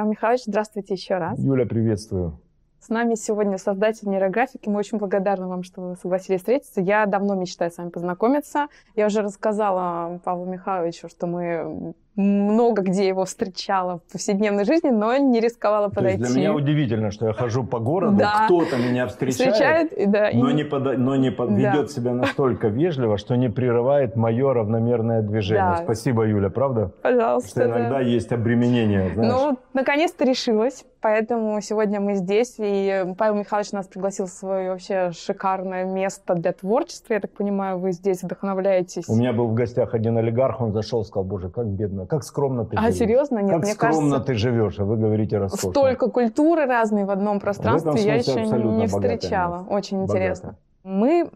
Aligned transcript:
Павел 0.00 0.12
Михайлович, 0.12 0.44
здравствуйте 0.46 0.94
еще 0.94 1.18
раз. 1.18 1.38
Юля, 1.38 1.66
приветствую. 1.66 2.40
С 2.80 2.88
нами 2.88 3.16
сегодня 3.16 3.58
создатель 3.58 4.08
нейрографики. 4.08 4.66
Мы 4.66 4.78
очень 4.78 4.96
благодарны 4.96 5.46
вам, 5.46 5.62
что 5.62 5.82
вы 5.82 5.96
согласились 5.96 6.40
встретиться. 6.40 6.80
Я 6.80 7.04
давно 7.04 7.34
мечтаю 7.34 7.70
с 7.70 7.76
вами 7.76 7.90
познакомиться. 7.90 8.68
Я 8.96 9.08
уже 9.08 9.20
рассказала 9.20 10.18
Павлу 10.24 10.46
Михайловичу, 10.46 11.10
что 11.10 11.26
мы 11.26 11.92
много 12.20 12.82
где 12.82 13.08
его 13.08 13.24
встречала 13.24 14.00
в 14.06 14.12
повседневной 14.12 14.64
жизни, 14.64 14.90
но 14.90 15.16
не 15.16 15.40
рисковала 15.40 15.88
подойти. 15.88 16.18
То 16.18 16.22
есть 16.24 16.34
для 16.34 16.40
меня 16.42 16.54
удивительно, 16.54 17.10
что 17.10 17.26
я 17.26 17.32
хожу 17.32 17.64
по 17.64 17.78
городу, 17.78 18.16
да. 18.16 18.44
кто-то 18.44 18.76
меня 18.76 19.06
встречает, 19.06 19.54
встречает 19.54 20.10
да, 20.10 20.30
но, 20.32 20.50
и... 20.50 20.54
не 20.54 20.64
пода... 20.64 20.92
но 20.92 21.16
не 21.16 21.30
под... 21.30 21.50
да. 21.50 21.54
ведет 21.56 21.90
себя 21.90 22.12
настолько 22.12 22.68
вежливо, 22.68 23.16
что 23.16 23.36
не 23.36 23.48
прерывает 23.48 24.16
мое 24.16 24.52
равномерное 24.52 25.22
движение. 25.22 25.76
Да. 25.78 25.82
Спасибо, 25.84 26.26
Юля, 26.26 26.50
правда? 26.50 26.92
Пожалуйста. 27.02 27.50
Что 27.50 27.64
иногда 27.64 27.88
да. 27.90 28.00
есть 28.00 28.32
обременение. 28.32 29.10
Знаешь? 29.14 29.32
Ну, 29.32 29.58
наконец-то 29.72 30.24
решилась. 30.24 30.84
Поэтому 31.02 31.58
сегодня 31.62 31.98
мы 31.98 32.14
здесь, 32.14 32.56
и 32.58 33.06
Павел 33.16 33.36
Михайлович 33.36 33.72
нас 33.72 33.86
пригласил 33.86 34.26
в 34.26 34.30
свое 34.30 34.72
вообще 34.72 35.12
шикарное 35.12 35.84
место 35.84 36.34
для 36.34 36.52
творчества. 36.52 37.14
Я 37.14 37.20
так 37.20 37.30
понимаю, 37.30 37.78
вы 37.78 37.92
здесь 37.92 38.22
вдохновляетесь. 38.22 39.08
У 39.08 39.16
меня 39.16 39.32
был 39.32 39.46
в 39.48 39.54
гостях 39.54 39.94
один 39.94 40.18
олигарх, 40.18 40.60
он 40.60 40.72
зашел, 40.72 41.02
сказал, 41.04 41.24
боже, 41.24 41.48
как 41.48 41.66
бедно, 41.66 42.06
как 42.10 42.24
скромно 42.24 42.64
ты 42.64 42.76
а, 42.76 42.82
живешь. 42.82 42.94
А 42.94 42.98
серьезно? 42.98 43.38
Нет, 43.38 43.52
как 43.52 43.62
мне 43.62 43.72
скромно 43.72 44.10
кажется, 44.10 44.26
ты 44.26 44.34
живешь, 44.34 44.78
а 44.78 44.84
вы 44.84 44.96
говорите 44.96 45.38
роскошно. 45.38 45.70
Столько 45.70 46.10
культуры 46.10 46.66
разной 46.66 47.04
в 47.04 47.10
одном 47.10 47.40
пространстве 47.40 47.92
в 47.92 47.96
я 47.96 48.16
еще 48.16 48.44
не 48.44 48.86
встречала. 48.86 49.64
Очень 49.70 50.00
Богатая. 50.00 50.18
интересно. 50.18 50.56
Мы 50.82 51.30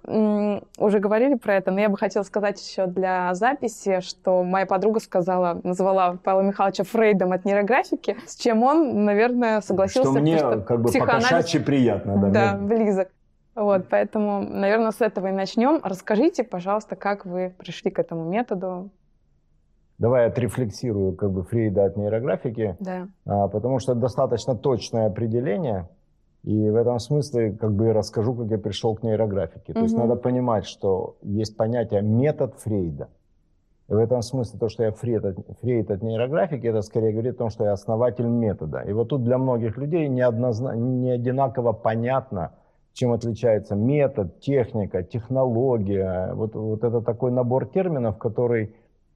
уже 0.78 0.98
говорили 1.00 1.34
про 1.34 1.56
это, 1.56 1.70
но 1.70 1.78
я 1.78 1.90
бы 1.90 1.98
хотела 1.98 2.22
сказать 2.22 2.60
еще 2.66 2.86
для 2.86 3.34
записи, 3.34 4.00
что 4.00 4.42
моя 4.42 4.64
подруга 4.64 5.00
сказала, 5.00 5.60
назвала 5.62 6.16
Павла 6.24 6.40
Михайловича 6.40 6.84
Фрейдом 6.84 7.32
от 7.32 7.44
нейрографики, 7.44 8.16
с 8.26 8.36
чем 8.36 8.62
он, 8.62 9.04
наверное, 9.04 9.60
согласился. 9.60 10.10
Что 10.10 10.20
мне 10.20 10.38
что 10.38 10.60
как 10.60 10.80
бы 10.80 10.88
психоанализ... 10.88 11.50
приятно. 11.64 12.16
Да, 12.16 12.28
да 12.30 12.56
мне... 12.56 12.76
близок. 12.76 13.08
Вот, 13.54 13.86
поэтому, 13.88 14.40
наверное, 14.40 14.90
с 14.90 15.00
этого 15.00 15.28
и 15.28 15.32
начнем. 15.32 15.80
Расскажите, 15.84 16.42
пожалуйста, 16.42 16.96
как 16.96 17.24
вы 17.24 17.54
пришли 17.56 17.90
к 17.90 17.98
этому 17.98 18.24
методу, 18.24 18.90
Давай 19.98 20.22
я 20.22 20.28
отрефлексирую 20.28 21.14
как 21.14 21.30
бы 21.30 21.44
Фрейда 21.44 21.84
от 21.84 21.96
нейрографики, 21.96 22.76
да. 22.80 23.08
а, 23.26 23.48
потому 23.48 23.78
что 23.78 23.92
это 23.92 24.00
достаточно 24.00 24.56
точное 24.56 25.06
определение, 25.06 25.88
и 26.42 26.68
в 26.68 26.76
этом 26.76 26.98
смысле 26.98 27.52
как 27.52 27.72
бы 27.72 27.92
расскажу, 27.92 28.34
как 28.34 28.48
я 28.48 28.58
пришел 28.58 28.94
к 28.96 29.02
нейрографике. 29.02 29.72
Угу. 29.72 29.74
То 29.74 29.80
есть 29.80 29.96
надо 29.96 30.16
понимать, 30.16 30.66
что 30.66 31.16
есть 31.22 31.56
понятие 31.56 32.02
метод 32.02 32.54
Фрейда. 32.58 33.08
И 33.88 33.92
в 33.92 33.98
этом 33.98 34.22
смысле 34.22 34.58
то, 34.58 34.68
что 34.68 34.84
я 34.84 34.92
Фрейд 34.92 35.24
от, 35.24 35.36
Фрейд 35.60 35.90
от 35.90 36.02
нейрографики, 36.02 36.66
это 36.66 36.80
скорее 36.80 37.12
говорит 37.12 37.34
о 37.34 37.38
том, 37.38 37.50
что 37.50 37.64
я 37.64 37.72
основатель 37.72 38.26
метода. 38.26 38.80
И 38.80 38.92
вот 38.92 39.08
тут 39.10 39.24
для 39.24 39.36
многих 39.36 39.76
людей 39.76 40.08
не, 40.08 40.22
однозна... 40.22 40.74
не 40.74 41.10
одинаково 41.10 41.72
понятно, 41.72 42.52
чем 42.94 43.12
отличается 43.12 43.74
метод, 43.74 44.40
техника, 44.40 45.02
технология. 45.02 46.32
Вот, 46.34 46.54
вот 46.54 46.82
это 46.82 47.02
такой 47.02 47.30
набор 47.30 47.66
терминов, 47.66 48.16
который 48.16 48.74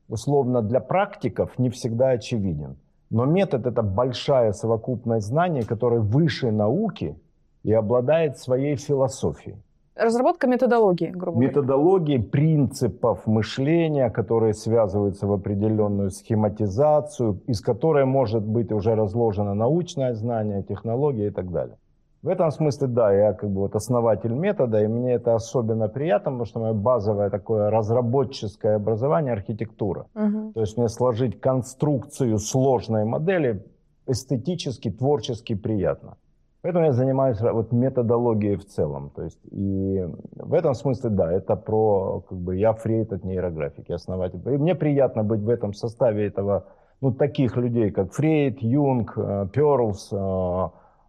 условно 0.08 0.62
для 0.62 0.80
практиков 0.80 1.58
не 1.58 1.68
всегда 1.70 2.10
очевиден. 2.10 2.76
Но 3.10 3.24
метод– 3.24 3.66
это 3.66 3.82
большая 3.82 4.52
совокупность 4.52 5.26
знаний, 5.26 5.62
которая 5.62 6.00
выше 6.00 6.50
науки 6.50 7.16
и 7.64 7.72
обладает 7.72 8.38
своей 8.38 8.76
философией. 8.76 9.56
Разработка 9.96 10.46
методологии, 10.46 11.10
грубо 11.10 11.38
говоря. 11.38 11.48
Методологии 11.48 12.18
принципов 12.18 13.26
мышления, 13.26 14.10
которые 14.10 14.54
связываются 14.54 15.26
в 15.26 15.32
определенную 15.32 16.10
схематизацию, 16.10 17.40
из 17.48 17.60
которой 17.60 18.04
может 18.04 18.44
быть 18.44 18.70
уже 18.70 18.94
разложено 18.94 19.54
научное 19.54 20.14
знание, 20.14 20.62
технология 20.62 21.28
и 21.28 21.30
так 21.30 21.50
далее. 21.50 21.76
В 22.22 22.28
этом 22.28 22.50
смысле, 22.50 22.88
да, 22.88 23.12
я 23.12 23.32
как 23.32 23.48
бы 23.48 23.60
вот 23.60 23.76
основатель 23.76 24.32
метода, 24.32 24.82
и 24.82 24.88
мне 24.88 25.14
это 25.14 25.34
особенно 25.34 25.88
приятно, 25.88 26.32
потому 26.32 26.44
что 26.46 26.60
мое 26.60 26.72
базовое 26.72 27.30
такое 27.30 27.70
разработческое 27.70 28.76
образование– 28.76 29.32
архитектура. 29.34 30.06
Угу. 30.16 30.52
То 30.54 30.60
есть 30.60 30.76
мне 30.76 30.88
сложить 30.88 31.40
конструкцию 31.40 32.38
сложной 32.38 33.04
модели 33.04 33.64
эстетически, 34.06 34.90
творчески 34.90 35.54
приятно. 35.54 36.16
Поэтому 36.62 36.86
я 36.86 36.92
занимаюсь 36.92 37.40
вот 37.40 37.70
методологией 37.70 38.56
в 38.56 38.66
целом. 38.66 39.10
То 39.14 39.22
есть 39.22 39.38
и 39.52 40.04
в 40.34 40.54
этом 40.54 40.74
смысле, 40.74 41.10
да, 41.10 41.32
это 41.32 41.54
про, 41.54 42.24
как 42.28 42.38
бы, 42.38 42.56
я 42.56 42.72
фрейд 42.72 43.12
от 43.12 43.24
нейрографики, 43.24 43.92
основатель. 43.92 44.40
И 44.44 44.58
мне 44.58 44.74
приятно 44.74 45.22
быть 45.22 45.40
в 45.40 45.48
этом 45.48 45.72
составе 45.72 46.26
этого, 46.26 46.66
ну, 47.00 47.12
таких 47.12 47.56
людей, 47.56 47.92
как 47.92 48.12
Фрейд, 48.12 48.60
Юнг, 48.60 49.16
э, 49.16 49.46
Перлс, 49.52 50.08
э, 50.12 50.68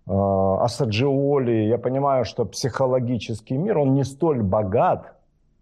Асаджиоли, 0.10 1.68
я 1.68 1.78
понимаю, 1.78 2.26
что 2.26 2.46
психологический 2.46 3.58
мир, 3.58 3.78
он 3.78 3.94
не 3.94 4.04
столь 4.04 4.42
богат, 4.42 5.14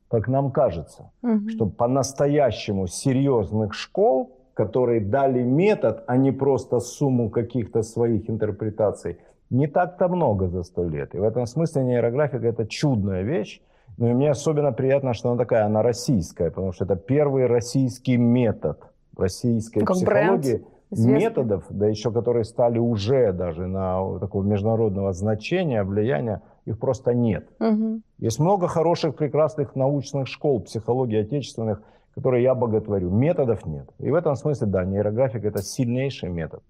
как 0.09 0.29
нам 0.29 0.51
кажется. 0.51 1.11
Угу. 1.21 1.49
Что 1.49 1.65
по-настоящему 1.65 2.87
серьезных 2.87 3.73
школ, 3.73 4.31
которые 4.53 5.01
дали 5.01 5.43
метод, 5.43 6.03
а 6.07 6.15
не 6.15 6.31
просто 6.31 6.79
сумму 6.79 7.29
каких-то 7.29 7.83
своих 7.83 8.29
интерпретаций, 8.29 9.17
не 9.49 9.67
так-то 9.67 10.07
много 10.07 10.47
за 10.47 10.63
сто 10.63 10.83
лет. 10.83 11.13
И 11.13 11.19
в 11.19 11.23
этом 11.23 11.45
смысле 11.45 11.83
нейрографика– 11.83 12.47
это 12.47 12.65
чудная 12.65 13.23
вещь. 13.23 13.61
Ну 13.97 14.09
и 14.09 14.13
мне 14.13 14.31
особенно 14.31 14.71
приятно, 14.71 15.13
что 15.13 15.29
она 15.29 15.37
такая, 15.37 15.65
она 15.65 15.81
российская, 15.81 16.49
потому 16.51 16.71
что 16.71 16.85
это 16.85 16.95
первый 16.95 17.47
российский 17.47 18.17
метод 18.17 18.79
российской 19.17 19.81
как 19.81 19.95
психологии. 19.95 20.57
Бренд 20.57 20.67
известны. 20.91 21.19
методов, 21.19 21.63
да 21.69 21.87
еще 21.87 22.11
которые 22.11 22.43
стали 22.43 22.79
уже 22.79 23.33
даже 23.33 23.67
на 23.67 24.19
такого 24.19 24.43
международного 24.43 25.13
значения, 25.13 25.83
влияния, 25.83 26.41
их 26.65 26.79
просто 26.79 27.13
нет. 27.13 27.49
Угу. 27.59 28.01
Есть 28.19 28.39
много 28.39 28.67
хороших, 28.67 29.15
прекрасных 29.15 29.75
научных 29.75 30.27
школ 30.27 30.61
психологии 30.61 31.21
отечественных, 31.21 31.81
которые 32.15 32.43
я 32.43 32.55
боготворю. 32.55 33.09
Методов 33.09 33.65
нет. 33.65 33.89
И 33.99 34.09
в 34.09 34.15
этом 34.15 34.35
смысле, 34.35 34.67
да, 34.67 34.85
нейрографика– 34.85 35.47
это 35.49 35.61
сильнейший 35.61 36.29
метод. 36.29 36.63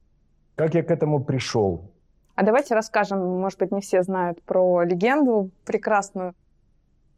Как 0.55 0.73
я 0.73 0.84
к 0.84 0.91
этому 0.91 1.23
пришел? 1.23 1.91
А 2.35 2.44
давайте 2.44 2.75
расскажем, 2.75 3.19
может 3.39 3.59
быть, 3.59 3.72
не 3.72 3.81
все 3.81 4.03
знают 4.03 4.41
про 4.44 4.84
легенду 4.84 5.49
прекрасную 5.66 6.34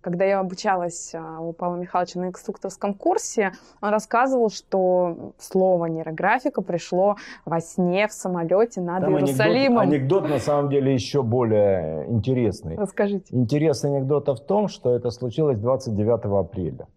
когда 0.02 0.26
я 0.26 0.40
обучалась 0.40 1.14
а, 1.14 1.40
у 1.42 1.52
Павла 1.54 1.76
Михайловича 1.76 2.20
на 2.20 2.28
инструкторском 2.30 2.94
курсе, 2.94 3.52
он 3.82 3.90
рассказывал, 3.90 4.50
что 4.50 5.34
слово 5.38 5.88
нейрографика 5.88 6.62
пришло 6.62 7.18
во 7.46 7.60
сне 7.60 8.08
в 8.08 8.14
самолете 8.14 8.82
над 8.82 9.02
Там 9.02 9.16
Иерусалимом. 9.16 9.80
Анекдот, 9.80 10.24
анекдот 10.24 10.30
на 10.30 10.40
самом 10.40 10.70
деле 10.70 10.94
еще 10.94 11.22
более 11.22 12.10
интересный. 12.10 12.78
Расскажите. 12.78 13.26
Интересный 13.36 13.98
анекдот 13.98 14.28
в 14.28 14.46
том, 14.46 14.68
что 14.68 14.96
это 14.96 15.10
случилось 15.10 15.60
29 15.60 16.26
апреля. 16.26 16.88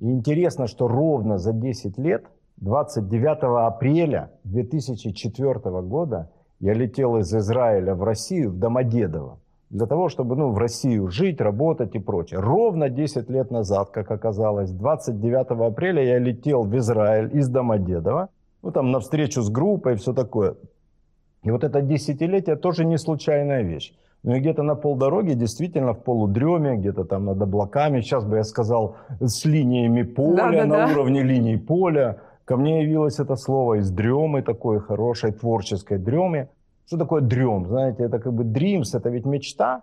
И 0.00 0.10
интересно, 0.10 0.66
что 0.66 0.88
ровно 0.88 1.38
за 1.38 1.52
10 1.52 1.98
лет, 1.98 2.24
29 2.58 3.66
апреля 3.66 4.30
2004 4.44 5.54
года, 5.82 6.30
я 6.60 6.72
летел 6.72 7.18
из 7.18 7.32
Израиля 7.32 7.94
в 7.94 8.02
Россию, 8.02 8.50
в 8.50 8.58
Домодедово 8.58 9.38
для 9.70 9.86
того, 9.86 10.08
чтобы 10.08 10.36
ну, 10.36 10.50
в 10.50 10.58
Россию 10.58 11.08
жить, 11.08 11.40
работать 11.40 11.94
и 11.94 11.98
прочее. 11.98 12.40
Ровно 12.40 12.88
10 12.88 13.28
лет 13.30 13.50
назад, 13.50 13.90
как 13.90 14.10
оказалось, 14.10 14.70
29 14.70 15.50
апреля 15.50 16.02
я 16.02 16.18
летел 16.18 16.62
в 16.62 16.76
Израиль 16.76 17.36
из 17.36 17.48
Домодедова, 17.48 18.30
ну 18.62 18.70
там 18.70 18.90
на 18.90 19.00
встречу 19.00 19.42
с 19.42 19.50
группой 19.50 19.94
и 19.94 19.96
все 19.96 20.12
такое. 20.12 20.54
И 21.42 21.50
вот 21.50 21.64
это 21.64 21.82
десятилетие 21.82 22.56
тоже 22.56 22.84
не 22.84 22.98
случайная 22.98 23.62
вещь. 23.62 23.94
Ну 24.24 24.34
и 24.34 24.40
где-то 24.40 24.62
на 24.62 24.74
полдороги, 24.74 25.34
действительно 25.34 25.92
в 25.94 26.02
полудреме, 26.02 26.76
где-то 26.76 27.04
там 27.04 27.26
над 27.26 27.40
облаками, 27.40 28.00
сейчас 28.00 28.24
бы 28.24 28.36
я 28.36 28.42
сказал, 28.42 28.96
с 29.20 29.44
линиями 29.44 30.02
поля, 30.02 30.50
да, 30.50 30.50
да, 30.50 30.64
на 30.66 30.86
да. 30.86 30.92
уровне 30.92 31.22
линий 31.22 31.56
поля, 31.56 32.18
ко 32.44 32.56
мне 32.56 32.82
явилось 32.82 33.20
это 33.20 33.36
слово 33.36 33.74
из 33.74 33.90
дремы, 33.90 34.42
такой 34.42 34.80
хорошей 34.80 35.32
творческой 35.32 35.98
дреме. 35.98 36.48
Что 36.88 36.96
такое 36.96 37.20
дрем? 37.20 37.66
Знаете, 37.66 38.04
это 38.04 38.18
как 38.18 38.32
бы 38.32 38.44
dreams, 38.44 38.96
это 38.96 39.10
ведь 39.10 39.26
мечта. 39.26 39.82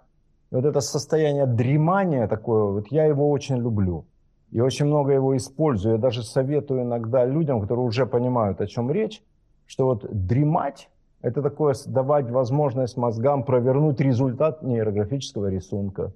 И 0.52 0.56
вот 0.56 0.66
это 0.66 0.82
состояние 0.82 1.46
дремания 1.46 2.28
такое, 2.28 2.64
вот 2.64 2.88
я 2.88 3.06
его 3.06 3.30
очень 3.30 3.58
люблю. 3.58 4.06
И 4.50 4.60
очень 4.60 4.88
много 4.88 5.14
его 5.14 5.38
использую. 5.38 5.96
Я 5.96 6.02
даже 6.02 6.24
советую 6.24 6.82
иногда 6.82 7.24
людям, 7.24 7.62
которые 7.62 7.86
уже 7.86 8.08
понимают, 8.08 8.60
о 8.60 8.66
чем 8.66 8.90
речь, 8.90 9.22
что 9.68 9.86
вот 9.86 10.08
дремать– 10.10 10.90
это 11.22 11.44
такое 11.44 11.76
давать 11.86 12.32
возможность 12.32 12.98
мозгам 12.98 13.44
провернуть 13.44 14.02
результат 14.02 14.64
нейрографического 14.64 15.52
рисунка, 15.52 16.12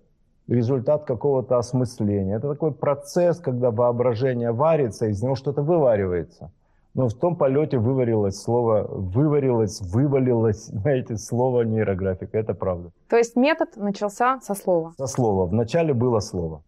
результат 0.48 1.04
какого-то 1.06 1.60
осмысления. 1.60 2.38
Это 2.38 2.50
такой 2.50 2.72
процесс, 2.72 3.38
когда 3.40 3.70
воображение 3.70 4.54
варится, 4.54 5.06
из 5.06 5.22
него 5.22 5.36
что-то 5.36 5.62
вываривается– 5.62 6.52
но 6.94 7.08
в 7.08 7.14
том 7.14 7.36
полете 7.36 7.78
выварилось 7.78 8.42
слово, 8.42 8.88
выварилось, 8.90 9.82
вывалилось, 9.82 10.66
знаете, 10.68 11.18
слово 11.18 11.62
нейрографика. 11.62 12.38
Это 12.38 12.54
правда. 12.54 12.92
То 13.10 13.18
есть 13.18 13.36
метод 13.36 13.78
начался 13.78 14.40
со 14.42 14.56
слова? 14.56 14.94
Со 14.98 15.08
слова. 15.08 15.46
Вначале 15.46 15.94
было 15.94 16.20
слово. 16.20 16.64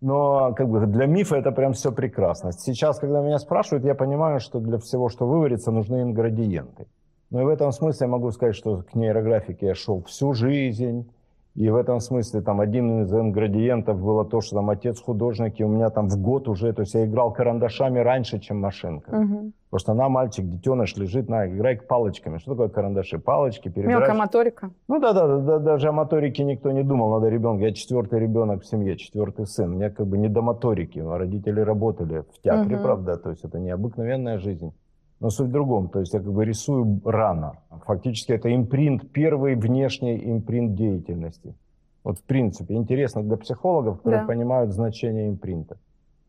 Но 0.00 0.52
как 0.54 0.68
бы 0.68 0.86
для 0.86 1.06
мифа 1.06 1.36
это 1.36 1.50
прям 1.50 1.72
все 1.72 1.90
прекрасно. 1.90 2.52
Сейчас, 2.52 2.98
когда 2.98 3.22
меня 3.22 3.38
спрашивают, 3.38 3.84
я 3.84 3.94
понимаю, 3.94 4.38
что 4.38 4.60
для 4.60 4.78
всего, 4.78 5.08
что 5.08 5.26
выварится, 5.26 5.70
нужны 5.70 6.02
ингредиенты. 6.02 6.86
Но 7.30 7.40
и 7.40 7.44
в 7.44 7.48
этом 7.48 7.72
смысле 7.72 8.04
я 8.04 8.10
могу 8.10 8.30
сказать, 8.30 8.54
что 8.54 8.82
к 8.82 8.94
нейрографике 8.94 9.66
я 9.66 9.74
шел 9.74 10.02
всю 10.04 10.34
жизнь. 10.34 11.10
И 11.54 11.70
в 11.70 11.76
этом 11.76 12.00
смысле 12.00 12.40
там 12.40 12.60
один 12.60 13.02
из 13.02 13.14
ингредиентов 13.14 14.00
было 14.00 14.24
то, 14.24 14.40
что 14.40 14.56
там 14.56 14.70
отец 14.70 15.00
художник, 15.00 15.60
и 15.60 15.64
у 15.64 15.68
меня 15.68 15.88
там 15.90 16.08
в 16.08 16.20
год 16.20 16.48
уже, 16.48 16.72
то 16.72 16.82
есть 16.82 16.94
я 16.94 17.06
играл 17.06 17.32
карандашами 17.32 18.00
раньше, 18.00 18.40
чем 18.40 18.60
машинка. 18.60 19.10
Угу. 19.10 19.52
Потому 19.70 19.78
что 19.78 19.94
на 19.94 20.08
мальчик, 20.08 20.48
детеныш 20.48 20.96
лежит, 20.96 21.28
на, 21.28 21.48
играй 21.48 21.76
палочками. 21.76 22.38
Что 22.38 22.52
такое 22.52 22.68
карандаши? 22.68 23.18
Палочки, 23.20 23.68
перебираешь. 23.68 24.00
Мелкая 24.00 24.16
моторика. 24.16 24.70
Ну 24.88 24.98
да, 24.98 25.12
да, 25.12 25.38
да, 25.38 25.58
даже 25.60 25.88
о 25.88 25.92
моторике 25.92 26.42
никто 26.42 26.72
не 26.72 26.82
думал, 26.82 27.12
надо 27.12 27.28
ребенка. 27.28 27.64
Я 27.64 27.72
четвертый 27.72 28.18
ребенок 28.18 28.62
в 28.62 28.66
семье, 28.66 28.96
четвертый 28.96 29.46
сын. 29.46 29.70
У 29.70 29.76
меня 29.76 29.90
как 29.90 30.08
бы 30.08 30.18
не 30.18 30.28
до 30.28 30.42
моторики. 30.42 30.98
Родители 30.98 31.60
работали 31.60 32.24
в 32.32 32.42
театре, 32.42 32.76
угу. 32.76 32.84
правда, 32.84 33.16
то 33.16 33.30
есть 33.30 33.44
это 33.44 33.60
необыкновенная 33.60 34.38
жизнь. 34.38 34.72
Но 35.20 35.30
суть 35.30 35.48
в 35.48 35.52
другом, 35.52 35.88
то 35.88 36.00
есть 36.00 36.12
я 36.12 36.20
как 36.20 36.32
бы 36.32 36.44
рисую 36.44 37.00
рано. 37.04 37.58
Фактически 37.86 38.32
это 38.32 38.54
импринт, 38.54 39.10
первый 39.10 39.54
внешний 39.54 40.16
импринт 40.30 40.74
деятельности. 40.74 41.54
Вот 42.02 42.18
в 42.18 42.22
принципе 42.22 42.74
интересно 42.74 43.22
для 43.22 43.36
психологов, 43.36 43.98
которые 43.98 44.22
да. 44.22 44.26
понимают 44.26 44.72
значение 44.72 45.28
импринта. 45.28 45.78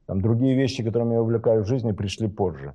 Там 0.05 0.21
другие 0.21 0.55
вещи, 0.55 0.83
которыми 0.83 1.13
я 1.13 1.21
увлекаюсь 1.21 1.65
в 1.65 1.69
жизни, 1.69 1.91
пришли 1.91 2.27
позже. 2.27 2.73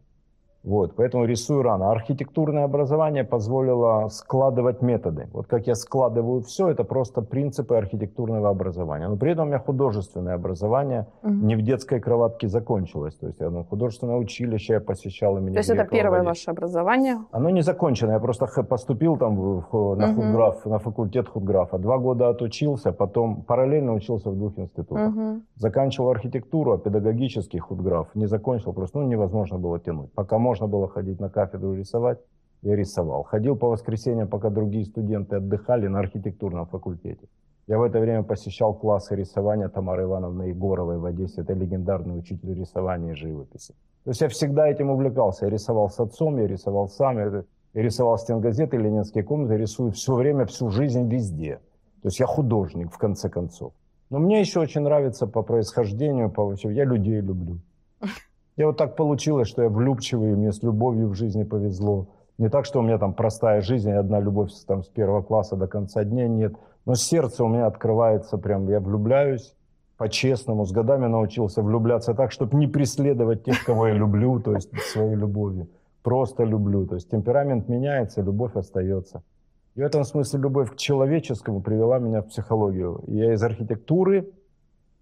Вот, 0.62 0.94
поэтому 0.94 1.24
рисую 1.24 1.62
рано. 1.62 1.90
Архитектурное 1.90 2.64
образование 2.64 3.24
позволило 3.24 4.08
складывать 4.08 4.82
методы. 4.82 5.28
Вот 5.32 5.46
как 5.46 5.66
я 5.66 5.74
складываю 5.74 6.42
все, 6.42 6.68
это 6.68 6.84
просто 6.84 7.22
принципы 7.22 7.76
архитектурного 7.76 8.50
образования. 8.50 9.08
Но 9.08 9.16
при 9.16 9.32
этом 9.32 9.44
у 9.44 9.48
меня 9.48 9.58
художественное 9.58 10.34
образование 10.34 11.06
угу. 11.22 11.32
не 11.32 11.56
в 11.56 11.62
детской 11.62 11.98
кроватке 11.98 12.48
закончилось. 12.48 13.14
То 13.14 13.28
есть 13.28 13.40
я, 13.40 13.48
ну, 13.48 13.64
художественное 13.64 14.16
училище 14.16 14.74
я 14.74 14.80
посещал. 14.80 15.38
И 15.38 15.40
меня 15.40 15.54
То 15.54 15.58
есть 15.60 15.70
это 15.70 15.84
первое 15.84 16.22
ваше 16.22 16.50
образование? 16.50 17.18
Оно 17.32 17.48
не 17.48 17.62
закончено. 17.62 18.12
Я 18.12 18.20
просто 18.20 18.46
поступил 18.62 19.16
там 19.16 19.36
в, 19.36 19.96
на, 19.96 20.10
угу. 20.10 20.20
худграф, 20.20 20.66
на 20.66 20.78
факультет 20.78 21.28
худграфа. 21.28 21.78
Два 21.78 21.96
года 21.96 22.28
отучился, 22.28 22.92
потом 22.92 23.42
параллельно 23.42 23.94
учился 23.94 24.30
в 24.30 24.36
двух 24.36 24.58
институтах. 24.58 25.08
Угу. 25.08 25.40
Заканчивал 25.56 26.10
архитектуру, 26.10 26.72
а 26.72 26.78
педагогический 26.78 27.58
худграф 27.58 28.14
не 28.14 28.26
закончил. 28.26 28.74
Просто 28.74 28.98
ну, 28.98 29.06
невозможно 29.06 29.58
было 29.58 29.80
тянуть. 29.80 30.12
Пока 30.12 30.38
можно 30.38 30.49
было 30.66 30.88
ходить 30.88 31.20
на 31.20 31.28
кафедру 31.28 31.74
рисовать, 31.74 32.18
я 32.62 32.76
рисовал. 32.76 33.22
Ходил 33.22 33.56
по 33.56 33.68
воскресеньям, 33.68 34.28
пока 34.28 34.50
другие 34.50 34.84
студенты 34.84 35.36
отдыхали 35.36 35.86
на 35.86 36.00
архитектурном 36.00 36.66
факультете. 36.66 37.28
Я 37.66 37.78
в 37.78 37.82
это 37.82 38.00
время 38.00 38.22
посещал 38.22 38.74
классы 38.74 39.14
рисования 39.14 39.68
Тамары 39.68 40.02
Ивановны 40.02 40.48
Егоровой 40.48 40.98
в 40.98 41.04
Одессе. 41.04 41.42
Это 41.42 41.52
легендарный 41.52 42.18
учитель 42.18 42.54
рисования 42.54 43.12
и 43.12 43.14
живописи. 43.14 43.74
То 44.04 44.10
есть 44.10 44.20
я 44.20 44.28
всегда 44.28 44.68
этим 44.68 44.90
увлекался. 44.90 45.46
Я 45.46 45.52
рисовал 45.52 45.88
с 45.88 46.00
отцом, 46.00 46.38
я 46.38 46.46
рисовал 46.46 46.88
сам, 46.88 47.18
я, 47.18 47.44
рисовал 47.74 48.18
стенгазеты, 48.18 48.76
ленинские 48.76 49.22
комнаты, 49.22 49.56
рисую 49.56 49.92
все 49.92 50.14
время, 50.14 50.46
всю 50.46 50.70
жизнь 50.70 51.08
везде. 51.08 51.60
То 52.02 52.08
есть 52.08 52.18
я 52.18 52.26
художник, 52.26 52.92
в 52.92 52.98
конце 52.98 53.28
концов. 53.28 53.72
Но 54.10 54.18
мне 54.18 54.40
еще 54.40 54.60
очень 54.60 54.80
нравится 54.80 55.26
по 55.26 55.42
происхождению, 55.42 56.30
по 56.30 56.52
я 56.64 56.84
людей 56.84 57.20
люблю. 57.20 57.60
Я 58.60 58.66
вот 58.66 58.76
так 58.76 58.94
получилось, 58.94 59.48
что 59.48 59.62
я 59.62 59.70
влюбчивый, 59.70 60.36
мне 60.36 60.52
с 60.52 60.62
любовью 60.62 61.08
в 61.08 61.14
жизни 61.14 61.44
повезло. 61.44 62.08
Не 62.36 62.50
так, 62.50 62.66
что 62.66 62.80
у 62.80 62.82
меня 62.82 62.98
там 62.98 63.14
простая 63.14 63.62
жизнь, 63.62 63.90
одна 63.90 64.20
любовь 64.20 64.50
там, 64.66 64.84
с 64.84 64.88
первого 64.88 65.22
класса 65.22 65.56
до 65.56 65.66
конца 65.66 66.04
дня, 66.04 66.28
нет. 66.28 66.52
Но 66.84 66.94
сердце 66.94 67.42
у 67.42 67.48
меня 67.48 67.64
открывается 67.64 68.36
прям, 68.36 68.68
я 68.68 68.80
влюбляюсь 68.80 69.56
по-честному. 69.96 70.66
С 70.66 70.72
годами 70.72 71.06
научился 71.06 71.62
влюбляться 71.62 72.12
так, 72.12 72.32
чтобы 72.32 72.58
не 72.58 72.66
преследовать 72.66 73.44
тех, 73.44 73.64
кого 73.64 73.86
я 73.86 73.94
люблю, 73.94 74.40
то 74.40 74.52
есть 74.52 74.68
своей 74.92 75.14
любовью. 75.14 75.68
Просто 76.02 76.44
люблю. 76.44 76.86
То 76.86 76.96
есть 76.96 77.08
темперамент 77.08 77.66
меняется, 77.66 78.20
любовь 78.20 78.56
остается. 78.56 79.22
И 79.74 79.80
в 79.80 79.84
этом 79.86 80.04
смысле 80.04 80.38
любовь 80.38 80.72
к 80.72 80.76
человеческому 80.76 81.62
привела 81.62 81.98
меня 81.98 82.20
в 82.20 82.26
психологию. 82.26 83.04
Я 83.06 83.32
из 83.32 83.42
архитектуры 83.42 84.28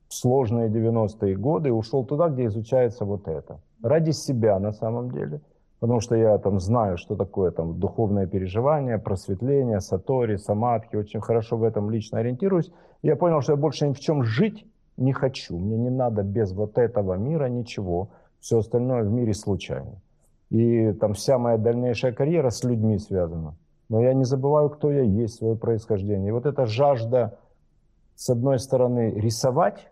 сложные 0.08 0.68
90-е 0.68 1.36
годы 1.36 1.68
и 1.68 1.72
ушел 1.72 2.04
туда, 2.04 2.28
где 2.28 2.46
изучается 2.46 3.04
вот 3.04 3.28
это. 3.28 3.60
Ради 3.82 4.10
себя 4.10 4.58
на 4.58 4.72
самом 4.72 5.10
деле. 5.10 5.40
Потому 5.80 6.00
что 6.00 6.16
я 6.16 6.36
там 6.38 6.58
знаю, 6.58 6.96
что 6.96 7.14
такое 7.14 7.52
там 7.52 7.78
духовное 7.78 8.26
переживание, 8.26 8.98
просветление, 8.98 9.80
сатори, 9.80 10.36
самадхи. 10.36 10.96
Очень 10.96 11.20
хорошо 11.20 11.56
в 11.56 11.62
этом 11.62 11.90
лично 11.90 12.18
ориентируюсь. 12.18 12.72
Я 13.02 13.14
понял, 13.14 13.40
что 13.42 13.52
я 13.52 13.56
больше 13.56 13.86
ни 13.86 13.92
в 13.92 14.00
чем 14.00 14.24
жить 14.24 14.66
не 14.96 15.12
хочу. 15.12 15.56
Мне 15.56 15.76
не 15.76 15.90
надо 15.90 16.22
без 16.22 16.52
вот 16.52 16.78
этого 16.78 17.14
мира 17.14 17.46
ничего. 17.46 18.08
Все 18.40 18.58
остальное 18.58 19.04
в 19.04 19.12
мире 19.12 19.34
случайно. 19.34 20.00
И 20.50 20.92
там 20.94 21.12
вся 21.12 21.38
моя 21.38 21.58
дальнейшая 21.58 22.12
карьера 22.12 22.50
с 22.50 22.64
людьми 22.64 22.98
связана. 22.98 23.54
Но 23.88 24.02
я 24.02 24.14
не 24.14 24.24
забываю, 24.24 24.70
кто 24.70 24.90
я 24.90 25.02
есть, 25.02 25.36
свое 25.36 25.56
происхождение. 25.56 26.28
И 26.28 26.32
вот 26.32 26.46
эта 26.46 26.66
жажда, 26.66 27.38
с 28.16 28.28
одной 28.30 28.58
стороны, 28.58 29.12
рисовать, 29.14 29.90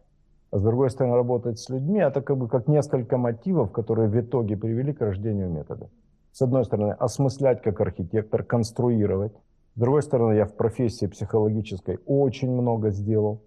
а 0.57 0.59
с 0.59 0.63
другой 0.63 0.89
стороны 0.89 1.17
работать 1.17 1.59
с 1.59 1.69
людьми, 1.69 2.01
это 2.01 2.23
как 2.23 2.39
бы 2.39 2.49
как 2.49 2.67
несколько 2.67 3.19
мотивов, 3.19 3.73
которые 3.73 4.09
в 4.09 4.19
итоге 4.19 4.57
привели 4.57 4.95
к 4.95 5.03
рождению 5.03 5.51
метода. 5.51 5.91
С 6.33 6.41
одной 6.41 6.65
стороны, 6.65 6.93
осмыслять 6.93 7.61
как 7.61 7.79
архитектор, 7.81 8.43
конструировать. 8.43 9.33
С 9.75 9.81
другой 9.81 10.03
стороны, 10.03 10.33
я 10.33 10.47
в 10.47 10.55
профессии 10.55 11.07
психологической 11.07 11.99
очень 12.07 12.51
много 12.51 12.91
сделал. 12.91 13.43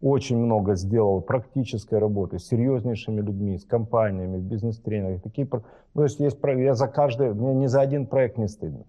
Очень 0.00 0.38
много 0.38 0.76
сделал 0.76 1.20
практической 1.20 1.98
работы 1.98 2.38
с 2.38 2.46
серьезнейшими 2.46 3.20
людьми, 3.20 3.58
с 3.58 3.66
компаниями, 3.66 4.38
в 4.38 4.42
бизнес-тренерах. 4.42 5.20
Такие, 5.20 5.46
ну, 5.52 5.60
то 5.94 6.04
есть 6.04 6.20
есть, 6.20 6.38
я 6.42 6.74
за 6.74 6.88
каждый, 6.88 7.34
мне 7.34 7.52
ни 7.52 7.66
за 7.66 7.82
один 7.82 8.06
проект 8.06 8.38
не 8.38 8.48
стыдно. 8.48 8.86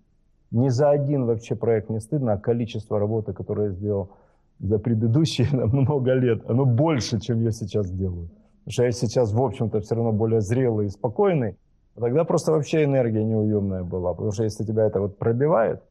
Ни 0.51 0.69
за 0.69 0.89
один 0.89 1.25
вообще 1.25 1.55
проект 1.55 1.89
не 1.89 1.99
стыдно, 1.99 2.33
а 2.33 2.37
количество 2.37 2.97
работы, 2.97 3.33
которое 3.33 3.67
я 3.67 3.73
сделал 3.73 4.11
за 4.61 4.79
предыдущие 4.79 5.47
много 5.51 6.13
лет, 6.13 6.43
оно 6.49 6.65
больше, 6.65 7.19
чем 7.19 7.41
я 7.43 7.51
сейчас 7.51 7.91
делаю. 7.91 8.29
Потому 8.63 8.73
что 8.73 8.83
я 8.83 8.91
сейчас, 8.91 9.33
в 9.33 9.41
общем-то, 9.41 9.81
все 9.81 9.95
равно 9.95 10.11
более 10.11 10.41
зрелый 10.41 10.85
и 10.85 10.89
спокойный. 10.89 11.57
А 11.95 12.01
тогда 12.01 12.23
просто 12.23 12.51
вообще 12.51 12.83
энергия 12.83 13.23
неуемная 13.23 13.83
была. 13.83 14.13
Потому 14.13 14.31
что 14.31 14.43
если 14.43 14.63
тебя 14.63 14.85
это 14.85 15.01
вот 15.01 15.17
пробивает, 15.17 15.81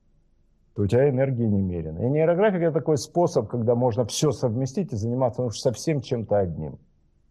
то 0.74 0.82
у 0.82 0.86
тебя 0.86 1.08
энергии 1.08 1.44
немерено. 1.44 1.98
И 1.98 2.08
нейрографика– 2.08 2.64
это 2.66 2.74
такой 2.74 2.96
способ, 2.96 3.48
когда 3.48 3.74
можно 3.74 4.04
все 4.04 4.30
совместить 4.30 4.92
и 4.92 4.96
заниматься 4.96 5.42
ну, 5.42 5.50
совсем 5.50 6.00
чем-то 6.00 6.38
одним. 6.38 6.78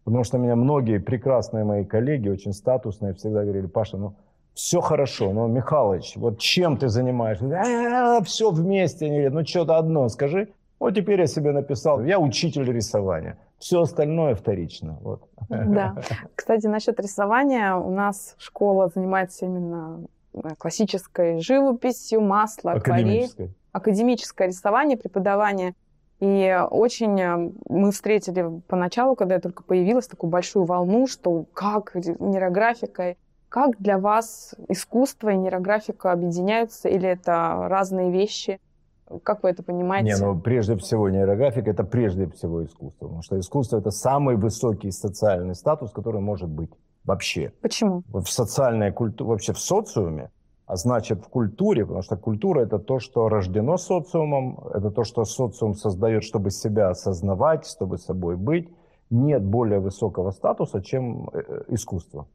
Потому 0.04 0.24
что 0.24 0.38
меня 0.38 0.56
многие 0.56 0.98
прекрасные 0.98 1.64
мои 1.64 1.84
коллеги, 1.84 2.28
очень 2.28 2.52
статусные, 2.52 3.14
всегда 3.14 3.42
говорили, 3.42 3.66
Паша, 3.66 3.96
ну 3.96 4.14
все 4.54 4.80
хорошо, 4.80 5.32
но, 5.32 5.46
Михалыч, 5.46 6.16
вот 6.16 6.38
чем 6.38 6.76
ты 6.76 6.88
занимаешься? 6.88 7.46
А, 7.46 8.22
все 8.22 8.50
вместе. 8.50 9.06
Они 9.06 9.14
говорят, 9.16 9.32
ну 9.32 9.46
что-то 9.46 9.78
одно 9.78 10.08
скажи. 10.08 10.48
Вот 10.80 10.94
теперь 10.94 11.20
я 11.20 11.26
себе 11.26 11.52
написал, 11.52 12.02
я 12.02 12.18
учитель 12.18 12.64
рисования. 12.72 13.36
Все 13.58 13.82
остальное 13.82 14.34
вторично. 14.34 14.98
Вот. 15.02 15.28
Да. 15.50 15.94
Кстати, 16.34 16.66
насчет 16.66 16.98
рисования. 16.98 17.74
У 17.74 17.90
нас 17.90 18.34
школа 18.38 18.90
занимается 18.92 19.44
именно 19.44 20.06
э, 20.32 20.38
классической 20.56 21.40
живописью, 21.40 22.22
масло, 22.22 22.72
акварель. 22.72 23.28
Академическое 23.72 24.48
рисование, 24.48 24.96
преподавание. 24.96 25.74
И 26.18 26.58
очень 26.70 27.20
э, 27.20 27.50
мы 27.68 27.92
встретили 27.92 28.62
поначалу, 28.66 29.16
когда 29.16 29.34
я 29.34 29.40
только 29.40 29.62
появилась, 29.62 30.06
такую 30.06 30.30
большую 30.30 30.64
волну, 30.64 31.06
что 31.06 31.44
как 31.52 31.94
нейрографика, 31.94 33.16
как 33.50 33.76
для 33.78 33.98
вас 33.98 34.54
искусство 34.68 35.28
и 35.28 35.36
нейрографика 35.36 36.10
объединяются, 36.10 36.88
или 36.88 37.06
это 37.06 37.66
разные 37.68 38.10
вещи– 38.10 38.58
как 39.18 39.42
вы 39.42 39.50
это 39.50 39.62
понимаете? 39.62 40.12
Не, 40.12 40.16
ну 40.16 40.40
прежде 40.40 40.76
всего 40.76 41.08
нейрографика 41.08 41.70
это 41.70 41.84
прежде 41.84 42.28
всего 42.30 42.64
искусство, 42.64 43.06
потому 43.06 43.22
что 43.22 43.38
искусство 43.38 43.78
это 43.78 43.90
самый 43.90 44.36
высокий 44.36 44.90
социальный 44.90 45.54
статус, 45.54 45.90
который 45.92 46.20
может 46.20 46.48
быть 46.48 46.70
вообще. 47.04 47.52
Почему? 47.60 48.02
В 48.08 48.26
социальной 48.26 48.92
культуре, 48.92 49.30
вообще 49.30 49.52
в 49.52 49.58
социуме, 49.58 50.30
а 50.66 50.76
значит 50.76 51.24
в 51.24 51.28
культуре, 51.28 51.84
потому 51.84 52.02
что 52.02 52.16
культура 52.16 52.60
это 52.60 52.78
то, 52.78 53.00
что 53.00 53.28
рождено 53.28 53.76
социумом, 53.76 54.60
это 54.72 54.90
то, 54.90 55.02
что 55.02 55.24
социум 55.24 55.74
создает, 55.74 56.22
чтобы 56.22 56.50
себя 56.50 56.90
осознавать, 56.90 57.66
чтобы 57.66 57.98
собой 57.98 58.36
быть. 58.36 58.68
Нет 59.10 59.42
более 59.42 59.80
высокого 59.80 60.30
статуса, 60.30 60.80
чем 60.80 61.28
э, 61.32 61.42
э, 61.48 61.62
искусство. 61.68 62.28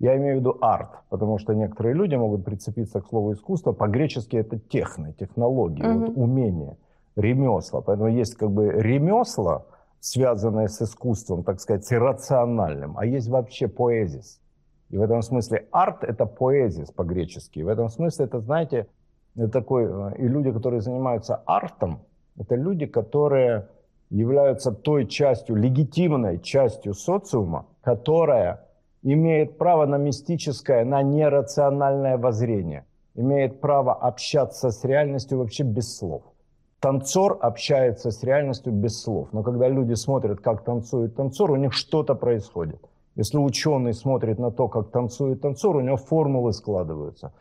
Я 0.00 0.16
имею 0.16 0.36
в 0.36 0.40
виду 0.40 0.56
арт, 0.62 1.02
потому 1.10 1.38
что 1.38 1.52
некоторые 1.54 1.94
люди 1.94 2.14
могут 2.14 2.42
прицепиться 2.42 3.02
к 3.02 3.06
слову 3.06 3.34
искусство. 3.34 3.72
По-гречески 3.72 4.34
это 4.34 4.58
техно, 4.58 5.12
технологии, 5.12 5.86
угу. 5.86 6.06
вот 6.06 6.16
умение, 6.16 6.78
ремесла. 7.16 7.82
Поэтому 7.82 8.08
есть 8.08 8.34
как 8.34 8.50
бы 8.50 8.72
ремесла, 8.72 9.66
связанные 10.00 10.68
с 10.68 10.80
искусством, 10.80 11.44
так 11.44 11.60
сказать, 11.60 11.86
иррациональным, 11.92 12.96
а 12.96 13.04
есть 13.04 13.28
вообще 13.28 13.68
поэзис. 13.68 14.40
И 14.88 14.96
в 14.96 15.02
этом 15.02 15.20
смысле 15.20 15.68
арт— 15.70 16.02
это 16.04 16.24
поэзис 16.24 16.90
по-гречески. 16.90 17.60
В 17.60 17.68
этом 17.68 17.90
смысле 17.90 18.24
это, 18.24 18.40
знаете, 18.40 18.86
это 19.36 19.48
такой... 19.48 19.84
Э, 19.84 20.16
и 20.16 20.26
люди, 20.26 20.50
которые 20.50 20.80
занимаются 20.80 21.42
артом, 21.44 22.00
это 22.38 22.54
люди, 22.54 22.86
которые 22.86 23.68
являются 24.08 24.72
той 24.72 25.06
частью, 25.06 25.56
легитимной 25.56 26.40
частью 26.40 26.94
социума, 26.94 27.66
которая 27.82 28.64
имеет 29.02 29.58
право 29.58 29.86
на 29.86 29.96
мистическое, 29.96 30.84
на 30.84 31.02
нерациональное 31.02 32.18
воззрение. 32.18 32.84
имеет 33.16 33.60
право 33.60 33.92
общаться 33.92 34.70
с 34.70 34.84
реальностью 34.84 35.38
вообще 35.38 35.64
без 35.64 35.96
слов. 35.96 36.22
Танцор 36.80 37.38
общается 37.42 38.10
с 38.10 38.22
реальностью 38.22 38.72
без 38.72 39.02
слов. 39.02 39.28
Но 39.32 39.42
когда 39.42 39.68
люди 39.68 39.94
смотрят, 39.94 40.40
как 40.40 40.64
танцует 40.64 41.16
танцор, 41.16 41.50
у 41.50 41.56
них 41.56 41.72
что-то 41.72 42.14
происходит. 42.14 42.80
Если 43.16 43.36
ученый 43.36 43.92
смотрит 43.92 44.38
на 44.38 44.50
то, 44.50 44.68
как 44.68 44.90
танцует 44.90 45.42
танцор, 45.42 45.76
у 45.76 45.80
него 45.80 45.96
формулы 45.96 46.52
складываются. 46.52 47.32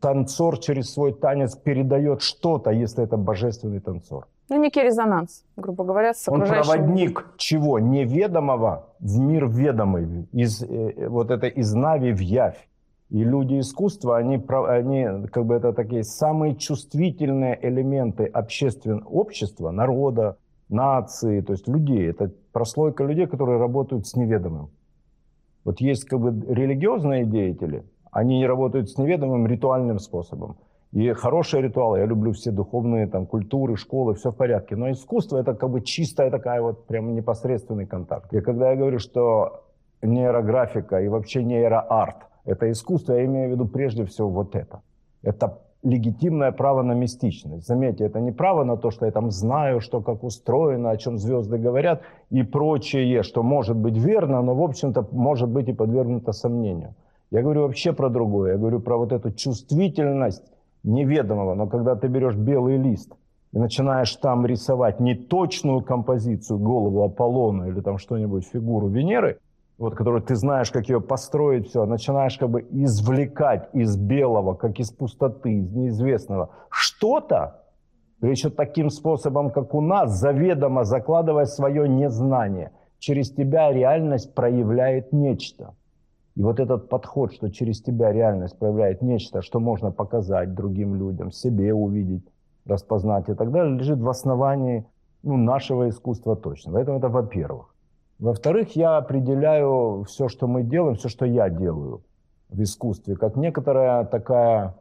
Танцор 0.00 0.58
через 0.58 0.92
свой 0.92 1.12
танец 1.12 1.56
передает 1.56 2.20
что-то, 2.20 2.70
если 2.70 3.02
это 3.02 3.16
божественный 3.16 3.80
танцор. 3.80 4.28
Ну, 4.48 4.62
некий 4.62 4.82
резонанс, 4.82 5.44
грубо 5.56 5.84
говоря, 5.84 6.14
с 6.14 6.28
Он 6.28 6.40
проводник 6.44 7.26
чего? 7.36 7.78
Неведомого 7.80 8.86
в 9.00 9.18
мир 9.18 9.48
ведомый, 9.48 10.28
из, 10.32 10.62
э, 10.62 11.08
вот 11.08 11.30
это 11.30 11.48
из 11.48 11.74
Нави 11.74 12.12
в 12.12 12.20
Явь. 12.20 12.68
И 13.10 13.22
люди 13.22 13.60
искусства, 13.60 14.18
они, 14.18 14.36
они 14.68 15.26
как 15.28 15.46
бы 15.46 15.54
это 15.54 15.72
такие 15.72 16.02
самые 16.02 16.56
чувствительные 16.56 17.58
элементы 17.60 18.24
общественного 18.24 19.04
общества, 19.04 19.70
народа, 19.70 20.38
нации, 20.68 21.40
то 21.40 21.52
есть 21.52 21.68
людей. 21.68 22.10
Это 22.10 22.32
прослойка 22.52 23.04
людей, 23.04 23.26
которые 23.26 23.58
работают 23.58 24.06
с 24.06 24.16
неведомым. 24.16 24.70
Вот 25.64 25.80
есть 25.80 26.04
как 26.04 26.20
бы 26.20 26.30
религиозные 26.52 27.24
деятели, 27.24 27.84
они 28.10 28.46
работают 28.46 28.90
с 28.90 28.98
неведомым 28.98 29.46
ритуальным 29.46 29.98
способом. 29.98 30.56
И 30.92 31.12
хорошие 31.12 31.62
ритуалы, 31.62 31.98
я 31.98 32.06
люблю 32.06 32.32
все 32.32 32.50
духовные 32.50 33.06
там, 33.06 33.26
культуры, 33.26 33.76
школы, 33.76 34.14
все 34.14 34.30
в 34.30 34.36
порядке. 34.36 34.76
Но 34.76 34.90
искусство 34.90 35.38
это 35.38 35.54
как 35.54 35.70
бы 35.70 35.80
чистая 35.80 36.30
такая 36.30 36.62
вот 36.62 36.86
прям 36.86 37.14
непосредственный 37.14 37.86
контакт. 37.86 38.32
И 38.32 38.40
когда 38.40 38.70
я 38.70 38.76
говорю, 38.76 38.98
что 38.98 39.64
нейрографика 40.02 41.00
и 41.00 41.08
вообще 41.08 41.42
нейроарт– 41.42 42.16
это 42.44 42.70
искусство, 42.70 43.14
я 43.14 43.24
имею 43.24 43.48
в 43.48 43.52
виду 43.52 43.66
прежде 43.66 44.04
всего 44.04 44.30
вот 44.30 44.54
это. 44.54 44.80
Это 45.22 45.58
легитимное 45.82 46.52
право 46.52 46.82
на 46.82 46.92
мистичность. 46.92 47.66
Заметьте, 47.66 48.04
это 48.04 48.20
не 48.20 48.32
право 48.32 48.64
на 48.64 48.76
то, 48.76 48.90
что 48.90 49.06
я 49.06 49.12
там 49.12 49.30
знаю, 49.30 49.80
что 49.80 50.00
как 50.00 50.24
устроено, 50.24 50.90
о 50.90 50.96
чем 50.96 51.18
звезды 51.18 51.58
говорят 51.58 52.02
и 52.30 52.42
прочее, 52.42 53.22
что 53.22 53.42
может 53.42 53.76
быть 53.76 53.96
верно, 53.96 54.42
но, 54.42 54.54
в 54.54 54.62
общем-то, 54.62 55.08
может 55.12 55.48
быть 55.48 55.68
и 55.68 55.72
подвергнуто 55.72 56.32
сомнению. 56.32 56.94
Я 57.30 57.42
говорю 57.42 57.62
вообще 57.62 57.92
про 57.92 58.08
другое. 58.08 58.52
Я 58.52 58.58
говорю 58.58 58.80
про 58.80 58.96
вот 58.96 59.12
эту 59.12 59.32
чувствительность 59.32 60.44
неведомого. 60.86 61.54
Но 61.54 61.66
когда 61.66 61.96
ты 61.96 62.08
берешь 62.08 62.36
белый 62.36 62.78
лист 62.78 63.12
и 63.52 63.58
начинаешь 63.58 64.14
там 64.16 64.46
рисовать 64.46 65.00
не 65.00 65.14
точную 65.14 65.82
композицию, 65.82 66.58
голову 66.58 67.02
Аполлона 67.02 67.64
или 67.64 67.80
там 67.80 67.98
что-нибудь, 67.98 68.46
фигуру 68.46 68.88
Венеры, 68.88 69.38
вот, 69.78 69.94
которую 69.94 70.22
ты 70.22 70.36
знаешь, 70.36 70.70
как 70.70 70.88
ее 70.88 71.00
построить, 71.00 71.68
все, 71.68 71.84
начинаешь 71.84 72.38
как 72.38 72.48
бы 72.48 72.66
извлекать 72.70 73.68
из 73.74 73.96
белого, 73.96 74.54
как 74.54 74.78
из 74.78 74.90
пустоты, 74.90 75.52
из 75.52 75.70
неизвестного 75.70 76.50
что-то, 76.70 77.62
еще 78.22 78.48
таким 78.48 78.88
способом, 78.88 79.50
как 79.50 79.74
у 79.74 79.82
нас, 79.82 80.18
заведомо 80.18 80.84
закладывая 80.84 81.44
свое 81.44 81.86
незнание. 81.86 82.72
Через 82.98 83.30
тебя 83.30 83.70
реальность 83.70 84.34
проявляет 84.34 85.12
нечто. 85.12 85.74
И 86.36 86.42
вот 86.42 86.60
этот 86.60 86.88
подход, 86.90 87.32
что 87.32 87.50
через 87.50 87.80
тебя 87.80 88.12
реальность 88.12 88.58
проявляет 88.58 89.00
нечто, 89.00 89.40
что 89.40 89.58
можно 89.58 89.90
показать 89.90 90.54
другим 90.54 90.94
людям, 90.94 91.30
себе 91.30 91.72
увидеть, 91.72 92.24
распознать 92.66 93.28
и 93.30 93.34
так 93.34 93.50
далее, 93.50 93.78
лежит 93.78 93.98
в 94.00 94.08
основании 94.08 94.86
ну, 95.22 95.38
нашего 95.38 95.88
искусства 95.88 96.36
точно. 96.36 96.72
Поэтому 96.72 96.98
это 96.98 97.08
во-первых. 97.08 97.74
Во-вторых, 98.18 98.76
я 98.76 98.98
определяю 98.98 100.04
все, 100.04 100.28
что 100.28 100.46
мы 100.46 100.62
делаем, 100.62 100.96
все, 100.96 101.08
что 101.08 101.24
я 101.24 101.48
делаю 101.48 102.02
в 102.50 102.62
искусстве, 102.62 103.16
как 103.16 103.36
некоторая 103.36 104.04
такая 104.04 104.74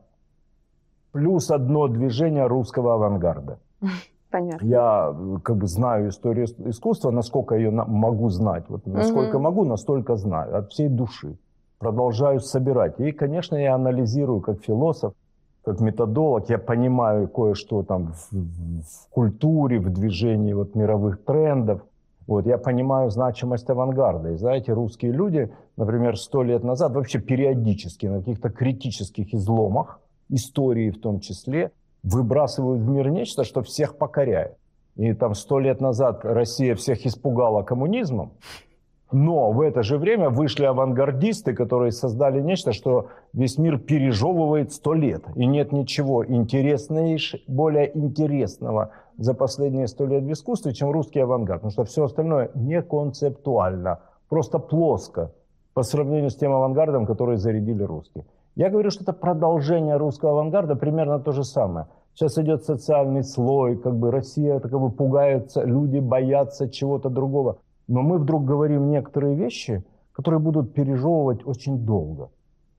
плюс 1.14 1.52
одно 1.52 1.88
движение 1.88 2.48
русского 2.48 2.96
авангарда. 2.96 3.60
Понятно. 4.30 4.66
Я 4.66 5.16
как 5.44 5.56
бы 5.56 5.68
знаю 5.68 6.10
историю 6.10 6.48
искусства, 6.70 7.12
насколько 7.12 7.56
ее 7.56 7.72
могу 7.72 8.28
знать. 8.28 8.66
Вот 8.68 8.86
насколько 8.86 9.36
угу. 9.36 9.44
могу, 9.44 9.64
настолько 9.64 10.18
знаю. 10.18 10.58
От 10.58 10.72
всей 10.72 10.90
души. 10.90 11.38
Продолжаю 11.80 12.40
собирать. 12.40 13.00
И, 13.00 13.12
конечно, 13.12 13.56
я 13.56 13.76
анализирую 13.76 14.42
как 14.42 14.64
философ, 14.64 15.14
как 15.64 15.80
методолог. 15.80 16.50
Я 16.50 16.58
понимаю 16.58 17.28
кое-что 17.28 17.84
там 17.84 18.14
в, 18.14 18.32
в 18.32 19.10
культуре, 19.10 19.80
в 19.80 19.90
движении 19.90 20.54
вот 20.54 20.76
мировых 20.76 21.24
трендов– 21.24 21.82
вот, 22.28 22.48
я 22.48 22.58
понимаю 22.58 23.12
значимость 23.12 23.70
авангарда. 23.70 24.32
И 24.32 24.38
знаете, 24.38 24.74
русские 24.74 25.12
люди, 25.12 25.52
например, 25.78 26.18
сто 26.18 26.42
лет 26.42 26.64
назад, 26.64 26.94
вообще 26.94 27.20
периодически 27.20 28.08
на 28.08 28.20
каких-то 28.20 28.50
критических 28.50 29.34
изломах, 29.34 30.00
истории 30.30 30.90
в 30.90 31.00
том 31.00 31.20
числе, 31.20 31.72
выбрасывают 32.02 32.82
в 32.82 32.88
мир 32.88 33.10
нечто, 33.10 33.44
что 33.44 33.62
всех 33.62 33.98
покоряет. 33.98 34.58
И 34.96 35.14
там 35.14 35.36
сто 35.36 35.60
лет 35.60 35.82
назад 35.82 36.22
Россия 36.24 36.74
всех 36.76 37.06
испугала 37.06 37.62
коммунизмом, 37.64 38.32
но 39.12 39.52
в 39.52 39.62
это 39.62 39.84
же 39.84 39.98
время 39.98 40.30
вышли 40.30 40.66
авангардисты, 40.66 41.54
которые 41.54 41.92
создали 41.92 42.42
нечто, 42.42 42.74
что 42.74 43.08
весь 43.34 43.58
мир 43.58 43.78
пережевывает 43.78 44.74
сто 44.74 44.94
лет. 44.94 45.24
И 45.36 45.46
нет 45.46 45.72
ничего 45.72 46.26
интересного, 46.26 47.18
более 47.48 47.96
интересного 47.98 48.90
за 49.18 49.34
последние 49.34 49.88
сто 49.88 50.06
лет 50.06 50.24
в 50.24 50.32
искусстве, 50.32 50.74
чем 50.74 50.92
русский 50.92 51.20
авангард. 51.20 51.62
Потому 51.62 51.72
что 51.72 51.84
все 51.86 52.06
остальное 52.06 52.52
не 52.56 52.82
концептуально, 52.82 54.00
просто 54.28 54.60
плоско 54.60 55.32
по 55.74 55.84
сравнению 55.84 56.30
с 56.30 56.36
тем 56.36 56.54
авангардом, 56.54 57.06
который 57.06 57.38
зарядили 57.38 57.84
русские. 57.84 58.26
Я 58.56 58.70
говорю, 58.70 58.90
что 58.90 59.04
это 59.04 59.14
продолжение 59.14 59.98
русского 59.98 60.32
авангарда, 60.32 60.76
примерно 60.76 61.20
то 61.20 61.32
же 61.32 61.44
самое. 61.44 61.88
Сейчас 62.14 62.38
идет 62.38 62.64
социальный 62.64 63.24
слой, 63.24 63.76
как 63.76 63.94
бы 63.98 64.10
Россия 64.10 64.60
как 64.60 64.72
бы 64.72 64.90
пугается, 64.90 65.64
люди 65.64 66.00
боятся 66.00 66.70
чего-то 66.70 67.10
другого. 67.10 67.58
Но 67.88 68.02
мы 68.02 68.18
вдруг 68.18 68.46
говорим 68.46 68.90
некоторые 68.90 69.36
вещи, 69.36 69.84
которые 70.12 70.40
будут 70.40 70.74
пережевывать 70.74 71.46
очень 71.46 71.86
долго. 71.86 72.30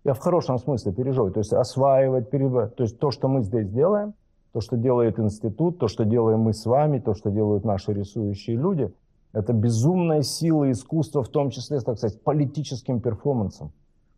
Я 0.04 0.14
в 0.14 0.18
хорошем 0.18 0.58
смысле 0.58 0.92
пережевывать, 0.92 1.34
то 1.34 1.40
есть 1.40 1.52
осваивать, 1.52 2.30
перебывать. 2.30 2.76
То 2.76 2.84
есть 2.84 2.98
то, 2.98 3.10
что 3.10 3.28
мы 3.28 3.42
здесь 3.42 3.68
делаем– 3.68 4.14
то, 4.56 4.62
что 4.62 4.78
делает 4.78 5.18
институт, 5.18 5.78
то, 5.78 5.86
что 5.86 6.06
делаем 6.06 6.40
мы 6.40 6.54
с 6.54 6.64
вами, 6.64 6.98
то, 6.98 7.12
что 7.12 7.30
делают 7.30 7.66
наши 7.66 7.92
рисующие 7.92 8.56
люди, 8.56 8.90
это 9.34 9.52
безумная 9.52 10.22
сила 10.22 10.70
искусства, 10.70 11.22
в 11.22 11.28
том 11.28 11.50
числе, 11.50 11.78
так 11.80 11.98
сказать, 11.98 12.22
политическим 12.22 13.02
перформансом. 13.02 13.70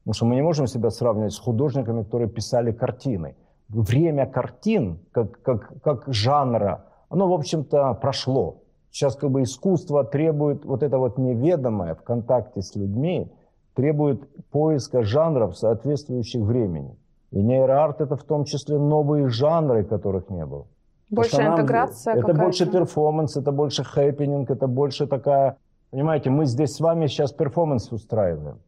Потому 0.04 0.14
что 0.14 0.26
мы 0.26 0.36
не 0.36 0.42
можем 0.42 0.68
себя 0.68 0.90
сравнивать 0.90 1.32
с 1.32 1.40
художниками, 1.40 2.04
которые 2.04 2.28
писали 2.28 2.70
картины. 2.70 3.34
Время 3.68 4.26
картин, 4.26 5.00
как, 5.10 5.42
как, 5.42 5.72
как 5.82 6.04
жанра, 6.06 6.84
оно, 7.08 7.26
в 7.26 7.32
общем-то, 7.32 7.94
прошло. 7.94 8.62
Сейчас 8.90 9.16
как 9.16 9.30
бы 9.30 9.42
искусство 9.42 10.04
требует 10.04 10.64
вот 10.64 10.82
это 10.82 10.98
вот 10.98 11.18
неведомое 11.18 11.94
в 11.94 12.02
контакте 12.02 12.62
с 12.62 12.74
людьми, 12.74 13.30
требует 13.74 14.20
поиска 14.50 15.02
жанров, 15.02 15.56
соответствующих 15.56 16.42
времени. 16.42 16.96
И 17.30 17.42
нейроарт 17.42 18.00
это 18.00 18.16
в 18.16 18.24
том 18.24 18.44
числе 18.44 18.78
новые 18.78 19.28
жанры, 19.28 19.84
которых 19.84 20.30
не 20.30 20.44
было. 20.46 20.66
Больше 21.10 21.42
интеграция 21.42 22.14
Это 22.14 22.34
больше 22.34 22.66
перформанс, 22.66 23.36
это 23.36 23.52
больше 23.52 23.84
хэппенинг, 23.84 24.50
это 24.50 24.66
больше 24.66 25.06
такая... 25.06 25.56
Понимаете, 25.90 26.28
мы 26.30 26.44
здесь 26.44 26.74
с 26.74 26.80
вами 26.80 27.06
сейчас 27.06 27.32
перформанс 27.32 27.92
устраиваем. 27.92 28.58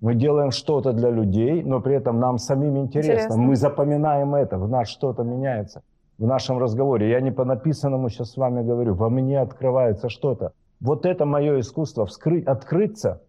Мы 0.00 0.14
делаем 0.14 0.50
что-то 0.50 0.92
для 0.92 1.10
людей, 1.10 1.62
но 1.62 1.80
при 1.80 1.94
этом 1.94 2.20
нам 2.20 2.38
самим 2.38 2.78
интересно. 2.78 3.12
интересно. 3.12 3.36
Мы 3.36 3.56
запоминаем 3.56 4.34
это, 4.34 4.56
в 4.56 4.66
нас 4.68 4.88
что-то 4.88 5.24
меняется. 5.24 5.82
В 6.20 6.26
нашем 6.26 6.58
разговоре. 6.58 7.08
Я 7.08 7.22
не 7.22 7.30
по 7.30 7.46
написанному 7.46 8.10
сейчас 8.10 8.32
с 8.32 8.36
вами 8.36 8.62
говорю. 8.62 8.94
Во 8.94 9.08
мне 9.08 9.40
открывается 9.40 10.10
что-то. 10.10 10.52
Вот 10.78 11.06
это 11.06 11.24
мое 11.24 11.60
искусство. 11.60 12.04
Вскрыть, 12.04 12.46
открыться 12.46 13.22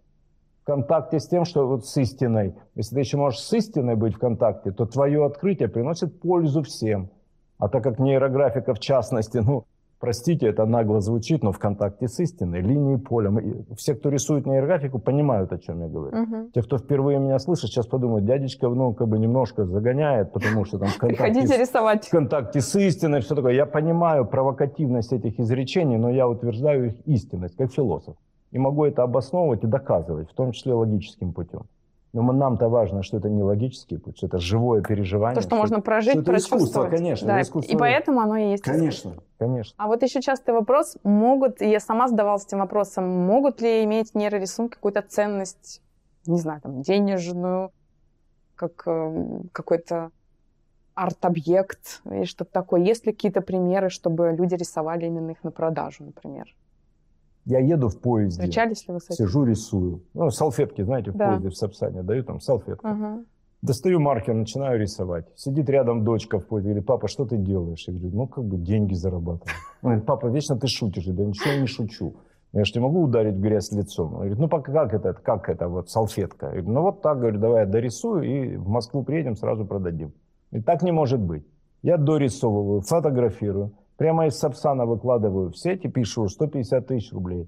в 0.62 0.66
контакте 0.66 1.22
с 1.22 1.28
тем, 1.30 1.46
что 1.46 1.66
вот 1.66 1.86
с 1.86 1.96
истиной. 1.96 2.54
Если 2.76 2.94
ты 2.94 3.00
еще 3.00 3.16
можешь 3.16 3.40
с 3.40 3.54
истиной 3.54 3.96
быть 3.96 4.16
в 4.16 4.20
контакте, 4.20 4.72
то 4.72 4.86
твое 4.86 5.26
открытие 5.26 5.70
приносит 5.70 6.20
пользу 6.20 6.64
всем. 6.64 7.10
А 7.60 7.70
так 7.70 7.82
как 7.82 7.98
нейрографика 7.98 8.74
в 8.74 8.80
частности, 8.80 9.38
ну, 9.42 9.64
простите, 10.02 10.48
это 10.48 10.66
нагло 10.66 11.00
звучит, 11.00 11.44
но 11.44 11.52
в 11.52 11.60
контакте 11.60 12.08
с 12.08 12.20
истиной, 12.20 12.62
линии 12.62 12.98
поля. 12.98 13.30
Мы, 13.30 13.66
все, 13.78 13.96
кто 13.96 14.10
рисует 14.10 14.46
нейрографику, 14.46 15.00
понимают, 15.00 15.54
о 15.54 15.58
чем 15.58 15.80
я 15.82 15.88
говорю. 15.88 16.24
Угу. 16.24 16.50
Те, 16.54 16.62
кто 16.64 16.78
впервые 16.78 17.20
меня 17.20 17.40
слышит, 17.40 17.70
сейчас 17.70 17.88
подумают, 17.88 18.26
дядечка, 18.26 18.68
ну, 18.68 18.94
как 18.94 19.08
бы 19.08 19.20
немножко 19.20 19.66
загоняет, 19.66 20.34
потому 20.34 20.66
что 20.66 20.80
там 20.80 20.90
в 20.90 20.98
контакте, 20.98 21.58
рисовать. 21.58 22.06
в 22.08 22.10
контакте 22.10 22.60
с 22.60 22.76
истиной, 22.76 23.22
все 23.22 23.36
такое. 23.36 23.54
Я 23.54 23.66
понимаю 23.66 24.26
провокативность 24.26 25.14
этих 25.14 25.40
изречений, 25.40 25.98
но 25.98 26.10
я 26.10 26.28
утверждаю 26.28 26.88
их 26.88 27.08
истинность, 27.08 27.56
как 27.56 27.72
философ 27.72 28.16
и 28.52 28.60
могу 28.60 28.86
это 28.86 29.04
обосновывать 29.04 29.64
и 29.64 29.68
доказывать, 29.68 30.30
в 30.30 30.34
том 30.34 30.52
числе 30.52 30.74
логическим 30.74 31.34
путем. 31.34 31.64
Но 32.14 32.24
нам-то 32.24 32.68
важно, 32.68 33.04
что 33.04 33.18
это 33.18 33.30
не 33.30 33.42
логический 33.42 33.98
путь, 33.98 34.18
что 34.18 34.28
это 34.28 34.38
живое 34.38 34.82
переживание. 34.82 35.36
То, 35.36 35.42
что, 35.42 35.52
что 35.52 35.56
можно 35.56 35.80
прожить, 35.80 36.14
что 36.14 36.22
это 36.22 36.36
искусство, 36.38 36.88
конечно. 36.88 37.28
Да. 37.28 37.42
Искусство. 37.42 37.72
И 37.72 37.78
поэтому 37.78 38.20
оно 38.20 38.36
и 38.36 38.52
есть 38.52 38.64
Конечно, 38.64 39.14
конечно. 39.38 39.74
А 39.78 39.88
вот 39.88 40.04
еще 40.04 40.22
частый 40.22 40.54
вопрос, 40.54 40.98
могут, 41.04 41.62
я 41.62 41.80
сама 41.80 42.10
задавалась 42.10 42.46
этим 42.46 42.60
вопросом, 42.60 43.08
могут 43.08 43.62
ли 43.62 43.84
иметь 43.86 44.14
нейрорисунки 44.14 44.74
какую-то 44.76 45.02
ценность, 45.02 45.82
не 46.26 46.38
знаю, 46.38 46.60
там, 46.60 46.82
денежную, 46.82 47.72
как 48.56 48.84
э, 48.86 49.42
какой-то 49.54 50.12
арт-объект 50.94 52.02
или 52.06 52.26
что-то 52.26 52.52
такое. 52.52 52.82
Есть 52.82 53.06
ли 53.06 53.14
какие-то 53.14 53.42
примеры, 53.42 53.90
чтобы 53.90 54.36
люди 54.38 54.56
рисовали 54.56 55.06
именно 55.06 55.32
их 55.32 55.44
на 55.44 55.52
продажу, 55.52 56.04
например? 56.04 56.54
Я 57.46 57.60
еду 57.60 57.90
в 57.90 58.00
поезде. 58.00 58.42
Встречались 58.42 58.88
ли 58.88 58.94
вы 58.94 59.00
с 59.00 59.06
этим? 59.10 59.16
Сижу, 59.16 59.44
рисую. 59.44 60.04
Ну, 60.14 60.30
салфетки, 60.30 60.84
знаете, 60.84 61.12
в 61.12 61.16
Да. 61.16 61.30
поезде 61.30 61.50
в 61.50 61.56
Сапсане 61.56 62.04
дают 62.04 62.28
там 62.28 62.40
салфетку. 62.40 62.88
Ага. 62.88 63.24
Достаю 63.62 64.00
маркер, 64.00 64.34
начинаю 64.34 64.80
рисовать. 64.80 65.26
Сидит 65.36 65.70
рядом 65.70 66.04
дочка 66.04 66.40
в 66.40 66.46
поезде, 66.48 66.70
говорит, 66.70 66.88
папа, 66.88 67.08
что 67.08 67.26
ты 67.26 67.38
делаешь? 67.38 67.84
Я 67.88 67.94
говорю, 67.94 68.16
ну, 68.16 68.28
как 68.28 68.44
бы 68.44 68.58
деньги 68.58 68.94
зарабатываю. 68.96 69.54
Он 69.84 69.90
говорит, 69.90 70.06
папа, 70.06 70.28
вечно 70.28 70.58
ты 70.58 70.68
шутишь. 70.68 71.04
Я 71.04 71.14
да 71.14 71.24
ничего 71.24 71.60
не 71.62 71.68
шучу. 71.68 72.16
Я 72.54 72.66
же 72.66 72.74
не 72.76 72.82
могу 72.82 73.02
ударить 73.04 73.36
грязь 73.36 73.72
лицом. 73.72 74.08
Он 74.14 74.16
говорит, 74.20 74.40
ну, 74.40 74.48
пока 74.50 74.72
как 74.74 74.94
это, 74.94 75.14
как 75.14 75.48
это, 75.48 75.68
вот 75.68 75.90
салфетка? 75.90 76.48
Я 76.48 76.52
говорю, 76.54 76.72
ну, 76.72 76.82
вот 76.82 77.02
так, 77.02 77.20
говорю, 77.20 77.40
давай 77.40 77.62
я 77.62 77.66
дорисую 77.66 78.24
и 78.24 78.58
в 78.58 78.68
Москву 78.68 79.04
приедем, 79.04 79.36
сразу 79.36 79.66
продадим. 79.66 80.12
И 80.52 80.60
так 80.60 80.82
не 80.82 80.92
может 80.92 81.20
быть. 81.22 81.46
Я 81.84 81.98
дорисовываю, 81.98 82.82
фотографирую, 82.82 83.72
прямо 84.02 84.26
из 84.26 84.40
Сапсана 84.40 84.88
выкладываю 84.88 85.52
в 85.52 85.56
сеть 85.56 85.86
и 85.86 85.88
пишу 85.88 86.28
150 86.28 86.88
тысяч 86.88 87.14
рублей. 87.14 87.48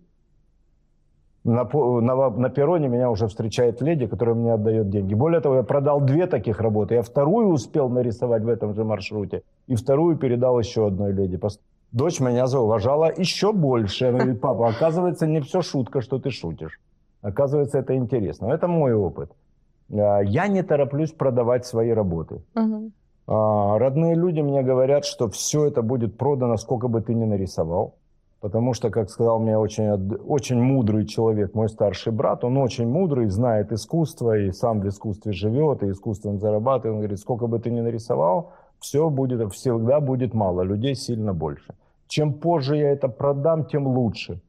На, 1.43 1.63
на, 1.73 2.29
на 2.29 2.49
перроне 2.49 2.89
меня 2.89 3.09
уже 3.09 3.25
встречает 3.25 3.81
леди, 3.81 4.05
которая 4.05 4.35
мне 4.35 4.53
отдает 4.53 4.89
деньги. 4.89 5.15
Более 5.15 5.41
того, 5.41 5.55
я 5.55 5.63
продал 5.63 5.99
две 6.01 6.27
таких 6.27 6.61
работы. 6.61 6.93
Я 6.93 7.01
вторую 7.01 7.47
успел 7.47 7.89
нарисовать 7.89 8.43
в 8.43 8.49
этом 8.49 8.75
же 8.75 8.83
маршруте. 8.83 9.41
И 9.65 9.73
вторую 9.73 10.15
передал 10.15 10.59
еще 10.59 10.85
одной 10.85 11.11
леди. 11.11 11.39
Дочь 11.91 12.19
меня 12.19 12.45
зауважала 12.45 13.11
еще 13.17 13.51
больше. 13.51 14.05
Она 14.05 14.19
говорит, 14.19 14.41
папа, 14.41 14.69
оказывается, 14.69 15.25
не 15.25 15.41
все 15.41 15.63
шутка, 15.63 16.01
что 16.01 16.19
ты 16.19 16.29
шутишь. 16.29 16.79
Оказывается, 17.23 17.79
это 17.79 17.95
интересно. 17.95 18.53
Это 18.53 18.67
мой 18.67 18.93
опыт. 18.93 19.31
А, 19.91 20.19
Я 20.21 20.47
не 20.47 20.61
тороплюсь 20.61 21.13
продавать 21.13 21.65
свои 21.65 21.89
работы. 21.93 22.43
Мгм. 22.53 22.91
А, 23.27 23.77
Родные 23.77 24.15
люди 24.15 24.41
мне 24.41 24.61
говорят, 24.63 25.05
что 25.05 25.27
все 25.29 25.65
это 25.65 25.81
будет 25.81 26.17
продано, 26.17 26.57
сколько 26.57 26.87
бы 26.87 27.01
ты 27.01 27.13
ни 27.13 27.25
нарисовал. 27.25 27.95
Потому 28.41 28.73
что, 28.73 28.89
как 28.89 29.09
сказал 29.09 29.39
мне 29.39 29.57
очень, 29.57 29.89
очень 30.27 30.61
мудрый 30.61 31.05
человек, 31.05 31.55
мой 31.55 31.69
старший 31.69 32.11
брат, 32.11 32.43
он 32.43 32.57
очень 32.57 32.87
мудрый, 32.87 33.29
знает 33.29 33.71
искусство 33.71 34.37
и 34.37 34.51
сам 34.51 34.81
в 34.81 34.87
искусстве 34.89 35.31
живет, 35.31 35.81
и 35.81 35.89
искусством 35.89 36.39
зарабатывает. 36.39 36.95
Он 36.95 36.99
говорит, 36.99 37.19
сколько 37.19 37.47
бы 37.47 37.59
ты 37.59 37.71
ни 37.71 37.79
нарисовал, 37.79 38.51
все 38.79 39.09
будет, 39.09 39.53
всегда 39.53 40.01
будет 40.01 40.33
мало, 40.33 40.63
людей 40.63 40.93
сильно 40.93 41.33
больше. 41.33 41.73
Чем 42.07 42.33
позже 42.33 42.75
я 42.75 42.91
это 42.91 43.07
продам, 43.07 43.63
тем 43.63 43.87
лучше. 43.87 44.41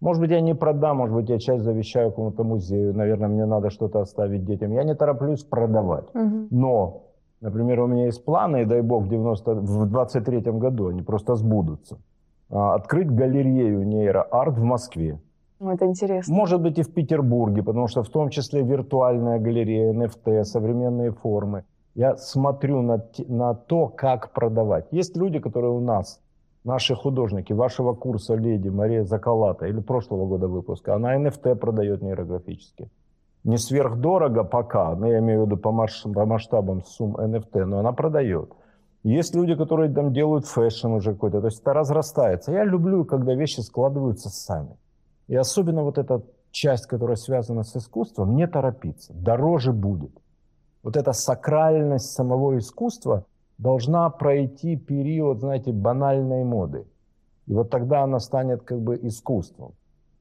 Может 0.00 0.22
быть, 0.22 0.30
я 0.32 0.40
не 0.40 0.54
продам, 0.54 0.96
может 0.96 1.14
быть, 1.14 1.30
я 1.30 1.38
часть 1.38 1.62
завещаю 1.62 2.10
какому-то 2.10 2.42
музею, 2.42 2.96
наверное, 2.96 3.28
мне 3.28 3.46
надо 3.46 3.70
что-то 3.70 4.00
оставить 4.00 4.44
детям. 4.44 4.72
Я 4.72 4.82
не 4.82 4.94
тороплюсь 4.94 5.44
продавать. 5.44 6.12
Мгм. 6.14 6.48
Но, 6.50 7.02
например, 7.40 7.80
у 7.80 7.86
меня 7.86 8.06
есть 8.06 8.24
планы, 8.24 8.62
и 8.62 8.64
дай 8.64 8.82
бог, 8.82 9.04
в, 9.04 9.08
90, 9.08 9.54
в 9.54 9.86
23 9.86 10.40
году 10.52 10.88
они 10.88 11.02
просто 11.02 11.34
сбудутся. 11.36 11.98
А, 12.50 12.74
Открыть 12.74 13.10
галерею 13.10 13.86
нейроарт 13.86 14.58
в 14.58 14.62
Москве. 14.62 15.20
Ну, 15.60 15.70
это 15.70 15.84
интересно. 15.84 16.34
Может 16.34 16.62
быть 16.62 16.78
и 16.78 16.82
в 16.82 16.92
Петербурге, 16.92 17.62
потому 17.62 17.86
что 17.86 18.02
в 18.02 18.08
том 18.08 18.30
числе 18.30 18.62
виртуальная 18.62 19.38
галерея, 19.38 19.92
NFT, 19.92 20.44
современные 20.44 21.12
формы. 21.12 21.64
Я 21.94 22.16
смотрю 22.16 22.82
на, 22.82 23.04
на 23.28 23.54
то, 23.54 23.88
как 23.88 24.32
продавать. 24.32 24.86
Есть 24.90 25.16
люди, 25.16 25.38
которые 25.38 25.72
у 25.72 25.80
нас, 25.80 26.20
наши 26.64 26.94
художники, 26.94 27.52
вашего 27.52 27.94
курса 27.94 28.36
леди 28.36 28.68
Мария 28.68 29.04
Закалата 29.04 29.66
или 29.66 29.80
прошлого 29.80 30.26
года 30.26 30.48
выпуска, 30.48 30.94
она 30.94 31.16
NFT 31.16 31.56
продает 31.56 32.00
нейрографически. 32.02 32.88
Не 33.44 33.56
сверхдорого 33.56 34.44
пока, 34.44 34.94
но 34.94 35.06
я 35.06 35.18
имею 35.20 35.42
в 35.42 35.46
виду 35.46 35.56
по, 35.56 35.72
маш- 35.72 36.02
по 36.02 36.26
масштабам 36.26 36.82
сумм 36.84 37.16
NFT, 37.16 37.64
но 37.64 37.78
она 37.78 37.92
продает. 37.92 38.52
Есть 39.02 39.34
люди, 39.34 39.54
которые 39.54 39.90
там 39.90 40.12
делают 40.12 40.46
fashion 40.46 40.88
уже 40.88 41.12
какой-то, 41.14 41.40
то 41.40 41.46
есть 41.46 41.62
это 41.62 41.72
разрастается. 41.72 42.52
Я 42.52 42.64
люблю, 42.64 43.04
когда 43.04 43.34
вещи 43.34 43.60
складываются 43.60 44.28
сами. 44.28 44.76
И 45.26 45.34
особенно 45.36 45.82
вот 45.82 45.96
эта 45.96 46.22
часть, 46.50 46.86
которая 46.86 47.16
связана 47.16 47.62
с 47.62 47.74
искусством, 47.76 48.36
не 48.36 48.46
торопиться. 48.46 49.14
Дороже 49.14 49.72
будет. 49.72 50.12
Вот 50.82 50.96
эта 50.96 51.12
сакральность 51.12 52.12
самого 52.12 52.58
искусства 52.58 53.24
должна 53.56 54.10
пройти 54.10 54.76
период, 54.76 55.40
знаете, 55.40 55.72
банальной 55.72 56.44
моды. 56.44 56.86
И 57.46 57.54
вот 57.54 57.70
тогда 57.70 58.02
она 58.02 58.18
станет 58.18 58.62
как 58.62 58.80
бы 58.80 58.96
искусством. 58.96 59.72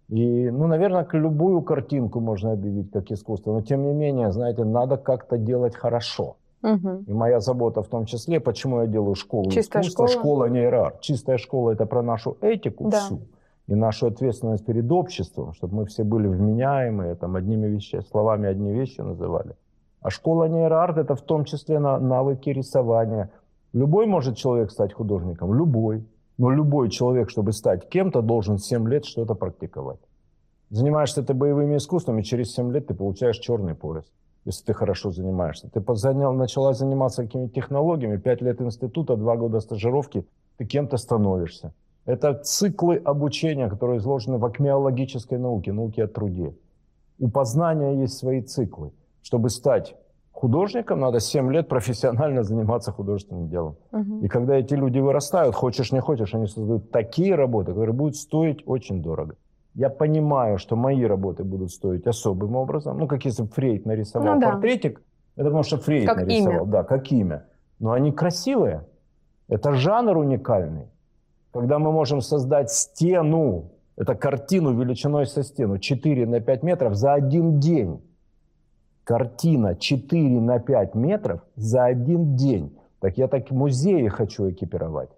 И, 0.10 0.50
ну, 0.50 0.67
наверное, 0.67 1.08
любую 1.13 1.62
картинку 1.62 2.19
можно 2.19 2.54
объявить 2.54 2.91
как 2.91 3.12
искусство. 3.12 3.54
Но, 3.54 3.62
тем 3.62 3.84
не 3.84 3.93
менее, 3.93 4.32
знаете, 4.32 4.63
надо 4.63 4.98
как-то 4.98 5.38
делать 5.38 5.76
хорошо. 5.76 6.36
Мгм. 6.62 7.04
И 7.08 7.13
моя 7.13 7.39
забота 7.39 7.82
в 7.82 7.88
том 7.88 8.06
числе, 8.06 8.39
почему 8.39 8.82
я 8.82 8.88
делаю 8.88 9.15
школу 9.15 9.50
Чистая 9.52 9.84
искусства, 9.84 10.08
школа. 10.08 10.48
школа 10.48 10.50
нейроарт. 10.50 11.02
Чистая 11.02 11.38
школа– 11.38 11.72
это 11.74 11.86
про 11.86 12.02
нашу 12.02 12.38
этику 12.41 12.89
Да. 12.89 12.98
всю 13.00 13.19
и 13.67 13.76
нашу 13.76 14.08
ответственность 14.08 14.65
перед 14.65 14.91
обществом, 14.91 15.54
чтобы 15.54 15.76
мы 15.76 15.86
все 15.86 16.04
были 16.04 16.28
вменяемые, 16.28 17.15
там, 17.15 17.36
одними 17.36 17.67
вещами, 17.67 18.02
словами 18.02 18.50
одни 18.50 18.74
вещи 18.74 19.02
называли. 19.02 19.56
А 20.02 20.10
школа 20.10 20.45
нейроарт– 20.45 20.98
это 20.98 21.13
в 21.15 21.22
том 21.22 21.45
числе 21.45 21.80
на 21.80 22.00
навыки 22.00 22.50
рисования. 22.50 23.30
Любой 23.74 24.08
может 24.08 24.36
человек 24.38 24.72
стать 24.72 24.91
художником, 24.93 25.54
любой. 25.54 26.04
Но 26.39 26.49
любой 26.49 26.89
человек, 26.89 27.30
чтобы 27.30 27.52
стать 27.52 27.89
кем-то, 27.89 28.21
должен 28.21 28.58
7 28.58 28.88
лет 28.88 29.06
что-то 29.06 29.36
практиковать. 29.36 29.99
Занимаешься 30.69 31.21
ты 31.21 31.34
боевыми 31.34 31.75
искусствами, 31.75 32.21
через 32.21 32.54
7 32.54 32.71
лет 32.71 32.88
ты 32.88 32.93
получаешь 32.93 33.38
черный 33.39 33.75
пояс, 33.75 34.06
если 34.45 34.65
ты 34.65 34.73
хорошо 34.73 35.12
занимаешься. 35.12 35.69
Ты 35.69 35.82
позанял, 35.82 36.34
начала 36.34 36.73
заниматься 36.73 37.23
какими-то 37.23 37.54
технологиями, 37.54 38.17
5 38.17 38.41
лет 38.41 38.62
института, 38.62 39.17
2 39.17 39.36
года 39.36 39.60
стажировки, 39.60 40.25
ты 40.58 40.65
кем-то 40.65 40.95
становишься. 40.97 41.73
Это 42.06 42.34
циклы 42.34 42.95
обучения, 42.95 43.69
которые 43.69 43.97
изложены 43.97 44.38
в 44.38 44.45
акмеологической 44.45 45.38
науке, 45.38 45.73
науке 45.73 46.06
о 46.06 46.08
труде. 46.08 46.54
У 47.19 47.30
познания 47.30 48.02
есть 48.02 48.17
свои 48.17 48.41
циклы. 48.41 48.91
Чтобы 49.21 49.49
стать 49.49 49.95
художником, 50.39 50.99
надо 50.99 51.19
7 51.19 51.52
лет 51.52 51.67
профессионально 51.67 52.43
заниматься 52.43 52.91
художественным 52.91 53.49
делом. 53.49 53.75
Мгм. 53.91 54.25
И 54.25 54.28
когда 54.28 54.56
эти 54.56 54.73
люди 54.75 54.99
вырастают, 54.99 55.56
хочешь 55.56 55.91
не 55.91 55.99
хочешь, 55.99 56.34
они 56.34 56.47
создают 56.47 56.91
такие 56.91 57.36
работы, 57.36 57.71
которые 57.73 57.93
будут 57.93 58.15
стоить 58.15 58.63
очень 58.65 59.02
дорого. 59.02 59.36
Я 59.75 59.89
понимаю, 59.89 60.58
что 60.58 60.75
мои 60.75 61.04
работы 61.04 61.43
будут 61.43 61.71
стоить 61.71 62.08
особым 62.08 62.56
образом. 62.56 62.97
Ну, 62.97 63.08
как 63.08 63.25
если 63.25 63.43
бы 63.43 63.49
Фрейд 63.49 63.86
нарисовал 63.86 64.36
Ну 64.36 64.39
да. 64.41 64.52
портретик, 64.52 65.02
это 65.36 65.45
потому 65.45 65.63
что 65.63 65.78
Фрейд 65.78 66.08
Как 66.08 66.17
нарисовал. 66.17 66.63
имя. 66.63 66.65
Да, 66.65 66.84
как 66.84 67.12
имя. 67.12 67.43
Но 67.80 67.91
они 67.91 68.12
красивые. 68.12 68.82
Это 69.49 69.73
жанр 69.73 70.17
уникальный. 70.17 70.88
Когда 71.54 71.80
мы 71.80 71.91
можем 71.91 72.21
создать 72.21 72.71
стену, 72.71 73.71
это 73.97 74.15
картину 74.15 74.73
величиной 74.73 75.25
со 75.25 75.43
стену, 75.43 75.78
4 75.80 76.25
на 76.25 76.39
5 76.39 76.63
метров 76.63 76.95
за 76.95 77.13
один 77.13 77.60
день. 77.60 77.99
Картина 79.10 79.74
4 79.74 80.39
на 80.39 80.60
5 80.60 80.93
метров 80.93 81.41
за 81.56 81.86
один 81.86 82.36
день. 82.36 82.78
Так 83.00 83.17
я 83.17 83.28
так 83.28 83.50
музеи 83.50 84.08
хочу 84.08 84.52
экипировать. 84.52 85.10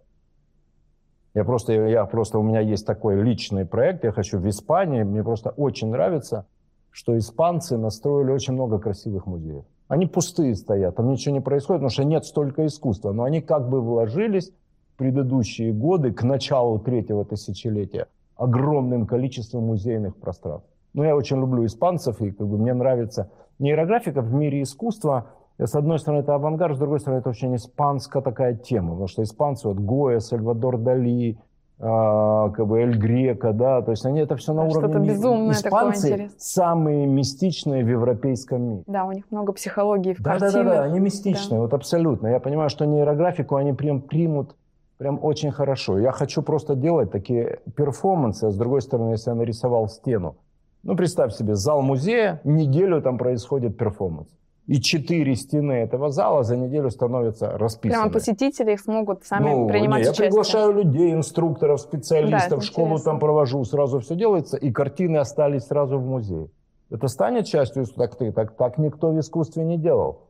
Я 1.33 1.43
просто, 1.43 1.73
я 1.73 2.05
просто, 2.05 2.39
у 2.39 2.41
меня 2.41 2.61
есть 2.61 2.87
такой 2.87 3.21
личный 3.21 3.65
проект, 3.65 4.05
я 4.05 4.13
хочу 4.13 4.39
в 4.39 4.47
Испании, 4.47 5.03
мне 5.03 5.21
просто 5.25 5.49
очень 5.49 5.89
нравится, 5.89 6.45
что 6.89 7.17
испанцы 7.17 7.77
настроили 7.77 8.31
очень 8.31 8.53
много 8.53 8.79
красивых 8.79 9.25
музеев. 9.25 9.65
Они 9.89 10.05
пустые 10.05 10.55
стоят, 10.55 10.95
там 10.95 11.09
ничего 11.09 11.35
не 11.35 11.41
происходит, 11.41 11.81
потому 11.81 11.89
что 11.89 12.05
нет 12.05 12.23
столько 12.23 12.65
искусства, 12.65 13.11
но 13.11 13.23
они 13.23 13.41
как 13.41 13.69
бы 13.69 13.81
вложились 13.81 14.53
в 14.93 14.97
предыдущие 14.99 15.73
годы, 15.73 16.13
к 16.13 16.23
началу 16.23 16.79
третьего 16.79 17.25
тысячелетия, 17.25 18.07
огромным 18.37 19.05
количеством 19.05 19.65
музейных 19.65 20.15
пространств. 20.15 20.69
Ну, 20.93 21.03
я 21.03 21.13
очень 21.13 21.41
люблю 21.41 21.65
испанцев, 21.65 22.21
и 22.21 22.31
как 22.31 22.47
бы 22.47 22.57
мне 22.57 22.73
нравится 22.73 23.29
нейрографика 23.61 24.21
в 24.21 24.33
мире 24.33 24.61
искусства. 24.63 25.27
С 25.57 25.75
одной 25.75 25.99
стороны, 25.99 26.21
это 26.21 26.33
авангард, 26.35 26.75
с 26.75 26.79
другой 26.79 26.99
стороны, 26.99 27.19
это 27.19 27.29
очень 27.29 27.55
испанская 27.55 28.21
такая 28.21 28.55
тема, 28.55 28.89
потому 28.91 29.07
что 29.07 29.21
испанцы, 29.21 29.67
вот 29.67 29.77
Гоя, 29.77 30.19
Сальвадор 30.19 30.77
Дали, 30.79 31.37
а, 31.79 32.49
как 32.49 32.67
бы 32.67 32.79
Эль 32.79 32.97
Грека, 32.97 33.53
да, 33.53 33.81
то 33.81 33.91
есть 33.91 34.05
они 34.05 34.19
это 34.21 34.35
все 34.35 34.53
на 34.53 34.63
Да, 34.67 34.69
уровне... 34.77 35.13
что-то 35.13 35.51
Испанцы 35.51 36.31
самые 36.37 37.05
мистичные 37.05 37.83
в 37.83 37.89
европейском 37.89 38.61
мире. 38.61 38.83
Да, 38.87 39.05
у 39.05 39.11
них 39.11 39.25
много 39.31 39.53
психологии 39.53 40.13
в 40.13 40.21
Да, 40.21 40.33
да, 40.33 40.39
да, 40.39 40.45
картинах. 40.51 40.73
да, 40.75 40.83
они 40.83 40.99
мистичные, 40.99 41.59
вот 41.59 41.73
абсолютно. 41.73 42.27
Я 42.27 42.39
понимаю, 42.39 42.69
что 42.69 42.85
нейрографику 42.85 43.55
они 43.55 43.73
прям 43.73 44.01
примут 44.01 44.55
прям 44.97 45.17
очень 45.23 45.51
хорошо. 45.51 45.97
Я 45.97 46.11
хочу 46.11 46.43
просто 46.43 46.75
делать 46.75 47.09
такие 47.11 47.59
перформансы, 47.75 48.45
а 48.45 48.51
с 48.51 48.55
другой 48.55 48.83
стороны, 48.83 49.13
если 49.13 49.31
я 49.31 49.35
нарисовал 49.35 49.87
стену, 49.87 50.35
ну, 50.83 50.95
представь 50.95 51.33
себе, 51.33 51.55
зал 51.55 51.81
музея, 51.81 52.41
неделю 52.43 53.01
там 53.01 53.17
происходит 53.17 53.77
перформанс. 53.77 54.27
И 54.67 54.79
четыре 54.79 55.35
стены 55.35 55.73
этого 55.73 56.11
зала 56.11 56.43
за 56.43 56.55
неделю 56.55 56.89
становятся 56.91 57.57
расписаны. 57.57 57.99
Прямо 57.99 58.11
посетители 58.11 58.75
смогут 58.77 59.23
сами 59.25 59.49
Ну, 59.49 59.67
принимать 59.67 59.99
не, 59.99 60.05
я 60.05 60.11
участие. 60.11 60.27
приглашаю 60.29 60.73
людей, 60.73 61.13
инструкторов, 61.13 61.81
Да, 61.81 61.87
специалистов, 61.87 62.59
это 62.59 62.61
школу 62.61 62.87
интересно. 62.89 63.11
там 63.11 63.19
провожу, 63.19 63.63
сразу 63.65 63.99
все 63.99 64.15
делается, 64.15 64.57
и 64.57 64.71
картины 64.71 65.17
остались 65.17 65.63
сразу 65.65 65.97
в 65.97 66.05
музее. 66.05 66.47
Это 66.89 67.07
станет 67.07 67.45
частью? 67.47 67.85
Так, 67.85 68.15
так, 68.15 68.55
так 68.55 68.77
никто 68.77 69.11
в 69.11 69.19
искусстве 69.19 69.63
не 69.63 69.77
делал. 69.77 70.21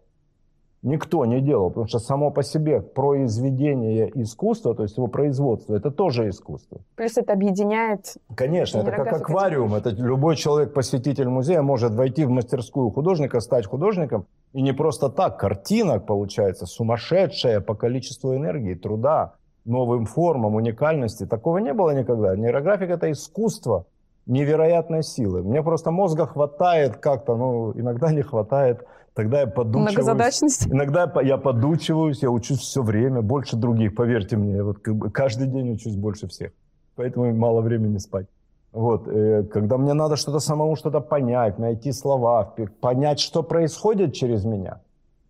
Никто 0.83 1.25
не 1.25 1.41
делал, 1.41 1.69
потому 1.69 1.87
что 1.87 1.99
само 1.99 2.31
по 2.31 2.43
себе 2.43 2.81
произведение 2.81 4.11
искусства, 4.21 4.73
то 4.73 4.83
есть 4.83 4.97
его 4.97 5.07
производство, 5.07 5.75
это 5.75 5.91
тоже 5.91 6.29
искусство. 6.29 6.81
Плюс 6.95 7.17
это 7.17 7.33
объединяет. 7.33 8.17
Конечно, 8.35 8.79
это 8.79 8.91
как 8.91 9.13
аквариум. 9.13 9.75
Это 9.75 9.91
любой 9.91 10.35
человек, 10.35 10.73
посетитель 10.73 11.27
музея, 11.27 11.61
может 11.61 11.93
войти 11.93 12.25
в 12.25 12.29
мастерскую 12.29 12.89
художника, 12.89 13.39
стать 13.39 13.67
художником. 13.67 14.25
И 14.53 14.61
не 14.61 14.73
просто 14.73 15.09
так. 15.09 15.39
Картина 15.39 15.99
получается 15.99 16.65
сумасшедшая 16.65 17.61
по 17.61 17.75
количеству 17.75 18.35
энергии, 18.35 18.73
труда, 18.73 19.35
новым 19.65 20.05
формам, 20.05 20.55
уникальности. 20.55 21.25
Такого 21.25 21.59
не 21.59 21.73
было 21.73 21.91
никогда. 21.91 22.35
Нейрографик– 22.35 22.89
это 22.91 23.11
искусство 23.11 23.85
невероятной 24.25 25.03
силы. 25.03 25.43
Мне 25.43 25.63
просто 25.63 25.91
мозга 25.91 26.27
хватает 26.27 26.97
как-то, 26.97 27.35
ну, 27.35 27.71
иногда 27.75 28.11
не 28.11 28.21
хватает 28.21 28.85
Тогда 29.13 29.41
я 29.41 29.47
подучиваюсь. 29.47 29.91
Многозадачность. 29.91 30.67
Иногда 30.67 31.11
я 31.21 31.37
подучиваюсь, 31.37 32.23
я 32.23 32.29
учусь 32.29 32.59
все 32.59 32.81
время, 32.81 33.21
больше 33.21 33.57
других, 33.57 33.93
поверьте 33.93 34.37
мне. 34.37 34.63
Вот 34.63 34.79
как 34.79 34.95
бы 34.95 35.11
каждый 35.11 35.47
день 35.47 35.73
учусь 35.73 35.95
больше 35.95 36.27
всех. 36.27 36.51
Поэтому 36.95 37.33
мало 37.33 37.61
времени 37.61 37.97
спать. 37.97 38.27
Вот, 38.71 39.07
э, 39.07 39.43
когда 39.51 39.77
мне 39.77 39.93
надо 39.93 40.15
что-то 40.15 40.39
самому 40.39 40.77
что-то 40.77 41.01
понять, 41.01 41.59
найти 41.59 41.91
слова, 41.91 42.55
понять, 42.79 43.19
что 43.19 43.43
происходит 43.43 44.13
через 44.13 44.45
меня, 44.45 44.79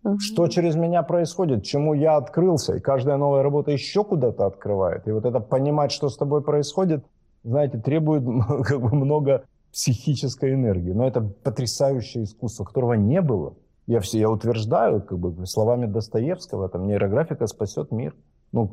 угу. 0.04 0.20
что 0.20 0.46
через 0.46 0.76
меня 0.76 1.02
происходит, 1.02 1.64
чему 1.64 1.94
я 1.94 2.16
открылся, 2.16 2.76
и 2.76 2.80
каждая 2.80 3.16
новая 3.16 3.42
работа 3.42 3.72
еще 3.72 4.04
куда-то 4.04 4.46
открывает. 4.46 5.08
И 5.08 5.10
вот 5.10 5.24
это 5.24 5.40
понимать, 5.40 5.90
что 5.90 6.08
с 6.08 6.16
тобой 6.16 6.42
происходит, 6.42 7.04
знаете, 7.44 7.78
требует 7.78 8.24
как 8.64 8.80
бы 8.80 8.94
много 8.94 9.44
психической 9.72 10.54
энергии. 10.54 10.92
Но 10.92 11.06
это 11.06 11.20
потрясающее 11.20 12.24
искусство, 12.24 12.64
которого 12.64 12.94
не 12.94 13.20
было. 13.20 13.54
Я, 13.86 14.00
все, 14.00 14.20
я 14.20 14.30
утверждаю, 14.30 15.02
как 15.02 15.18
бы, 15.18 15.46
словами 15.46 15.86
Достоевского, 15.86 16.68
там, 16.68 16.86
нейрографика 16.86 17.46
спасет 17.46 17.90
мир. 17.90 18.14
Ну, 18.52 18.70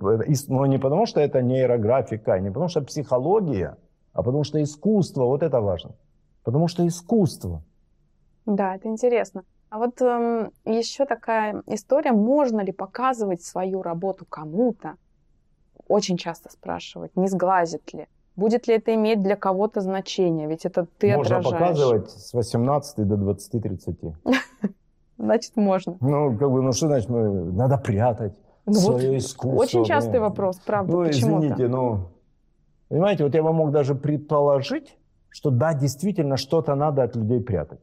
но 0.47 0.65
не 0.65 0.77
потому, 0.77 1.05
что 1.05 1.21
это 1.21 1.41
нейрографика, 1.41 2.37
не 2.39 2.49
потому, 2.49 2.67
что 2.67 2.81
психология, 2.81 3.77
а 4.13 4.23
потому 4.23 4.43
что 4.43 4.61
искусство, 4.61 5.23
вот 5.23 5.41
это 5.41 5.61
важно. 5.61 5.95
Потому 6.43 6.67
что 6.67 6.85
искусство. 6.85 7.63
Да, 8.45 8.75
это 8.75 8.89
интересно. 8.89 9.43
А 9.69 9.77
вот 9.77 10.01
эм, 10.01 10.51
еще 10.65 11.05
такая 11.05 11.63
история, 11.67 12.11
можно 12.11 12.61
ли 12.61 12.71
показывать 12.71 13.43
свою 13.43 13.81
работу 13.81 14.25
кому-то? 14.25 14.95
Очень 15.87 16.17
часто 16.17 16.51
спрашивают, 16.51 17.15
не 17.15 17.27
сглазит 17.27 17.93
ли? 17.93 18.07
Будет 18.39 18.67
ли 18.67 18.75
это 18.75 18.95
иметь 18.95 19.21
для 19.21 19.35
кого-то 19.35 19.81
значение? 19.81 20.47
Ведь 20.47 20.65
это 20.65 20.87
ты 20.97 21.15
Можно 21.17 21.39
отражаешь. 21.39 21.59
показывать 21.59 22.09
с 22.09 22.33
18 22.33 23.05
до 23.05 23.15
20-30. 23.15 24.15
Значит, 25.17 25.57
можно. 25.57 25.97
Ну, 25.99 26.37
как 26.37 26.49
бы, 26.49 26.61
ну 26.61 26.71
что 26.71 26.87
значит, 26.87 27.09
ну, 27.09 27.51
надо 27.51 27.77
прятать 27.77 28.33
ну, 28.65 28.73
свое 28.73 29.09
вот 29.09 29.17
искусство. 29.17 29.61
Очень 29.61 29.83
частый 29.83 30.19
ну, 30.19 30.27
вопрос, 30.27 30.55
правда, 30.65 30.93
Ну, 30.93 31.09
извините, 31.09 31.67
ну, 31.67 32.07
понимаете, 32.87 33.25
вот 33.25 33.35
я 33.35 33.43
вам 33.43 33.55
мог 33.55 33.71
даже 33.71 33.95
предположить, 33.95 34.97
что 35.27 35.49
да, 35.49 35.73
действительно, 35.73 36.37
что-то 36.37 36.75
надо 36.75 37.03
от 37.03 37.17
людей 37.17 37.41
прятать. 37.41 37.81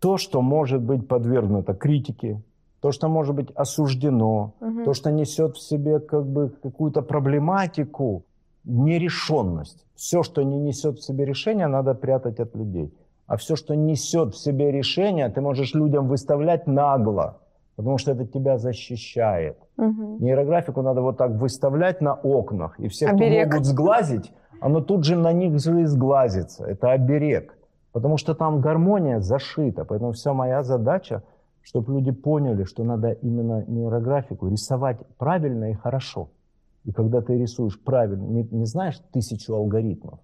То, 0.00 0.16
что 0.16 0.42
может 0.42 0.82
быть 0.82 1.06
подвергнуто 1.06 1.74
критике, 1.74 2.42
то, 2.80 2.90
что 2.90 3.08
может 3.08 3.36
быть 3.36 3.52
осуждено, 3.54 4.54
угу. 4.60 4.84
то, 4.86 4.92
что 4.94 5.12
несет 5.12 5.54
в 5.54 5.60
себе 5.60 6.00
как 6.00 6.26
бы 6.26 6.48
какую-то 6.60 7.02
проблематику, 7.02 8.24
нерешенность. 8.64 9.86
Все, 9.94 10.22
что 10.22 10.42
не 10.42 10.58
несет 10.58 10.98
в 10.98 11.04
себе 11.04 11.24
решения, 11.24 11.66
надо 11.66 11.94
прятать 11.94 12.40
от 12.40 12.54
людей. 12.54 12.92
А 13.26 13.36
все, 13.36 13.56
что 13.56 13.76
несет 13.76 14.34
в 14.34 14.38
себе 14.38 14.72
решение, 14.72 15.28
ты 15.28 15.40
можешь 15.40 15.74
людям 15.74 16.08
выставлять 16.08 16.66
нагло, 16.66 17.38
потому 17.76 17.98
что 17.98 18.12
это 18.12 18.26
тебя 18.26 18.58
защищает. 18.58 19.56
Угу. 19.76 20.18
Нейрографику 20.20 20.82
надо 20.82 21.00
вот 21.00 21.16
так 21.16 21.32
выставлять 21.32 22.00
на 22.00 22.14
окнах, 22.14 22.78
и 22.80 22.88
все, 22.88 23.06
оберег. 23.06 23.48
кто 23.48 23.56
могут 23.56 23.66
сглазить, 23.66 24.32
оно 24.60 24.80
тут 24.80 25.04
же 25.04 25.16
на 25.16 25.32
них 25.32 25.58
же 25.58 25.82
и 25.82 25.84
сглазится. 25.84 26.64
Это 26.64 26.90
оберег. 26.90 27.56
Потому 27.92 28.16
что 28.16 28.34
там 28.34 28.60
гармония 28.60 29.20
зашита. 29.20 29.84
Поэтому 29.84 30.12
вся 30.12 30.32
моя 30.32 30.62
задача, 30.62 31.22
чтобы 31.62 31.92
люди 31.94 32.12
поняли, 32.12 32.64
что 32.64 32.84
надо 32.84 33.12
именно 33.12 33.64
нейрографику 33.66 34.48
рисовать 34.48 34.98
правильно 35.18 35.70
и 35.70 35.74
хорошо. 35.74 36.28
И 36.84 36.92
когда 36.92 37.20
ты 37.20 37.36
рисуешь 37.38 37.78
правильно, 37.80 38.24
не, 38.24 38.42
не 38.50 38.64
знаешь 38.64 39.00
тысячу 39.12 39.54
алгоритмов, 39.54 40.20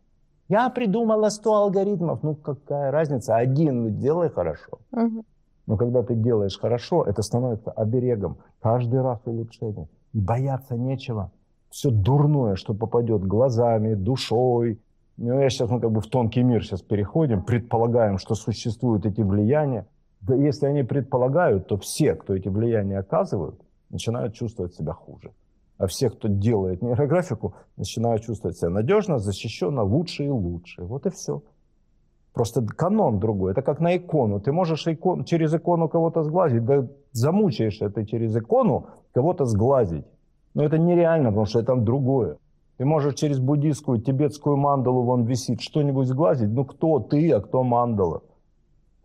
я 0.49 0.71
придумала 0.71 1.29
100 1.29 1.55
алгоритмов. 1.55 2.23
Ну, 2.23 2.35
какая 2.35 2.91
разница? 2.91 3.37
Один 3.37 3.99
делай 3.99 4.31
хорошо. 4.31 4.79
Угу. 4.93 5.25
Но 5.67 5.77
когда 5.77 6.03
ты 6.03 6.15
делаешь 6.15 6.59
хорошо, 6.59 7.05
это 7.05 7.23
становится 7.23 7.73
оберегом. 7.73 8.39
Каждый 8.61 9.01
раз 9.03 9.21
улучшение. 9.25 9.89
И 10.13 10.21
бояться 10.21 10.77
нечего. 10.77 11.33
Все 11.69 11.91
дурное, 11.91 12.55
что 12.55 12.75
попадет 12.75 13.25
глазами, 13.25 13.95
душой. 13.95 14.81
Ну, 15.17 15.41
я 15.41 15.51
сейчас, 15.51 15.69
мы 15.69 15.81
как 15.81 15.91
бы 15.91 16.01
в 16.01 16.07
тонкий 16.07 16.45
мир 16.45 16.65
сейчас 16.65 16.81
переходим, 16.81 17.43
предполагаем, 17.43 18.19
что 18.19 18.35
существуют 18.35 19.05
эти 19.05 19.23
влияния. 19.23 19.87
Да 20.21 20.35
если 20.37 20.67
они 20.67 20.85
предполагают, 20.85 21.67
то 21.67 21.77
все, 21.77 22.15
кто 22.15 22.35
эти 22.35 22.49
влияния 22.49 22.99
оказывают, 22.99 23.61
начинают 23.91 24.35
чувствовать 24.35 24.75
себя 24.75 24.93
хуже 24.93 25.33
все, 25.87 26.09
кто 26.09 26.29
делает 26.29 26.83
нейрографику, 26.83 27.55
начинают 27.77 28.23
чувствовать 28.23 28.57
себя 28.57 28.71
надежно, 28.71 29.19
защищенно, 29.19 29.83
лучше 29.83 30.25
и 30.25 30.31
лучше. 30.31 30.83
Вот 30.83 31.07
и 31.07 31.11
все. 31.11 31.43
Просто 32.33 32.63
канон 32.65 33.19
другой. 33.19 33.53
Это 33.53 33.63
как 33.63 33.81
на 33.81 33.97
икону. 33.97 34.41
Ты 34.41 34.53
можешь 34.53 34.87
икон, 34.87 35.25
через 35.25 35.55
икону 35.55 35.89
кого-то 35.89 36.23
сглазить, 36.23 36.65
да 36.65 36.87
замучаешься 37.13 37.91
ты 37.91 38.05
через 38.05 38.37
икону 38.37 38.87
кого-то 39.13 39.45
сглазить. 39.45 40.05
Но 40.55 40.63
это 40.63 40.79
нереально, 40.79 41.29
потому 41.29 41.47
что 41.47 41.61
это 41.61 41.77
другое. 41.77 42.37
Ты 42.79 42.85
можешь 42.85 43.15
через 43.15 43.39
буддийскую, 43.39 44.01
тибетскую 44.01 44.57
мандалу 44.57 45.03
вон 45.03 45.25
висит 45.25 45.61
что-нибудь 45.63 46.09
сглазить. 46.09 46.51
Ну 46.51 46.65
кто 46.65 47.01
ты, 47.01 47.31
а 47.33 47.41
кто 47.41 47.63
мандала? 47.63 48.23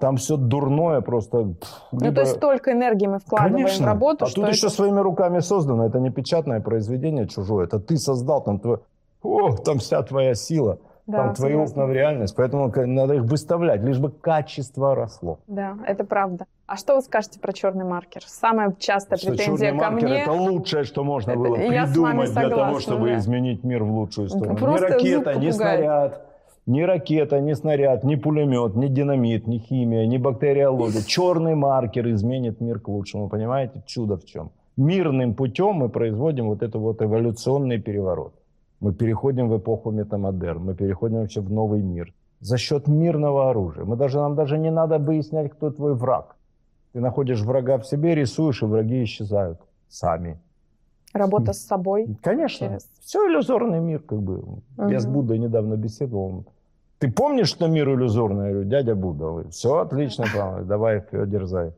Там 0.02 0.18
все 0.18 0.36
дурное 0.36 1.02
просто. 1.02 1.38
Ну, 1.38 1.56
либо... 1.92 2.16
то 2.16 2.22
есть 2.22 2.34
столько 2.38 2.72
энергии 2.72 3.06
мы 3.06 3.20
вкладываем 3.20 3.66
Конечно. 3.66 3.86
в 3.86 3.88
работу. 3.88 4.26
А 4.26 4.28
что 4.28 4.38
тут 4.38 4.46
это... 4.46 4.54
еще 4.56 4.70
своими 4.70 5.00
руками 5.00 5.40
создано. 5.42 5.86
Это 5.86 6.00
не 6.00 6.10
печатное 6.10 6.60
произведение 6.60 7.28
чужое. 7.28 7.66
Это 7.68 7.80
ты 7.80 7.98
создал, 7.98 8.42
там, 8.44 8.58
твой... 8.58 8.80
О, 9.22 9.56
там 9.56 9.78
вся 9.78 10.02
твоя 10.02 10.34
сила. 10.34 10.80
Да, 11.06 11.18
там 11.18 11.36
твои 11.36 11.54
окна 11.54 11.86
в 11.86 11.92
реальность. 11.92 12.36
Поэтому 12.36 12.74
надо 12.76 13.14
их 13.14 13.24
выставлять, 13.26 13.84
лишь 13.84 14.00
бы 14.00 14.10
качество 14.10 14.96
росло. 14.96 15.38
Да, 15.46 15.78
это 15.86 16.04
правда. 16.04 16.46
А 16.66 16.78
что 16.78 16.96
вы 16.96 17.02
скажете 17.04 17.40
про 17.40 17.54
черный 17.54 17.86
маркер? 17.86 18.24
Самая 18.26 18.74
частая 18.80 19.20
что 19.20 19.30
претензия 19.30 19.68
черный 19.68 19.80
ко 19.84 19.92
маркер 19.92 20.10
мне... 20.10 20.22
это 20.22 20.32
лучшее, 20.32 20.84
что 20.84 21.04
можно 21.04 21.32
это, 21.32 21.40
было 21.40 21.56
придумать 21.58 22.30
согласна, 22.30 22.42
для 22.42 22.50
того, 22.50 22.80
чтобы 22.80 23.10
да. 23.10 23.18
изменить 23.18 23.64
мир 23.64 23.84
в 23.84 23.92
лучшую 23.92 24.30
сторону. 24.30 24.58
Просто 24.58 24.88
ни 24.88 24.94
ракета, 24.94 25.36
ни 25.36 25.52
снаряд 25.52 26.31
ни 26.66 26.82
ракета, 26.82 27.40
ни 27.40 27.54
снаряд, 27.54 28.04
ни 28.04 28.16
пулемет, 28.16 28.76
ни 28.76 28.88
динамит, 28.88 29.48
ни 29.48 29.58
химия, 29.58 30.06
ни 30.08 30.18
бактериология. 30.18 31.02
Черный 31.02 31.56
маркер 31.56 32.10
изменит 32.10 32.62
мир 32.62 32.80
к 32.80 32.88
лучшему. 32.88 33.30
Понимаете, 33.30 33.84
чудо 33.86 34.18
в 34.18 34.26
чем? 34.26 34.52
Мирным 34.78 35.34
путем 35.36 35.76
мы 35.76 35.90
производим 35.90 36.48
вот 36.48 36.64
этот 36.64 36.82
вот 36.82 37.02
эволюционный 37.02 37.80
переворот. 37.80 38.34
Мы 38.80 38.94
переходим 38.94 39.50
в 39.50 39.58
эпоху 39.58 39.92
метамодерн, 39.92 40.64
мы 40.64 40.74
переходим 40.76 41.18
вообще 41.18 41.42
в 41.42 41.52
новый 41.52 41.82
мир. 41.82 42.14
За 42.40 42.58
счет 42.58 42.88
мирного 42.88 43.50
оружия. 43.50 43.86
Мы 43.86 43.96
даже, 43.96 44.18
нам 44.18 44.36
даже 44.36 44.58
не 44.58 44.72
надо 44.72 44.98
выяснять, 44.98 45.52
кто 45.52 45.70
твой 45.70 45.94
враг. 45.94 46.36
Ты 46.94 47.00
находишь 47.00 47.42
врага 47.42 47.78
в 47.78 47.86
себе, 47.86 48.16
рисуешь, 48.16 48.64
и 48.64 48.66
враги 48.66 49.04
исчезают 49.04 49.60
сами. 49.88 50.40
Работа 51.14 51.54
с 51.54 51.60
собой. 51.60 52.08
Конечно. 52.22 52.68
Через... 52.68 52.90
Все 53.02 53.28
иллюзорный 53.28 53.80
мир, 53.80 54.00
как 54.00 54.22
бы. 54.22 54.40
Угу. 54.78 54.90
Я 54.90 55.00
с 55.00 55.06
Буддой 55.06 55.40
недавно 55.40 55.76
беседовал. 55.76 56.46
Ты 57.00 57.12
помнишь, 57.12 57.50
что 57.50 57.68
мир 57.68 57.90
иллюзорный? 57.90 58.46
Я 58.46 58.52
говорю, 58.52 58.70
дядя 58.70 58.96
Будда. 58.96 59.50
Все 59.50 59.80
отлично, 59.80 60.26
давай, 60.64 61.04
дерзай. 61.12 61.74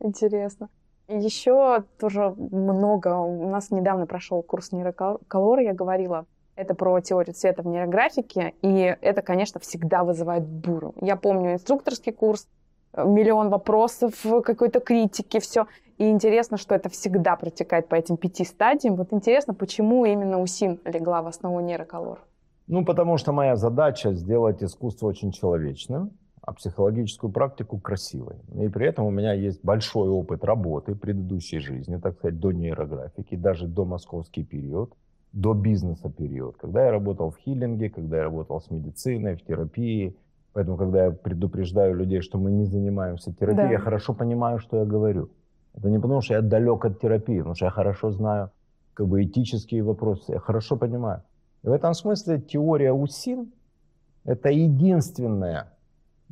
Интересно. 0.00 0.68
Еще 1.08 1.84
тоже 1.98 2.34
много. 2.38 3.16
У 3.18 3.48
нас 3.48 3.70
недавно 3.70 4.06
прошел 4.06 4.42
курс 4.42 4.72
нейроколора, 4.72 5.62
я 5.62 5.74
говорила. 5.74 6.26
Это 6.56 6.74
про 6.74 7.00
теорию 7.00 7.34
цвета 7.34 7.62
в 7.62 7.66
нейрографике. 7.66 8.54
И 8.62 8.96
это, 9.00 9.22
конечно, 9.22 9.60
всегда 9.60 10.04
вызывает 10.04 10.44
бурю. 10.44 10.94
Я 11.00 11.16
помню 11.16 11.54
инструкторский 11.54 12.12
курс, 12.12 12.48
миллион 12.96 13.50
вопросов, 13.50 14.14
какой-то 14.44 14.80
критики, 14.80 15.40
все. 15.40 15.66
И 15.98 16.10
интересно, 16.10 16.56
что 16.56 16.74
это 16.74 16.88
всегда 16.88 17.36
протекает 17.36 17.88
по 17.88 17.94
этим 17.94 18.16
пяти 18.16 18.44
стадиям. 18.44 18.96
Вот 18.96 19.12
интересно, 19.12 19.54
почему 19.54 20.04
именно 20.04 20.40
УСИН 20.40 20.80
легла 20.84 21.22
в 21.22 21.26
основу 21.26 21.60
нейроколор? 21.60 22.20
Ну, 22.66 22.84
потому 22.84 23.18
что 23.18 23.32
моя 23.32 23.56
задача 23.56 24.12
сделать 24.14 24.62
искусство 24.62 25.08
очень 25.08 25.30
человечным, 25.30 26.10
а 26.40 26.52
психологическую 26.52 27.32
практику 27.32 27.78
красивой. 27.78 28.36
И 28.54 28.68
при 28.68 28.86
этом 28.86 29.06
у 29.06 29.10
меня 29.10 29.32
есть 29.32 29.64
большой 29.64 30.08
опыт 30.08 30.44
работы 30.44 30.94
предыдущей 30.94 31.58
жизни, 31.58 31.96
так 31.96 32.14
сказать, 32.14 32.38
до 32.40 32.52
нейрографики, 32.52 33.36
даже 33.36 33.66
до 33.66 33.84
московский 33.84 34.44
период, 34.44 34.94
до 35.32 35.54
бизнеса 35.54 36.10
период, 36.10 36.56
когда 36.56 36.84
я 36.86 36.90
работал 36.90 37.30
в 37.30 37.38
хилинге, 37.38 37.90
когда 37.90 38.18
я 38.18 38.24
работал 38.24 38.60
с 38.60 38.70
медициной, 38.70 39.36
в 39.36 39.42
терапии. 39.42 40.16
Поэтому, 40.52 40.76
когда 40.76 41.06
я 41.06 41.10
предупреждаю 41.10 41.96
людей, 41.96 42.20
что 42.20 42.38
мы 42.38 42.50
не 42.50 42.64
занимаемся 42.64 43.32
терапией, 43.32 43.66
да. 43.66 43.72
я 43.72 43.78
хорошо 43.78 44.14
понимаю, 44.14 44.58
что 44.58 44.78
я 44.78 44.84
говорю. 44.84 45.30
Это 45.74 45.90
не 45.90 45.98
потому, 45.98 46.20
что 46.20 46.34
я 46.34 46.42
далек 46.42 46.84
от 46.84 47.00
терапии, 47.00 47.38
потому 47.38 47.54
что 47.54 47.66
я 47.66 47.70
хорошо 47.70 48.10
знаю 48.10 48.50
как 48.94 49.08
бы 49.08 49.24
этические 49.24 49.82
вопросы, 49.82 50.32
я 50.32 50.38
хорошо 50.38 50.76
понимаю. 50.76 51.22
И 51.62 51.68
в 51.68 51.72
этом 51.72 51.94
смысле 51.94 52.40
теория 52.40 52.92
УСИН– 52.92 53.52
это 54.24 54.50
единственная 54.50 55.72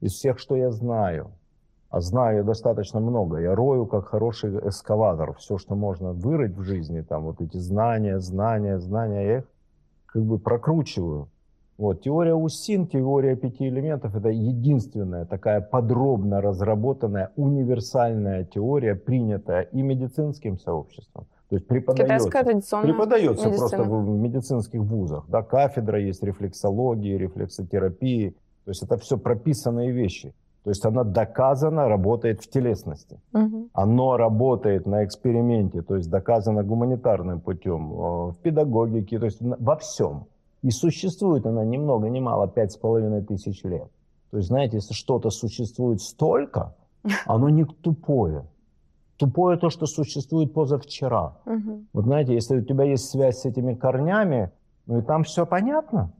из 0.01 0.13
всех, 0.13 0.39
что 0.39 0.57
я 0.57 0.71
знаю. 0.71 1.33
А 1.91 2.01
знаю 2.01 2.39
я 2.39 2.43
достаточно 2.43 3.01
много. 3.01 3.39
Я 3.39 3.55
рою 3.55 3.87
как 3.87 4.07
хороший 4.07 4.51
эскаватор. 4.69 5.35
Все, 5.35 5.59
что 5.59 5.75
можно 5.75 6.13
вырыть 6.13 6.57
в 6.57 6.63
жизни, 6.63 7.03
там 7.03 7.25
вот 7.25 7.41
эти 7.41 7.59
знания, 7.59 8.19
знания, 8.19 8.79
знания, 8.79 9.27
я 9.27 9.39
их 9.39 9.45
как 10.07 10.23
бы 10.23 10.39
прокручиваю. 10.39 11.29
Вот. 11.83 12.03
Теория 12.03 12.35
УСИН, 12.35 12.87
теория 12.87 13.35
пяти 13.35 13.67
элементов– 13.67 14.15
это 14.17 14.29
единственная 14.29 15.25
такая 15.25 15.61
подробно 15.61 16.41
разработанная 16.41 17.33
универсальная 17.35 18.45
теория, 18.45 18.95
принятая 18.95 19.63
и 19.63 19.83
медицинским 19.83 20.61
сообществом. 20.61 21.27
То 21.49 21.57
есть 21.57 21.67
преподается, 21.67 22.31
преподается 22.31 23.49
медицина. 23.49 23.69
просто 23.69 23.83
в 23.83 24.09
медицинских 24.11 24.81
вузах. 24.81 25.25
Да, 25.29 25.43
кафедра 25.43 25.99
есть 26.01 26.23
рефлексологии, 26.23 27.17
рефлексотерапии. 27.17 28.31
То 28.65 28.71
есть 28.71 28.85
это 28.85 28.97
все 28.97 29.19
прописанные 29.19 29.91
вещи. 29.91 30.33
То 30.63 30.71
есть 30.71 30.87
она 30.87 31.03
доказано 31.03 31.89
работает 31.89 32.41
в 32.43 32.49
телесности. 32.49 33.21
Угу. 33.33 33.71
Оно 33.73 34.17
работает 34.17 34.87
на 34.87 35.05
эксперименте, 35.05 35.83
то 35.83 35.97
есть 35.97 36.09
доказано 36.09 36.63
гуманитарным 36.63 37.41
путем, 37.41 37.91
в 37.91 38.37
педагогике, 38.41 39.19
то 39.19 39.25
есть 39.25 39.39
во 39.41 39.75
всем. 39.75 40.27
И 40.63 40.71
существует 40.71 41.45
она 41.45 41.65
ни 41.65 41.77
много 41.77 42.09
ни 42.09 42.21
мало, 42.21 42.49
пять 42.49 42.73
с 42.73 42.77
половиной 42.77 43.23
тысяч 43.23 43.63
лет. 43.65 43.91
То 44.31 44.37
есть, 44.39 44.49
знаете, 44.49 44.77
если 44.77 44.95
что-то 44.95 45.31
существует 45.31 46.01
столько, 46.01 46.75
оно 47.27 47.49
не 47.49 47.65
тупое. 47.65 48.47
Тупое 49.17 49.59
то, 49.59 49.71
что 49.71 49.87
существует 49.87 50.55
позавчера. 50.55 51.37
Угу. 51.47 51.85
Вот 51.93 52.05
знаете, 52.05 52.35
если 52.35 52.59
у 52.59 52.65
тебя 52.65 52.85
есть 52.85 53.11
связь 53.11 53.41
с 53.41 53.45
этими 53.45 53.75
корнями, 53.75 54.51
ну 54.87 54.99
и 54.99 55.03
там 55.03 55.25
все 55.25 55.47
понятно. 55.47 56.13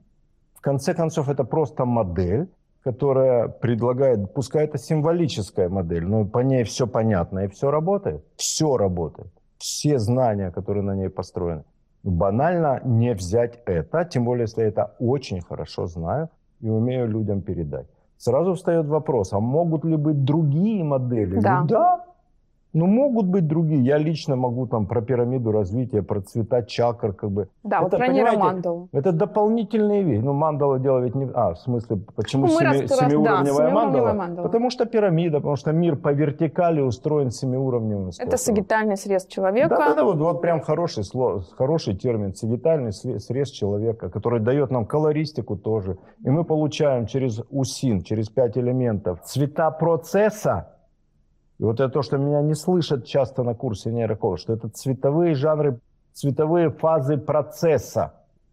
В 0.53 0.61
конце 0.61 0.93
концов, 0.93 1.27
это 1.27 1.43
просто 1.43 1.85
модель, 1.85 2.49
которая 2.83 3.47
предлагает, 3.47 4.33
пускай 4.33 4.65
это 4.65 4.77
символическая 4.77 5.69
модель, 5.69 6.05
но 6.05 6.25
по 6.25 6.39
ней 6.39 6.63
все 6.63 6.85
понятно 6.85 7.39
и 7.39 7.47
все 7.47 7.71
работает. 7.71 8.23
Все 8.35 8.77
работает. 8.77 9.31
Все 9.57 9.99
знания, 9.99 10.51
которые 10.51 10.83
на 10.83 10.95
ней 10.95 11.09
построены 11.09 11.63
банально 12.03 12.81
не 12.83 13.13
взять 13.13 13.61
это, 13.65 14.05
тем 14.05 14.25
более, 14.25 14.43
если 14.43 14.61
я 14.61 14.67
это 14.67 14.95
очень 14.99 15.41
хорошо 15.41 15.87
знаю 15.87 16.29
и 16.59 16.69
умею 16.69 17.07
людям 17.07 17.41
передать. 17.41 17.87
Сразу 18.17 18.53
встает 18.53 18.85
вопрос, 18.87 19.33
а 19.33 19.39
могут 19.39 19.83
ли 19.83 19.97
быть 19.97 20.23
другие 20.23 20.83
модели? 20.83 21.39
Да. 21.39 21.61
Ну, 21.61 21.67
да, 21.67 22.05
ну, 22.73 22.87
могут 22.87 23.27
быть 23.27 23.47
другие. 23.47 23.83
Я 23.83 23.97
лично 23.97 24.35
могу 24.35 24.65
там 24.65 24.87
про 24.87 25.01
пирамиду 25.01 25.51
развития, 25.51 26.01
про 26.01 26.21
цвета 26.21 26.63
чакр, 26.63 27.13
как 27.13 27.29
бы. 27.29 27.47
Да, 27.63 27.77
это, 27.77 27.83
вот 27.83 27.97
про 27.97 28.07
нейромандалу. 28.07 28.89
Это 28.91 29.11
дополнительные 29.11 30.01
вещи. 30.01 30.21
Ну, 30.21 30.33
мандала 30.33 30.79
дело 30.79 30.99
ведь 30.99 31.13
не... 31.13 31.29
А, 31.33 31.53
в 31.53 31.59
смысле, 31.59 31.97
почему 32.15 32.47
ну, 32.47 32.57
семи... 32.57 32.65
раз, 32.65 32.77
семиуровневая, 32.77 33.67
да, 33.67 33.73
мандала? 33.73 34.13
мандала? 34.13 34.47
Потому 34.47 34.71
что 34.71 34.85
пирамида, 34.85 35.37
потому 35.37 35.55
что 35.55 35.71
мир 35.71 35.97
по 35.97 36.11
вертикали 36.13 36.81
устроен 36.81 37.29
семиуровневым 37.29 38.11
способом. 38.11 38.27
Это 38.27 38.37
сагитальный 38.37 38.97
срез 38.97 39.27
человека. 39.27 39.69
Да, 39.69 39.89
да, 39.89 39.95
да, 39.95 40.03
вот, 40.03 40.17
вот 40.17 40.41
прям 40.41 40.59
хороший, 40.61 41.03
слов, 41.03 41.45
хороший 41.55 41.95
термин. 41.95 42.33
Сагитальный 42.33 42.91
срез 42.91 43.51
человека, 43.51 44.09
который 44.09 44.39
дает 44.39 44.71
нам 44.71 44.85
колористику 44.87 45.57
тоже. 45.57 45.97
И 46.25 46.29
мы 46.29 46.43
получаем 46.43 47.05
через 47.05 47.39
УСИН, 47.51 48.01
через 48.01 48.29
пять 48.29 48.57
элементов, 48.57 49.21
цвета 49.21 49.69
процесса, 49.69 50.69
и 51.63 51.65
вот 51.65 51.79
это 51.79 51.87
то, 51.87 52.01
что 52.01 52.17
меня 52.17 52.41
не 52.41 52.55
слышат 52.55 53.05
часто 53.05 53.43
на 53.43 53.55
курсе 53.55 53.89
нейрокола, 53.89 54.37
что 54.37 54.51
это 54.51 54.67
цветовые 54.67 55.33
жанры, 55.33 55.79
цветовые 56.11 56.69
фазы 56.69 57.17
процесса 57.17 58.11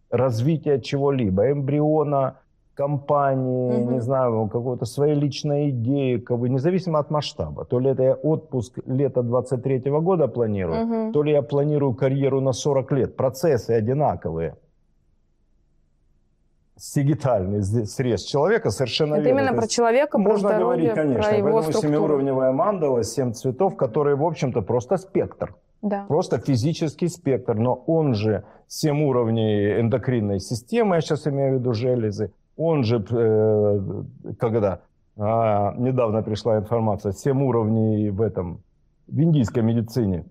развития 0.09 0.79
чего-либо, 0.79 1.51
эмбриона, 1.51 2.37
компании, 2.73 3.81
угу. 3.81 3.91
не 3.91 3.99
знаю, 3.99 4.47
какой-то 4.47 4.85
своей 4.85 5.15
личной 5.15 5.71
идеи, 5.71 6.19
как 6.19 6.39
бы, 6.39 6.47
независимо 6.47 6.99
от 6.99 7.11
масштаба. 7.11 7.65
То 7.65 7.79
ли 7.79 7.89
это 7.89 8.03
я 8.03 8.13
отпуск 8.13 8.79
лета 8.85 9.23
23 9.23 9.79
-го 9.79 10.01
года 10.01 10.29
планирую, 10.29 10.83
угу. 10.83 11.11
то 11.11 11.23
ли 11.23 11.33
я 11.33 11.41
планирую 11.41 11.93
карьеру 11.93 12.39
на 12.39 12.53
40 12.53 12.93
лет. 12.93 13.17
Процессы 13.17 13.71
одинаковые 13.71 14.55
сигитальный 16.81 17.63
срез 17.63 18.23
человека, 18.23 18.71
совершенно 18.71 19.15
Это 19.15 19.25
верно. 19.25 19.39
именно 19.39 19.53
про 19.53 19.67
человека, 19.67 20.17
про 20.17 20.31
Можно 20.31 20.49
здоровье, 20.49 20.89
говорить, 20.89 20.93
конечно. 20.95 21.21
про 21.21 21.37
его 21.37 21.51
Поэтому 21.51 21.61
структуру. 21.61 21.93
семиуровневая 21.93 22.51
мандала, 22.51 23.03
семь 23.03 23.33
цветов, 23.33 23.77
которые, 23.77 24.15
в 24.15 24.23
общем-то, 24.25 24.63
просто 24.63 24.97
спектр. 24.97 25.55
Да. 25.83 26.05
Просто 26.07 26.39
физический 26.39 27.07
спектр. 27.07 27.53
Но 27.53 27.75
он 27.85 28.15
же 28.15 28.45
семь 28.67 29.03
уровней 29.03 29.79
эндокринной 29.79 30.39
системы, 30.39 30.95
я 30.95 31.01
сейчас 31.01 31.27
имею 31.27 31.57
в 31.57 31.59
виду 31.59 31.73
железы, 31.73 32.33
он 32.57 32.83
же, 32.83 33.05
э, 33.11 34.03
когда 34.39 34.81
а, 35.17 35.75
недавно 35.77 36.23
пришла 36.23 36.57
информация, 36.57 37.11
семь 37.11 37.43
уровней 37.43 38.09
в 38.09 38.21
этом, 38.21 38.63
в 39.07 39.19
индийской 39.21 39.61
медицине, 39.61 40.25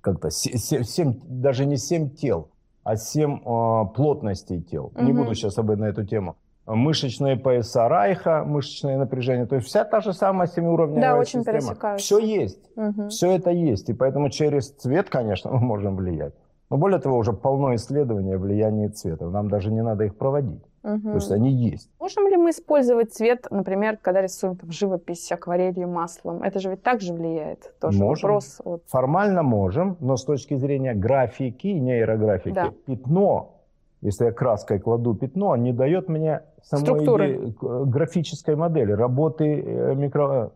как-то 0.00 0.30
7, 0.30 0.82
7, 0.82 1.14
даже 1.28 1.66
не 1.66 1.76
семь 1.76 2.08
тел, 2.08 2.48
а 2.84 2.96
7 2.96 3.34
э, 3.34 3.94
плотностей 3.94 4.60
тел. 4.60 4.92
Угу. 4.94 5.02
Не 5.02 5.12
буду 5.12 5.34
сейчас 5.34 5.58
об 5.58 5.70
этом 5.70 5.82
на 5.82 5.86
эту 5.86 6.04
тему. 6.04 6.36
Мышечные 6.64 7.36
пояса 7.36 7.88
Райха, 7.88 8.44
мышечное 8.44 8.96
напряжение. 8.96 9.46
То 9.46 9.56
есть 9.56 9.66
вся 9.66 9.84
та 9.84 10.00
же 10.00 10.12
самая 10.12 10.46
семиуровневая 10.46 11.14
да, 11.14 11.18
очень 11.18 11.40
система. 11.40 11.58
пересекаются. 11.58 12.04
Все 12.04 12.18
есть. 12.18 12.70
Угу. 12.76 13.08
Все 13.08 13.32
это 13.32 13.50
есть. 13.50 13.88
И 13.88 13.94
поэтому 13.94 14.30
через 14.30 14.70
цвет, 14.70 15.10
конечно, 15.10 15.50
мы 15.52 15.58
можем 15.58 15.96
влиять. 15.96 16.34
Но 16.70 16.78
более 16.78 17.00
того, 17.00 17.18
уже 17.18 17.32
полно 17.32 17.74
исследований 17.74 18.34
о 18.34 18.38
влиянии 18.38 18.88
цвета. 18.88 19.28
Нам 19.28 19.50
даже 19.50 19.70
не 19.70 19.82
надо 19.82 20.04
их 20.04 20.16
проводить. 20.16 20.62
Угу. 20.82 21.00
То 21.00 21.14
есть 21.14 21.30
они 21.30 21.52
есть. 21.52 21.90
Можем 22.00 22.26
ли 22.28 22.36
мы 22.36 22.50
использовать 22.50 23.12
цвет, 23.12 23.46
например, 23.50 23.98
когда 23.98 24.20
рисуем 24.20 24.56
там, 24.56 24.70
живопись 24.72 25.30
акварелью, 25.30 25.88
маслом? 25.88 26.42
Это 26.42 26.58
же 26.58 26.70
ведь 26.70 26.82
также 26.82 27.12
влияет. 27.12 27.72
Тоже 27.80 27.98
можем. 27.98 28.28
вопрос. 28.28 28.60
Вот. 28.64 28.82
Формально 28.88 29.42
можем, 29.42 29.96
но 30.00 30.16
с 30.16 30.24
точки 30.24 30.56
зрения 30.56 30.94
графики, 30.94 31.68
нейрографики, 31.68 32.54
да. 32.54 32.72
пятно, 32.86 33.60
если 34.00 34.26
я 34.26 34.32
краской 34.32 34.80
кладу 34.80 35.14
пятно, 35.14 35.54
не 35.56 35.72
дает 35.72 36.08
мне 36.08 36.42
самой 36.62 37.04
идеи, 37.04 37.54
графической 37.60 38.56
модели, 38.56 38.90
работы 38.90 39.62
э, 39.64 39.94
микро, 39.94 40.52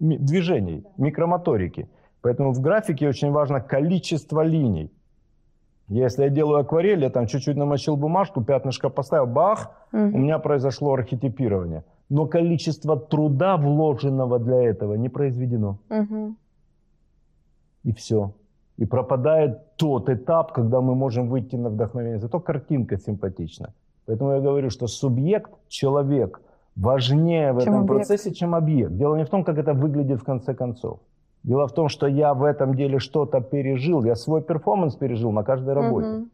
э, 0.00 0.16
движений, 0.18 0.84
микромоторики. 0.96 1.88
Поэтому 2.22 2.52
в 2.52 2.60
графике 2.60 3.08
очень 3.08 3.30
важно 3.30 3.60
количество 3.60 4.40
линий. 4.42 4.90
Если 5.90 6.22
я 6.22 6.30
делаю 6.30 6.60
акварель, 6.60 7.02
я 7.02 7.10
там 7.10 7.26
чуть-чуть 7.26 7.56
намочил 7.56 7.96
бумажку, 7.96 8.44
пятнышко 8.44 8.90
поставил, 8.90 9.26
бах, 9.26 9.72
угу. 9.92 10.02
у 10.02 10.18
меня 10.18 10.38
произошло 10.38 10.92
архетипирование. 10.92 11.82
Но 12.08 12.26
количество 12.26 12.96
труда, 12.96 13.56
вложенного 13.56 14.38
для 14.38 14.62
этого, 14.62 14.94
не 14.94 15.08
произведено. 15.08 15.78
Угу. 15.90 16.34
И 17.82 17.92
все. 17.92 18.32
И 18.76 18.84
пропадает 18.86 19.76
тот 19.76 20.08
этап, 20.08 20.52
когда 20.52 20.80
мы 20.80 20.94
можем 20.94 21.28
выйти 21.28 21.56
на 21.56 21.70
вдохновение. 21.70 22.20
Зато 22.20 22.38
картинка 22.38 22.96
симпатична. 22.96 23.74
Поэтому 24.06 24.30
я 24.30 24.40
говорю, 24.40 24.70
что 24.70 24.86
субъект, 24.86 25.50
человек, 25.68 26.40
важнее 26.76 27.52
в 27.52 27.62
чем 27.64 27.74
этом 27.74 27.82
объект. 27.82 28.08
процессе, 28.08 28.32
чем 28.32 28.54
объект. 28.54 28.96
Дело 28.96 29.16
не 29.16 29.24
в 29.24 29.28
том, 29.28 29.42
как 29.42 29.58
это 29.58 29.74
выглядит 29.74 30.20
в 30.20 30.24
конце 30.24 30.54
концов. 30.54 31.00
Дело 31.42 31.66
в 31.66 31.72
том, 31.72 31.88
что 31.88 32.06
я 32.06 32.34
в 32.34 32.44
этом 32.44 32.74
деле 32.74 32.98
что-то 32.98 33.40
пережил, 33.40 34.04
я 34.04 34.14
свой 34.14 34.42
перформанс 34.42 34.96
пережил 34.96 35.32
на 35.32 35.42
каждой 35.42 35.74
работе. 35.74 36.08
Угу. 36.08 36.28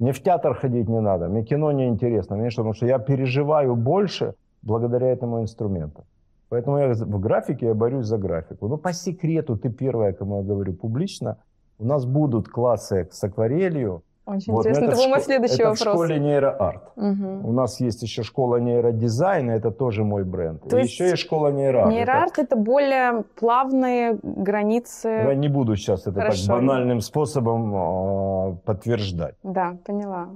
Мне 0.00 0.12
в 0.12 0.22
театр 0.22 0.54
ходить 0.54 0.88
не 0.88 1.00
надо, 1.00 1.28
мне 1.28 1.44
кино 1.44 1.72
не 1.72 1.86
интересно, 1.86 2.36
мне 2.36 2.50
что, 2.50 2.62
потому 2.62 2.74
что 2.74 2.86
я 2.86 2.98
переживаю 2.98 3.76
больше 3.76 4.34
благодаря 4.62 5.08
этому 5.08 5.40
инструменту. 5.40 6.04
Поэтому 6.48 6.78
я 6.78 6.92
в 6.92 7.20
графике 7.20 7.66
я 7.66 7.74
борюсь 7.74 8.06
за 8.06 8.18
графику. 8.18 8.68
Но 8.68 8.76
по 8.76 8.92
секрету, 8.92 9.56
ты 9.56 9.70
первая, 9.70 10.12
кому 10.12 10.38
я 10.38 10.42
говорю 10.42 10.74
публично, 10.74 11.38
у 11.78 11.86
нас 11.86 12.04
будут 12.04 12.48
классы 12.48 13.08
с 13.10 13.24
акварелью, 13.24 14.02
очень 14.26 14.52
вот, 14.52 14.60
интересно. 14.60 14.84
Это, 14.84 15.00
это 15.00 15.08
мой 15.08 15.20
следующий 15.20 15.54
это 15.54 15.70
вопрос. 15.70 15.80
в 15.80 15.82
школе 15.82 16.18
нейроарт. 16.18 16.82
Угу. 16.96 17.48
У 17.48 17.52
нас 17.52 17.80
есть 17.80 18.02
еще 18.02 18.22
школа 18.22 18.56
нейродизайна, 18.56 19.50
это 19.50 19.70
тоже 19.70 20.04
мой 20.04 20.24
бренд. 20.24 20.62
То 20.68 20.78
И 20.78 20.82
есть 20.82 20.92
еще 20.92 21.10
есть 21.10 21.22
школа 21.22 21.48
нейроарт. 21.48 21.90
Нейроарт 21.92 22.32
это... 22.32 22.42
это 22.42 22.56
более 22.56 23.24
плавные 23.38 24.18
границы. 24.22 25.08
Я 25.08 25.34
не 25.34 25.48
буду 25.48 25.76
сейчас 25.76 26.06
это 26.06 26.20
Хорошо. 26.20 26.46
так 26.46 26.56
банальным 26.56 27.00
способом 27.00 27.74
э, 27.74 28.56
подтверждать. 28.64 29.34
Да, 29.42 29.76
поняла. 29.84 30.28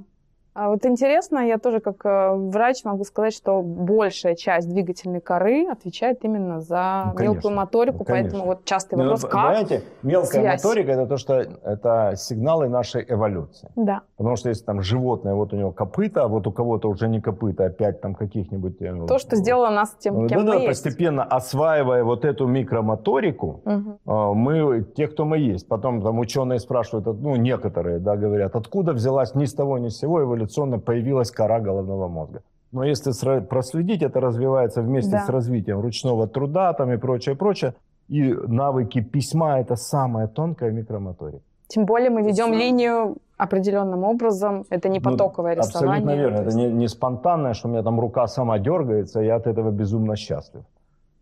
А 0.60 0.70
вот 0.70 0.84
интересно, 0.84 1.38
я 1.38 1.56
тоже 1.58 1.78
как 1.78 2.04
э, 2.04 2.34
врач 2.34 2.82
могу 2.82 3.04
сказать, 3.04 3.32
что 3.32 3.62
большая 3.62 4.34
часть 4.34 4.68
двигательной 4.68 5.20
коры 5.20 5.68
отвечает 5.70 6.24
именно 6.24 6.60
за 6.60 7.12
Ну, 7.14 7.22
мелкую 7.22 7.42
конечно. 7.42 7.50
моторику, 7.50 7.98
Ну, 8.00 8.04
конечно. 8.04 8.30
поэтому 8.30 8.44
вот 8.46 8.64
частый 8.64 8.98
Ну, 8.98 9.04
вопрос, 9.04 9.22
вы 9.22 9.28
как? 9.28 9.40
Понимаете, 9.44 9.82
мелкая 10.02 10.40
связь? 10.42 10.64
моторика 10.64 10.90
это 10.90 11.06
то, 11.06 11.16
что 11.16 11.34
это 11.34 12.14
сигналы 12.16 12.68
нашей 12.68 13.04
эволюции. 13.08 13.68
Да. 13.76 14.00
Потому 14.16 14.34
что 14.34 14.48
если 14.48 14.64
там 14.64 14.82
животное, 14.82 15.34
вот 15.36 15.52
у 15.52 15.56
него 15.56 15.70
копыта, 15.70 16.24
а 16.24 16.26
вот 16.26 16.48
у 16.48 16.50
кого-то 16.50 16.88
уже 16.88 17.06
не 17.06 17.20
копыта, 17.20 17.66
а 17.66 17.70
пять 17.70 18.00
там 18.00 18.16
каких-нибудь... 18.16 18.82
э, 18.82 19.06
То, 19.06 19.18
что 19.20 19.36
сделало 19.36 19.70
нас 19.70 19.94
тем, 20.00 20.22
Ну, 20.22 20.26
кем 20.26 20.40
да, 20.40 20.44
мы 20.44 20.50
да, 20.50 20.56
есть. 20.64 20.66
постепенно 20.82 21.22
осваивая 21.22 22.02
вот 22.02 22.24
эту 22.24 22.48
микромоторику, 22.48 23.62
а, 24.06 24.32
мы 24.32 24.84
те, 24.96 25.06
кто 25.06 25.24
мы 25.24 25.38
есть. 25.38 25.68
Потом 25.68 26.02
там 26.02 26.18
ученые 26.18 26.58
спрашивают, 26.58 27.06
ну, 27.06 27.36
некоторые, 27.36 28.00
да, 28.00 28.16
говорят, 28.16 28.56
откуда 28.56 28.92
взялась 28.92 29.36
ни 29.36 29.44
с 29.44 29.54
того 29.54 29.78
ни 29.78 29.86
с 29.88 29.98
сего 29.98 30.47
эволюционно 30.48 30.78
появилась 30.78 31.30
кора 31.30 31.60
головного 31.60 32.08
мозга. 32.08 32.40
Но 32.72 32.84
если 32.84 33.40
проследить, 33.40 34.02
это 34.02 34.20
развивается 34.20 34.82
вместе 34.82 35.12
Да. 35.12 35.24
с 35.24 35.28
развитием 35.28 35.80
ручного 35.80 36.26
труда 36.26 36.72
там 36.72 36.92
и 36.92 36.96
прочее, 36.96 37.34
прочее. 37.34 37.72
И 38.08 38.34
навыки 38.46 39.00
письма– 39.00 39.58
это 39.60 39.76
самая 39.76 40.26
тонкая 40.28 40.70
микромоторика. 40.70 41.42
Тем 41.68 41.84
более 41.86 42.10
мы 42.10 42.22
ведем 42.22 42.46
Сам- 42.46 42.54
линию 42.54 43.16
определенным 43.36 44.04
образом. 44.04 44.64
Это 44.70 44.88
не 44.88 44.98
Ну, 45.00 45.10
потоковое 45.10 45.54
рисование. 45.54 45.98
Абсолютно 45.98 46.16
верно. 46.20 46.36
то 46.36 46.42
Это 46.42 46.58
есть- 46.58 46.72
не, 46.72 46.72
не 46.78 46.88
спонтанное, 46.88 47.52
что 47.54 47.68
у 47.68 47.70
меня 47.70 47.82
там 47.82 48.00
рука 48.00 48.26
сама 48.26 48.58
дергается, 48.58 49.20
я 49.20 49.36
от 49.36 49.46
этого 49.46 49.70
безумно 49.70 50.16
счастлив. 50.16 50.62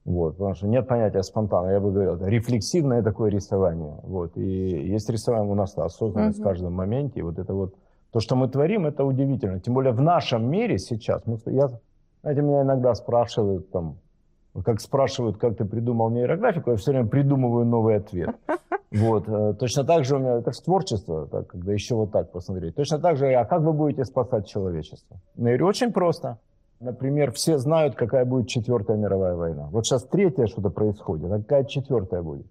Вот, 0.04 0.36
потому 0.36 0.54
что 0.54 0.68
нет 0.68 0.86
понятия 0.86 1.22
спонтанно. 1.22 1.70
Я 1.70 1.80
бы 1.80 1.90
говорил, 1.90 2.14
это 2.14 2.26
рефлексивное 2.26 3.02
такое 3.02 3.30
рисование. 3.30 3.94
Вот, 4.04 4.36
и 4.36 4.94
есть 4.94 5.10
рисование 5.10 5.50
у 5.50 5.56
нас 5.56 5.76
осознанность 5.76 6.38
Мгм. 6.38 6.44
в 6.46 6.48
каждом 6.48 6.72
моменте. 6.74 7.18
И 7.20 7.22
вот 7.22 7.38
это 7.40 7.52
вот 7.54 7.74
то, 8.16 8.20
что 8.20 8.34
мы 8.34 8.48
творим, 8.48 8.86
это 8.86 9.04
удивительно. 9.04 9.60
Тем 9.60 9.74
более 9.74 9.92
в 9.92 10.00
нашем 10.00 10.50
мире 10.50 10.78
сейчас. 10.78 11.26
Мы, 11.26 11.36
я, 11.52 11.68
знаете, 12.22 12.40
меня 12.40 12.62
иногда 12.62 12.94
спрашивают 12.94 13.70
там, 13.70 13.98
как 14.64 14.80
спрашивают, 14.80 15.36
как 15.36 15.58
ты 15.58 15.66
придумал 15.66 16.08
нейрографику, 16.08 16.70
я 16.70 16.76
все 16.76 16.92
время 16.92 17.08
придумываю 17.08 17.66
новый 17.66 17.96
ответ. 17.96 18.34
Вот. 18.90 19.28
э, 19.28 19.54
Точно 19.58 19.84
так 19.84 20.04
же 20.06 20.16
у 20.16 20.18
меня, 20.18 20.38
это 20.38 20.52
же 20.52 20.62
творчество, 20.62 21.26
так, 21.26 21.48
когда 21.48 21.72
еще 21.74 21.94
вот 21.94 22.12
так 22.12 22.32
посмотреть. 22.32 22.74
Точно 22.76 22.98
так 22.98 23.18
же, 23.18 23.34
а 23.34 23.44
как 23.44 23.60
вы 23.60 23.74
будете 23.74 24.04
спасать 24.06 24.46
человечество? 24.46 25.18
Ну, 25.34 25.48
я 25.48 25.50
говорю, 25.50 25.66
очень 25.66 25.92
просто. 25.92 26.38
Например, 26.80 27.32
все 27.32 27.58
знают, 27.58 27.96
какая 27.96 28.24
будет 28.24 28.48
четвертая 28.48 28.96
мировая 28.96 29.34
война. 29.34 29.68
Вот 29.70 29.84
сейчас 29.84 30.04
третья 30.04 30.46
что-то 30.46 30.70
происходит, 30.70 31.30
а 31.30 31.38
какая 31.38 31.64
четвертая 31.64 32.22
будет? 32.22 32.46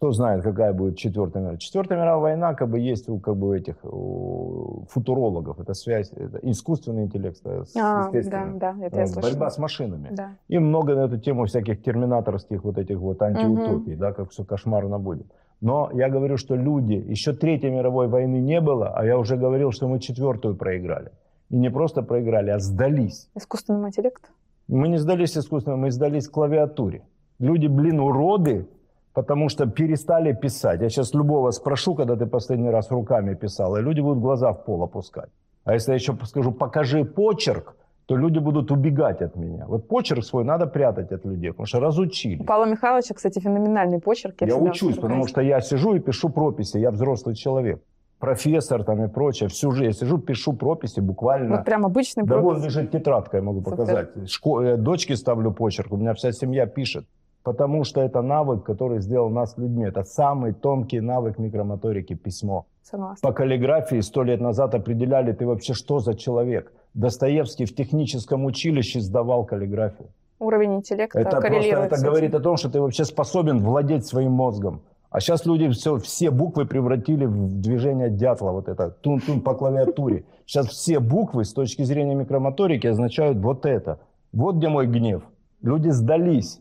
Кто 0.00 0.12
знает, 0.12 0.42
какая 0.42 0.72
будет 0.72 0.96
четвертая 0.96 1.42
мировая? 1.42 1.58
Четвертая 1.58 1.98
мировая 1.98 2.20
война 2.32 2.54
как 2.54 2.70
бы 2.70 2.80
есть 2.80 3.06
у 3.10 3.18
как 3.18 3.36
бы 3.36 3.54
этих 3.54 3.76
у 3.84 4.86
футурологов. 4.88 5.60
Это 5.60 5.74
связь, 5.74 6.10
это 6.12 6.38
искусственный 6.40 7.04
интеллект 7.04 7.36
с 7.36 7.76
А, 7.76 8.10
да, 8.10 8.48
да, 8.54 8.76
это 8.80 8.96
я 8.96 9.02
Э, 9.02 9.06
слышала. 9.06 9.30
Борьба 9.30 9.50
с 9.50 9.58
машинами. 9.58 10.08
Да. 10.12 10.30
И 10.48 10.58
много 10.58 10.94
на 10.94 11.00
эту 11.00 11.18
тему 11.18 11.44
всяких 11.44 11.82
терминаторских 11.82 12.64
вот 12.64 12.78
этих 12.78 12.98
вот 12.98 13.20
антиутопий, 13.20 13.94
да, 13.94 14.14
как 14.14 14.30
все 14.30 14.42
кошмарно 14.42 14.98
будет. 14.98 15.26
Но 15.60 15.90
я 15.92 16.08
говорю, 16.08 16.38
что 16.38 16.56
люди, 16.56 16.94
еще 16.94 17.34
Третьей 17.34 17.70
мировой 17.70 18.08
войны 18.08 18.40
не 18.40 18.62
было, 18.62 18.88
а 18.96 19.04
я 19.04 19.18
уже 19.18 19.36
говорил, 19.36 19.70
что 19.70 19.86
мы 19.86 20.00
четвертую 20.00 20.56
проиграли. 20.56 21.10
И 21.50 21.58
не 21.58 21.70
просто 21.70 22.00
проиграли, 22.00 22.48
а 22.48 22.58
сдались. 22.58 23.28
Искусственный 23.34 23.88
интеллект. 23.88 24.30
Мы 24.66 24.88
не 24.88 24.96
сдались 24.96 25.36
искусственно, 25.36 25.76
мы 25.76 25.90
сдались 25.90 26.26
клавиатуре. 26.26 27.02
Люди, 27.38 27.66
блин, 27.66 28.00
уроды, 28.00 28.66
потому 29.14 29.48
что 29.48 29.66
перестали 29.66 30.32
писать. 30.32 30.80
Я 30.80 30.88
сейчас 30.88 31.14
любого 31.14 31.50
спрошу, 31.52 31.94
когда 31.94 32.16
ты 32.16 32.26
последний 32.26 32.70
раз 32.70 32.90
руками 32.90 33.34
писал, 33.34 33.76
и 33.76 33.82
люди 33.82 34.00
будут 34.00 34.20
глаза 34.22 34.52
в 34.52 34.64
пол 34.64 34.82
опускать. 34.82 35.28
А 35.64 35.74
если 35.74 35.92
я 35.92 35.96
еще 35.96 36.16
скажу, 36.24 36.52
покажи 36.52 37.04
почерк, 37.04 37.74
то 38.06 38.16
люди 38.16 38.38
будут 38.40 38.70
убегать 38.72 39.22
от 39.22 39.36
меня. 39.36 39.66
Вот 39.68 39.86
почерк 39.88 40.24
свой 40.24 40.44
надо 40.44 40.66
прятать 40.66 41.12
от 41.12 41.24
людей, 41.24 41.50
потому 41.50 41.66
что 41.66 41.80
разучили. 41.80 42.42
У 42.42 42.44
Павла 42.44 42.64
Михайловича, 42.66 43.14
кстати, 43.14 43.38
феноменальный 43.40 44.00
почерк. 44.00 44.34
Я 44.40 44.48
всегда 44.48 44.70
учусь, 44.70 44.96
потому 44.96 45.26
что 45.28 45.40
я 45.40 45.60
сижу 45.60 45.94
и 45.94 46.00
пишу 46.00 46.28
прописи, 46.28 46.78
я 46.78 46.90
взрослый 46.90 47.34
человек. 47.36 47.80
Профессор 48.18 48.84
там 48.84 49.02
и 49.04 49.08
прочее. 49.08 49.48
Всю 49.48 49.70
жизнь 49.70 49.84
я 49.86 49.92
сижу, 49.92 50.18
пишу 50.18 50.52
прописи 50.52 51.00
буквально. 51.00 51.56
Вот 51.56 51.64
прям 51.64 51.86
обычный 51.86 52.24
Да 52.24 52.36
вон 52.36 52.54
пропуск. 52.56 52.66
лежит 52.66 52.90
тетрадка, 52.90 53.36
я 53.38 53.42
могу 53.42 53.60
Супер. 53.60 53.70
показать. 53.76 54.08
Шко- 54.26 54.62
э, 54.62 54.76
Дочке 54.76 55.16
ставлю 55.16 55.52
почерк, 55.52 55.92
у 55.92 55.96
меня 55.96 56.12
вся 56.14 56.32
семья 56.32 56.66
пишет. 56.66 57.06
Потому 57.42 57.84
что 57.84 58.00
это 58.00 58.20
навык, 58.20 58.64
который 58.64 59.00
сделал 59.00 59.30
нас 59.30 59.56
людьми. 59.56 59.84
Это 59.84 60.04
самый 60.04 60.52
тонкий 60.52 61.00
навык 61.00 61.38
микромоторики, 61.38 62.14
письмо. 62.14 62.66
Согласна. 62.82 63.26
По 63.26 63.34
каллиграфии 63.34 64.00
сто 64.00 64.22
лет 64.22 64.40
назад 64.40 64.74
определяли, 64.74 65.32
ты 65.32 65.46
вообще 65.46 65.74
что 65.74 66.00
за 66.00 66.14
человек. 66.14 66.72
Достоевский 66.94 67.64
в 67.64 67.74
техническом 67.74 68.44
училище 68.44 69.00
сдавал 69.00 69.44
каллиграфию. 69.44 70.08
Уровень 70.38 70.76
интеллекта 70.76 71.18
Это 71.18 71.30
просто 71.30 71.48
коррелирует 71.48 71.86
это 71.86 71.96
с 71.96 71.98
этим. 72.00 72.10
говорит 72.10 72.34
о 72.34 72.40
том, 72.40 72.56
что 72.56 72.70
ты 72.70 72.80
вообще 72.80 73.04
способен 73.04 73.58
владеть 73.58 74.06
своим 74.06 74.32
мозгом. 74.32 74.82
А 75.10 75.20
сейчас 75.20 75.44
люди 75.44 75.68
все, 75.70 75.98
все 75.98 76.30
буквы 76.30 76.66
превратили 76.66 77.26
в 77.26 77.60
движение 77.60 78.10
дятла, 78.10 78.52
вот 78.52 78.68
это, 78.68 78.90
тун-тун 78.90 79.40
по 79.40 79.54
клавиатуре. 79.54 80.24
Сейчас 80.46 80.68
все 80.68 81.00
буквы 81.00 81.44
с 81.44 81.52
точки 81.52 81.82
зрения 81.82 82.14
микромоторики 82.14 82.86
означают 82.86 83.38
вот 83.38 83.66
это. 83.66 84.00
Вот 84.32 84.56
где 84.56 84.68
мой 84.68 84.86
гнев. 84.86 85.22
Люди 85.62 85.88
сдались. 85.88 86.60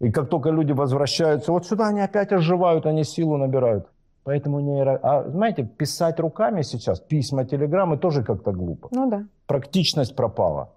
И 0.00 0.10
как 0.10 0.28
только 0.28 0.50
люди 0.50 0.72
возвращаются, 0.72 1.52
вот 1.52 1.66
сюда 1.66 1.88
они 1.88 2.00
опять 2.00 2.32
оживают, 2.32 2.86
они 2.86 3.04
силу 3.04 3.36
набирают. 3.36 3.86
Поэтому 4.24 4.60
нейро... 4.60 4.98
А 5.02 5.28
знаете, 5.30 5.64
писать 5.64 6.20
руками 6.20 6.62
сейчас, 6.62 7.00
письма, 7.00 7.44
телеграммы 7.44 7.96
тоже 7.96 8.24
как-то 8.24 8.52
глупо 8.52 8.88
Ну 8.90 9.08
да. 9.08 9.24
практичность 9.46 10.16
пропала. 10.16 10.72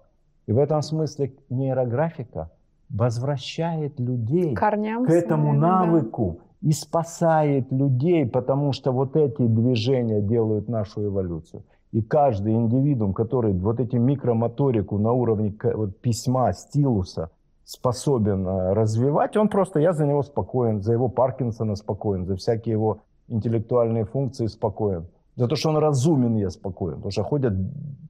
И 0.46 0.52
в 0.52 0.58
этом 0.58 0.82
смысле 0.82 1.32
нейрографика 1.50 2.50
возвращает 2.88 3.98
людей 4.00 4.54
Корням. 4.54 5.04
к 5.04 5.10
этому 5.10 5.48
своим, 5.48 5.60
да. 5.60 5.68
навыку 5.68 6.40
и 6.62 6.72
спасает 6.72 7.72
людей, 7.72 8.26
потому 8.26 8.72
что 8.72 8.92
вот 8.92 9.16
эти 9.16 9.42
движения 9.42 10.20
делают 10.20 10.68
нашу 10.68 11.04
эволюцию. 11.04 11.64
И 11.92 12.02
каждый 12.02 12.54
индивидуум, 12.54 13.12
который 13.12 13.52
вот 13.52 13.80
эти 13.80 13.96
микромоторику 13.96 14.98
на 14.98 15.12
уровне 15.12 15.54
вот, 15.74 15.98
письма, 16.00 16.52
стилуса 16.52 17.30
способен 17.70 18.48
э, 18.48 18.72
развивать, 18.72 19.36
он 19.36 19.48
просто, 19.48 19.78
я 19.78 19.92
за 19.92 20.04
него 20.04 20.24
спокоен, 20.24 20.82
за 20.82 20.92
его 20.92 21.08
Паркинсона 21.08 21.76
спокоен, 21.76 22.26
за 22.26 22.34
всякие 22.34 22.72
его 22.72 23.02
интеллектуальные 23.28 24.06
функции 24.06 24.48
спокоен. 24.48 25.06
За 25.40 25.48
то, 25.48 25.56
что 25.56 25.70
он 25.70 25.78
разумен, 25.78 26.36
я 26.36 26.50
спокоен. 26.50 26.96
Потому 26.96 27.12
что 27.12 27.22
ходят 27.22 27.54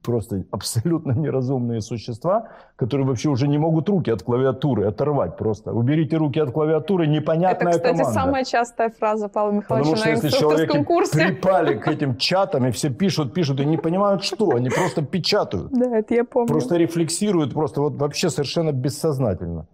просто 0.03 0.43
абсолютно 0.51 1.13
неразумные 1.13 1.79
существа, 1.79 2.49
которые 2.75 3.07
вообще 3.07 3.29
уже 3.29 3.47
не 3.47 3.57
могут 3.57 3.87
руки 3.87 4.11
от 4.11 4.21
клавиатуры 4.21 4.85
оторвать 4.85 5.37
просто. 5.37 5.71
Уберите 5.71 6.17
руки 6.17 6.41
от 6.41 6.51
клавиатуры, 6.51 7.05
Это, 7.05 7.13
непонятная 7.13 7.71
кстати, 7.71 7.97
команда. 7.99 8.11
самая 8.19 8.43
частая 8.43 8.89
фраза 8.89 9.29
Павла 9.29 9.51
Михайловича 9.51 9.91
Потому 9.91 9.95
что 9.95 10.07
на 10.07 10.11
если 10.11 10.39
человеки 10.39 10.83
курсе. 10.83 11.25
припали 11.25 11.77
к 11.77 11.87
этим 11.87 12.17
чатам, 12.17 12.65
и 12.65 12.71
все 12.71 12.89
пишут, 12.89 13.33
пишут, 13.33 13.61
и 13.61 13.65
не 13.65 13.77
понимают, 13.77 14.23
что. 14.25 14.49
Они 14.49 14.69
просто 14.69 15.01
печатают. 15.01 15.71
Да, 15.71 15.99
это 15.99 16.13
я 16.13 16.25
помню. 16.25 16.49
Просто 16.49 16.75
рефлексируют, 16.75 17.53
просто 17.53 17.79
вот 17.79 17.95
вообще 17.95 18.29
совершенно 18.29 18.73
бессознательно. 18.73 19.67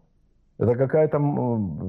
Это 0.59 0.75
какая-то, 0.75 1.17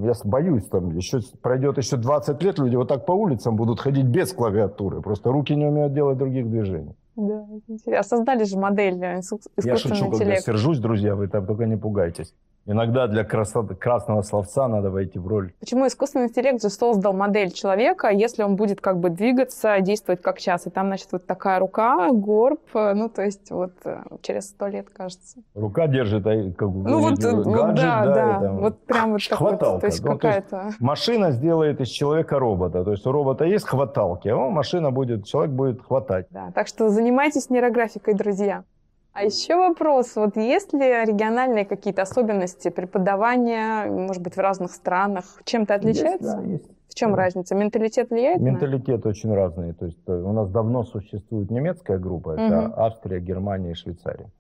я 0.05 0.13
боюсь, 0.25 0.67
там 0.67 0.95
еще 0.95 1.21
пройдет 1.41 1.79
еще 1.79 1.97
20 1.97 2.43
лет, 2.43 2.59
люди 2.59 2.77
вот 2.77 2.89
так 2.89 3.07
по 3.07 3.13
улицам 3.13 3.57
будут 3.57 3.81
ходить 3.81 4.05
без 4.05 4.33
клавиатуры. 4.33 5.01
Просто 5.01 5.33
руки 5.33 5.55
не 5.57 5.65
умеют 5.67 5.95
делать 5.95 6.19
других 6.19 6.51
движений. 6.51 6.95
Да, 7.17 7.47
интересно. 7.67 7.99
А 7.99 8.03
создали 8.03 8.45
же 8.45 8.59
модель 8.59 9.03
э, 9.03 9.17
инсу- 9.19 9.41
Я 9.57 9.75
искусственного 9.75 9.79
шучу, 9.79 10.11
когда 10.11 10.25
интеллекта. 10.25 10.53
сержусь, 10.53 10.79
друзья, 10.81 11.15
вы 11.17 11.29
там 11.29 11.47
только 11.47 11.65
не 11.65 11.77
пугайтесь. 11.77 12.35
Иногда 12.67 13.07
для 13.07 13.25
красоты, 13.25 13.75
красного 13.75 14.23
словца 14.23 14.69
надо 14.69 14.91
войти 14.91 15.19
в 15.19 15.27
роль. 15.27 15.53
Почему 15.61 15.87
искусственный 15.87 16.27
интеллект 16.27 16.61
же 16.61 16.69
создал 16.69 17.15
модель 17.15 17.51
человека, 17.51 18.09
если 18.11 18.43
он 18.43 18.57
будет 18.57 18.81
как 18.81 18.99
бы 18.99 19.09
двигаться, 19.11 19.81
действовать 19.81 20.21
как 20.21 20.39
сейчас, 20.39 20.67
и 20.67 20.71
там, 20.71 20.89
значит, 20.89 21.09
вот 21.13 21.27
такая 21.27 21.61
рука, 21.61 22.09
горб, 22.13 22.61
э, 22.75 22.93
ну, 22.95 23.09
то 23.09 23.23
есть 23.23 23.51
вот 23.51 23.73
э, 23.85 24.03
через 24.21 24.49
сто 24.49 24.67
лет, 24.67 24.91
кажется. 24.91 25.39
Рука 25.55 25.87
держит, 25.87 26.27
а, 26.27 26.53
как 26.53 26.71
бы, 26.71 26.89
Ну, 26.91 27.01
вот, 27.01 27.25
э, 27.25 27.31
вот 27.31 27.47
гаджет, 27.47 27.77
да, 27.77 28.05
да, 28.05 28.37
и 28.37 28.41
там 28.43 28.59
вот 28.59 28.79
прям 28.81 29.13
вот 29.13 29.23
так 29.29 29.41
вот, 29.41 29.49
хваталка. 29.51 29.81
то 29.81 29.87
есть 29.87 30.05
Ну, 30.05 30.19
то 30.19 30.29
есть 30.29 30.49
какая-то... 30.49 30.71
Машина 30.79 31.31
сделает 31.31 31.81
из 31.81 31.89
человека 31.89 32.39
робота. 32.39 32.85
То 32.85 32.93
есть 32.93 33.07
у 33.07 33.13
робота 33.13 33.45
есть 33.45 33.67
хваталки, 33.67 34.29
а 34.29 34.37
машина 34.37 34.91
будет, 34.91 35.25
человек 35.27 35.53
будет 35.53 35.83
хватать. 35.83 36.27
Да, 36.31 36.51
так 36.55 36.67
что 36.67 36.91
занимайтесь 36.91 37.51
нейрографикой, 37.51 38.15
друзья. 38.15 38.65
А 39.13 39.25
еще 39.25 39.57
вопрос, 39.57 40.15
вот 40.17 40.37
есть 40.37 40.73
ли 40.73 40.81
региональные 41.05 41.65
какие-то 41.65 42.03
особенности 42.03 42.69
преподавания, 42.71 43.87
может 43.91 44.23
быть, 44.23 44.35
в 44.37 44.39
разных 44.39 44.71
странах? 44.71 45.25
Чем-то 45.45 45.75
отличается? 45.75 46.27
Есть, 46.27 46.37
да, 46.37 46.43
есть. 46.43 46.71
В 46.89 46.95
чем 46.95 47.11
Да. 47.11 47.17
разница? 47.17 47.55
Менталитет 47.55 48.11
влияет? 48.11 48.41
на 48.41 48.49
это? 48.49 48.53
Менталитет 48.67 49.07
очень 49.07 49.35
разный. 49.35 49.73
То 49.73 49.87
есть 49.87 49.99
э, 50.07 50.13
у 50.13 50.33
нас 50.33 50.49
давно 50.51 50.85
существует 50.85 51.51
немецкая 51.51 51.99
группа, 51.99 52.33
это 52.33 52.43
Мгм. 52.69 52.75
Австрия, 52.77 53.21
Германия 53.21 53.73
и 53.73 53.75
Швейцария. 53.75 54.31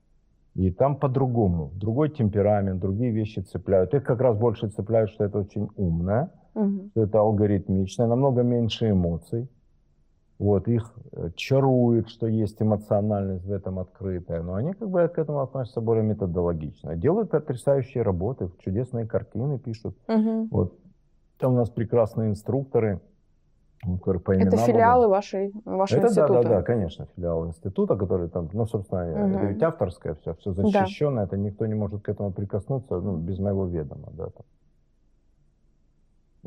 И 0.55 0.71
там 0.71 0.97
по-другому. 0.97 1.71
Другой 1.75 2.09
темперамент, 2.11 2.81
другие 2.81 3.11
вещи 3.12 3.41
цепляют. 3.41 3.95
Их 3.95 4.03
как 4.05 4.21
раз 4.21 4.37
больше 4.37 4.69
цепляют, 4.69 5.11
что 5.11 5.25
это 5.25 5.39
очень 5.39 5.69
умное, 5.77 6.31
Мгм. 6.55 6.91
что 6.91 7.03
это 7.03 7.19
алгоритмичное, 7.21 8.07
намного 8.07 8.43
меньше 8.43 8.91
эмоций. 8.91 9.49
Вот, 10.39 10.68
их 10.68 10.95
э, 11.12 11.30
чарует, 11.34 12.09
что 12.09 12.28
есть 12.28 12.62
эмоциональность 12.62 13.45
в 13.45 13.53
этом 13.53 13.80
открытая, 13.80 14.41
но 14.43 14.55
они 14.55 14.72
как 14.72 14.89
бы 14.89 15.09
к 15.09 15.18
этому 15.18 15.41
относятся 15.41 15.80
более 15.80 16.05
методологично. 16.05 16.95
Делают 16.95 17.30
потрясающие 17.30 18.05
работы, 18.05 18.49
чудесные 18.61 19.05
картины 19.07 19.59
пишут. 19.59 19.97
Мгм. 20.07 20.47
Вот 20.51 20.78
там 21.39 21.55
у 21.55 21.57
нас 21.57 21.70
прекрасные 21.70 22.30
инструкторы, 22.30 23.01
которые 23.82 24.22
по 24.22 24.36
именам 24.36 24.55
Это 24.55 24.57
филиалы 24.59 25.09
вашей, 25.09 25.53
вашего 25.64 25.99
Это 25.99 26.14
да, 26.14 26.22
института? 26.22 26.43
да, 26.43 26.49
да, 26.57 26.62
конечно, 26.62 27.07
филиал 27.16 27.47
института, 27.49 27.97
который 27.97 28.28
там, 28.28 28.49
ну, 28.53 28.66
собственно, 28.66 29.01
э, 29.01 29.24
Мгм. 29.26 29.34
это 29.34 29.45
ведь 29.47 29.62
авторское 29.62 30.14
все, 30.14 30.34
все 30.34 30.53
Да. 30.53 30.62
защищенное, 30.62 31.24
это 31.24 31.36
никто 31.36 31.66
не 31.66 31.74
может 31.74 32.03
к 32.03 32.09
этому 32.09 32.32
прикоснуться, 32.32 33.01
ну, 33.01 33.16
без 33.16 33.41
моего 33.41 33.66
ведома, 33.66 34.09
да. 34.12 34.26
Там. 34.26 34.47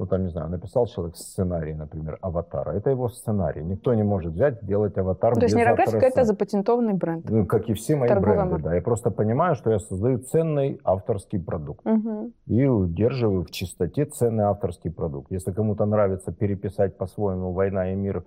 Ну, 0.02 0.08
там, 0.08 0.24
не 0.24 0.30
знаю, 0.32 0.49
написал 0.49 0.88
человек 0.88 1.16
сценарий, 1.16 1.76
например, 1.76 2.18
аватара. 2.22 2.72
Это 2.72 2.89
его 2.89 3.08
сценарий. 3.08 3.64
Никто 3.64 3.93
не 3.93 4.02
может 4.02 4.34
взять, 4.34 4.66
делать 4.66 4.97
аватар 4.97 5.36
То 5.36 5.41
есть 5.41 5.54
без 5.54 5.60
нейрографика 5.60 6.04
это 6.08 6.24
запатентованный 6.24 6.93
бренд. 6.93 7.30
Ну, 7.30 7.45
как 7.45 7.70
и 7.70 7.74
все 7.76 7.95
мои 7.95 8.10
торговая 8.10 8.38
бренды, 8.38 8.52
марка. 8.54 8.70
да. 8.70 8.76
Я 8.76 8.82
просто 8.82 9.12
понимаю, 9.12 9.54
что 9.54 9.70
я 9.70 9.78
создаю 9.78 10.18
ценный 10.18 10.82
авторский 10.84 11.39
продукт 11.39 11.86
Мгм. 11.86 12.34
и 12.47 12.66
удерживаю 12.66 13.43
в 13.43 13.52
чистоте 13.52 14.06
ценный 14.06 14.45
авторский 14.45 14.89
продукт. 14.89 15.32
Если 15.32 15.52
кому-то 15.52 15.86
нравится 15.86 16.32
переписать 16.32 16.97
по-своему 16.97 17.52
«Война 17.52 17.91
и 17.91 17.95
мир» 17.95 18.24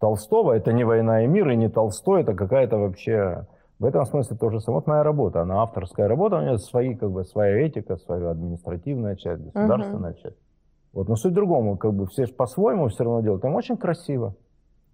Толстого, 0.00 0.52
это 0.52 0.72
не 0.72 0.84
«Война 0.84 1.24
и 1.24 1.26
мир» 1.26 1.50
и 1.50 1.56
не 1.56 1.68
Толстой, 1.68 2.22
это 2.22 2.32
какая-то 2.32 2.78
вообще... 2.78 3.44
В 3.78 3.84
этом 3.84 4.06
смысле 4.06 4.36
то 4.36 4.50
же 4.50 4.60
самое. 4.60 4.80
Вот 4.80 4.86
моя 4.88 5.02
работа, 5.04 5.42
она 5.42 5.62
авторская 5.62 6.08
работа, 6.08 6.38
у 6.38 6.40
нее 6.40 6.58
свои, 6.58 6.96
как 6.96 7.12
бы, 7.12 7.24
своя 7.24 7.66
этика, 7.66 7.96
своя 7.96 8.30
административная 8.30 9.14
часть, 9.14 9.42
государственная 9.44 10.14
часть. 10.14 10.36
Вот, 10.98 11.08
но 11.08 11.14
суть 11.14 11.30
в 11.30 11.34
другом, 11.36 11.78
как 11.78 11.94
бы 11.94 12.06
все 12.06 12.26
по-своему 12.26 12.88
все 12.88 13.04
равно 13.04 13.20
делают. 13.20 13.42
Там 13.42 13.54
очень 13.54 13.76
красиво. 13.76 14.34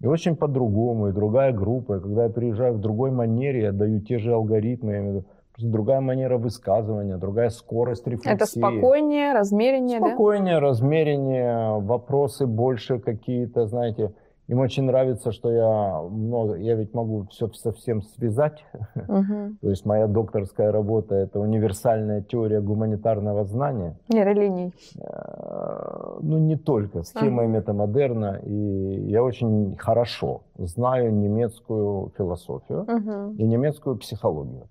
И 0.00 0.06
очень 0.06 0.36
по-другому, 0.36 1.08
и 1.08 1.12
другая 1.12 1.50
группа. 1.50 1.96
И 1.96 2.00
когда 2.00 2.24
я 2.24 2.28
приезжаю 2.28 2.74
в 2.74 2.78
другой 2.78 3.10
манере, 3.10 3.62
я 3.62 3.72
даю 3.72 4.00
те 4.00 4.18
же 4.18 4.34
алгоритмы, 4.34 4.92
я 4.92 4.98
имею 4.98 5.12
в 5.12 5.16
виду, 5.16 5.26
просто 5.54 5.72
другая 5.72 6.00
манера 6.02 6.36
высказывания, 6.36 7.16
другая 7.16 7.48
скорость 7.48 8.06
рефлексии. 8.06 8.34
Это 8.34 8.44
спокойнее, 8.44 9.32
размереннее, 9.32 9.98
да? 9.98 10.08
Спокойнее, 10.08 10.58
размереннее, 10.58 11.80
вопросы 11.80 12.46
больше 12.46 12.98
какие-то, 12.98 13.64
знаете. 13.64 14.12
Им 14.46 14.58
очень 14.60 14.84
нравится, 14.84 15.32
что 15.32 15.50
я 15.50 16.02
много, 16.02 16.56
я 16.56 16.74
ведь 16.74 16.92
могу 16.92 17.26
все 17.30 17.48
совсем 17.54 18.02
связать. 18.02 18.62
Мгм. 19.08 19.56
То 19.62 19.70
есть 19.70 19.86
моя 19.86 20.06
докторская 20.06 20.70
работа– 20.70 21.14
это 21.16 21.40
универсальная 21.40 22.20
теория 22.20 22.60
гуманитарного 22.60 23.44
знания. 23.44 23.96
Нейролиний. 24.08 24.72
Э, 25.00 26.18
Ну, 26.20 26.38
не 26.38 26.56
только. 26.56 27.02
Схема 27.04 27.44
и 27.44 27.46
метамодерна. 27.48 28.40
И 28.44 29.10
я 29.10 29.22
очень 29.22 29.76
хорошо 29.78 30.42
знаю 30.58 31.12
немецкую 31.14 32.12
философию 32.16 32.84
Мгм. 32.86 33.36
и 33.36 33.44
немецкую 33.44 33.96
психологию. 33.96 34.68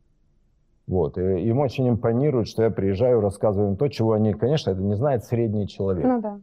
Вот. 0.88 1.17
И 1.17 1.21
им 1.21 1.59
очень 1.59 1.89
импонирует, 1.89 2.47
что 2.47 2.63
я 2.63 2.69
приезжаю, 2.69 3.21
рассказываю 3.21 3.71
им 3.71 3.78
то, 3.78 3.88
чего 3.88 4.11
они, 4.13 4.34
конечно, 4.34 4.71
это 4.71 4.82
не 4.82 4.95
знает 4.95 5.24
средний 5.24 5.67
человек. 5.67 6.05
Ну 6.05 6.21
да. 6.21 6.39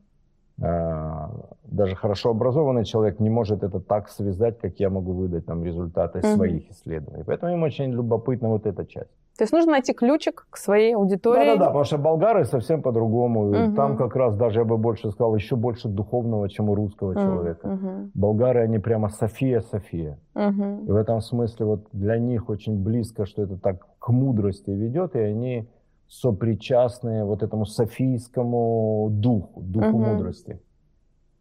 А, 0.63 1.31
Даже 1.65 1.95
хорошо 1.97 2.31
образованный 2.31 2.85
человек 2.85 3.21
не 3.21 3.31
может 3.31 3.63
это 3.63 3.81
так 3.81 4.09
связать, 4.09 4.59
как 4.59 4.81
я 4.81 4.91
могу 4.91 5.13
выдать 5.13 5.47
там 5.47 5.65
результаты 5.65 6.19
Мгм. 6.19 6.27
своих 6.27 6.71
исследований. 6.71 7.23
Поэтому 7.25 7.53
им 7.53 7.63
очень 7.63 7.93
любопытна 7.93 8.49
вот 8.49 8.67
эта 8.67 8.85
часть. 8.85 9.11
То 9.39 9.45
есть 9.45 9.53
нужно 9.55 9.71
найти 9.73 9.95
ключик 9.95 10.47
к 10.51 10.57
своей 10.59 10.95
аудитории. 10.95 11.47
Да-да-да, 11.47 11.67
потому 11.67 11.85
что 11.85 11.97
болгары 11.99 12.45
совсем 12.45 12.83
по-другому. 12.83 13.45
Мгм. 13.45 13.75
Там 13.75 13.97
как 13.97 14.15
раз 14.17 14.37
даже, 14.37 14.61
я 14.61 14.65
бы 14.67 14.77
больше 14.77 15.11
сказал, 15.13 15.35
еще 15.37 15.57
больше 15.57 15.89
духовного, 15.89 16.49
чем 16.51 16.69
у 16.69 16.75
русского 16.75 17.13
М, 17.13 17.25
человека. 17.25 17.69
мгм, 17.69 18.11
Болгары, 18.15 18.61
они 18.65 18.79
прямо 18.79 19.09
София-София. 19.09 20.19
мгм. 20.35 20.85
И 20.87 20.91
в 20.91 20.97
этом 20.97 21.21
смысле 21.23 21.67
вот 21.67 21.85
для 21.93 22.19
них 22.19 22.51
очень 22.51 22.83
близко, 22.83 23.25
что 23.25 23.43
это 23.45 23.57
так 23.57 23.87
к 23.99 24.09
мудрости 24.11 24.71
ведет, 24.71 25.15
и 25.17 25.21
они 25.21 25.69
сопричастны 26.11 27.25
вот 27.25 27.43
этому 27.43 27.65
софийскому 27.67 29.09
духу, 29.13 29.61
духу 29.61 29.97
Мгм. 29.97 30.03
мудрости. 30.03 30.61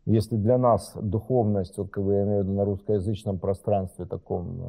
Если 0.05 0.37
для 0.37 0.57
нас 0.57 0.95
духовность, 1.01 1.77
вот 1.77 1.89
как 1.89 2.03
бы 2.03 2.13
я 2.13 2.23
имею 2.23 2.43
в 2.43 2.43
виду 2.43 2.53
на 2.55 2.65
русскоязычном 2.65 3.39
пространстве 3.39 4.05
таком, 4.05 4.61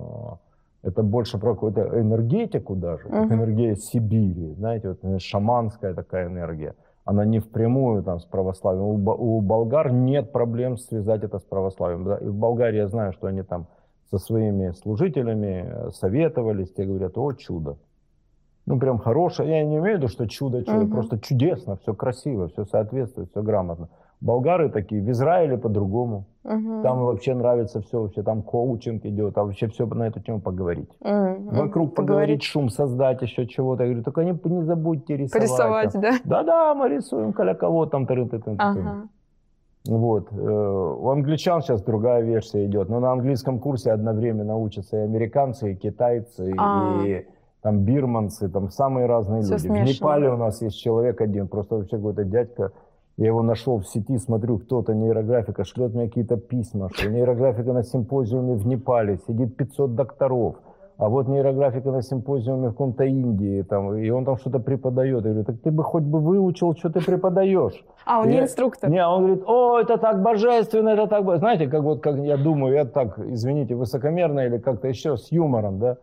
э, 0.83 0.89
это 0.89 1.03
больше 1.03 1.39
про 1.39 1.55
какую-то 1.55 2.01
энергетику 2.01 2.77
даже, 2.77 3.05
как 3.05 3.27
Мгм. 3.27 3.35
энергия 3.35 3.77
Сибири, 3.77 4.55
знаете, 4.55 4.89
вот 4.89 4.99
э, 5.05 5.19
шаманская 5.19 5.95
такая 5.95 6.29
энергия. 6.29 6.75
Она 7.05 7.27
не 7.27 7.39
впрямую 7.39 8.03
там 8.03 8.21
с 8.21 8.25
православием. 8.25 8.85
У, 8.85 9.37
у 9.37 9.41
болгар 9.43 9.93
нет 9.93 10.33
проблем 10.33 10.79
связать 10.79 11.25
это 11.25 11.39
с 11.39 11.43
православием. 11.43 12.05
Да? 12.05 12.17
И 12.17 12.27
в 12.29 12.35
Болгарии 12.35 12.79
я 12.79 12.89
знаю, 12.89 13.13
что 13.13 13.27
они 13.27 13.43
там 13.43 13.67
со 14.11 14.19
своими 14.19 14.73
служителями 14.73 15.67
э, 15.67 15.91
советовались, 15.91 16.73
те 16.73 16.85
говорят, 16.87 17.19
о, 17.19 17.33
чудо. 17.33 17.77
Ну, 18.71 18.79
прям 18.79 18.99
хорошее. 18.99 19.49
Я 19.51 19.65
не 19.65 19.79
имею 19.79 19.97
в 19.97 19.99
виду, 19.99 20.09
что 20.09 20.29
чудо, 20.29 20.63
чудо, 20.65 20.79
Мгм. 20.85 20.91
просто 20.93 21.19
чудесно, 21.19 21.75
все 21.77 21.93
красиво, 21.93 22.47
все 22.49 22.65
соответствует, 22.65 23.31
все 23.31 23.43
грамотно. 23.43 23.89
Болгары 24.21 24.69
такие, 24.71 25.03
в 25.03 25.11
Израиле 25.11 25.59
по-другому. 25.59 26.27
Мгм. 26.45 26.83
Там 26.83 27.05
вообще 27.05 27.35
нравится 27.35 27.81
все, 27.81 28.01
вообще 28.01 28.23
там 28.23 28.43
коучинг 28.43 29.05
идет, 29.07 29.37
а 29.39 29.43
вообще 29.45 29.67
все 29.67 29.87
на 29.87 30.05
эту 30.07 30.21
тему 30.21 30.41
поговорить. 30.41 30.91
Мгм. 31.01 31.49
Вокруг 31.49 31.95
поговорить, 31.97 32.45
шум 32.45 32.69
создать, 32.69 33.23
еще 33.23 33.47
чего-то. 33.49 33.83
Я 33.83 33.89
говорю, 33.89 34.05
только 34.05 34.23
не, 34.23 34.39
не 34.45 34.63
забудьте 34.63 35.17
рисовать. 35.17 35.49
Порисовать, 35.49 35.93
там. 35.93 36.03
да? 36.03 36.11
Да-да, 36.25 36.75
мы 36.75 36.89
рисуем 36.91 37.33
каля 37.33 37.55
кого 37.55 37.87
там. 37.87 38.07
тыры 38.07 38.29
ты 38.29 38.39
ты 38.39 38.55
Ага. 38.59 39.09
Вот. 39.89 40.29
э, 40.31 40.95
У 41.01 41.09
англичан 41.09 41.63
сейчас 41.63 41.83
другая 41.83 42.23
версия 42.23 42.67
идет. 42.67 42.89
Но 42.89 43.01
на 43.01 43.11
английском 43.13 43.59
курсе 43.59 43.91
одновременно 43.91 44.57
учатся 44.57 44.99
и 44.99 45.01
американцы, 45.01 45.73
и 45.73 45.75
китайцы, 45.75 46.55
А. 46.57 47.03
и 47.05 47.27
там 47.63 47.81
бирманцы, 47.81 48.49
там 48.49 48.71
самые 48.71 49.07
разные 49.07 49.43
Всё 49.43 49.53
люди. 49.55 49.63
смешано. 49.67 49.85
В 49.85 49.89
Непале 49.89 50.31
у 50.31 50.37
нас 50.37 50.63
есть 50.63 50.79
человек 50.79 51.21
один, 51.21 51.49
просто 51.49 51.77
вообще 51.77 51.97
какой-то 51.97 52.25
дядька. 52.25 52.73
Я 53.17 53.27
его 53.27 53.43
нашел 53.43 53.79
в 53.79 53.87
сети, 53.87 54.17
смотрю, 54.19 54.59
кто-то 54.59 54.95
нейрографика 54.95 55.65
шлет 55.65 55.95
мне 55.95 56.09
какие-то 56.09 56.37
письма, 56.39 56.89
что 56.93 57.11
нейрографика 57.11 57.73
на 57.73 57.83
симпозиуме 57.83 58.55
в 58.55 58.67
Непале, 58.67 59.19
сидит 59.27 59.57
500 59.57 59.95
докторов. 59.95 60.57
А 60.97 61.09
вот 61.09 61.29
нейрографика 61.29 61.91
на 61.91 62.03
симпозиуме 62.03 62.69
в 62.69 62.73
каком-то 62.73 63.05
Индии, 63.05 63.63
там, 63.63 63.95
и 63.97 64.11
он 64.11 64.25
там 64.27 64.37
что-то 64.37 64.59
преподает. 64.59 65.25
Я 65.25 65.31
говорю, 65.31 65.45
так 65.45 65.57
ты 65.61 65.71
бы 65.71 65.83
хоть 65.83 66.03
бы 66.03 66.19
выучил, 66.21 66.75
что 66.77 66.91
ты 66.91 67.01
преподаешь. 67.05 67.83
А, 68.07 68.21
он 68.21 68.29
не 68.29 68.37
Я- 68.37 68.43
инструктор. 68.43 68.91
Не, 68.91 69.07
он 69.07 69.25
говорит, 69.25 69.43
о, 69.47 69.79
это 69.81 69.97
так 69.97 70.23
божественно, 70.23 70.91
это 70.91 71.07
так... 71.07 71.25
бо-». 71.25 71.39
Знаете, 71.39 71.69
как 71.69 71.83
вот, 71.83 72.01
как 72.03 72.17
я 72.19 72.37
думаю, 72.37 72.75
я 72.75 72.85
так, 72.85 73.19
извините, 73.19 73.75
высокомерно 73.77 74.41
или 74.41 74.59
как-то 74.59 74.89
еще 74.89 75.17
с 75.17 75.33
юмором, 75.33 75.79
да, 75.79 75.97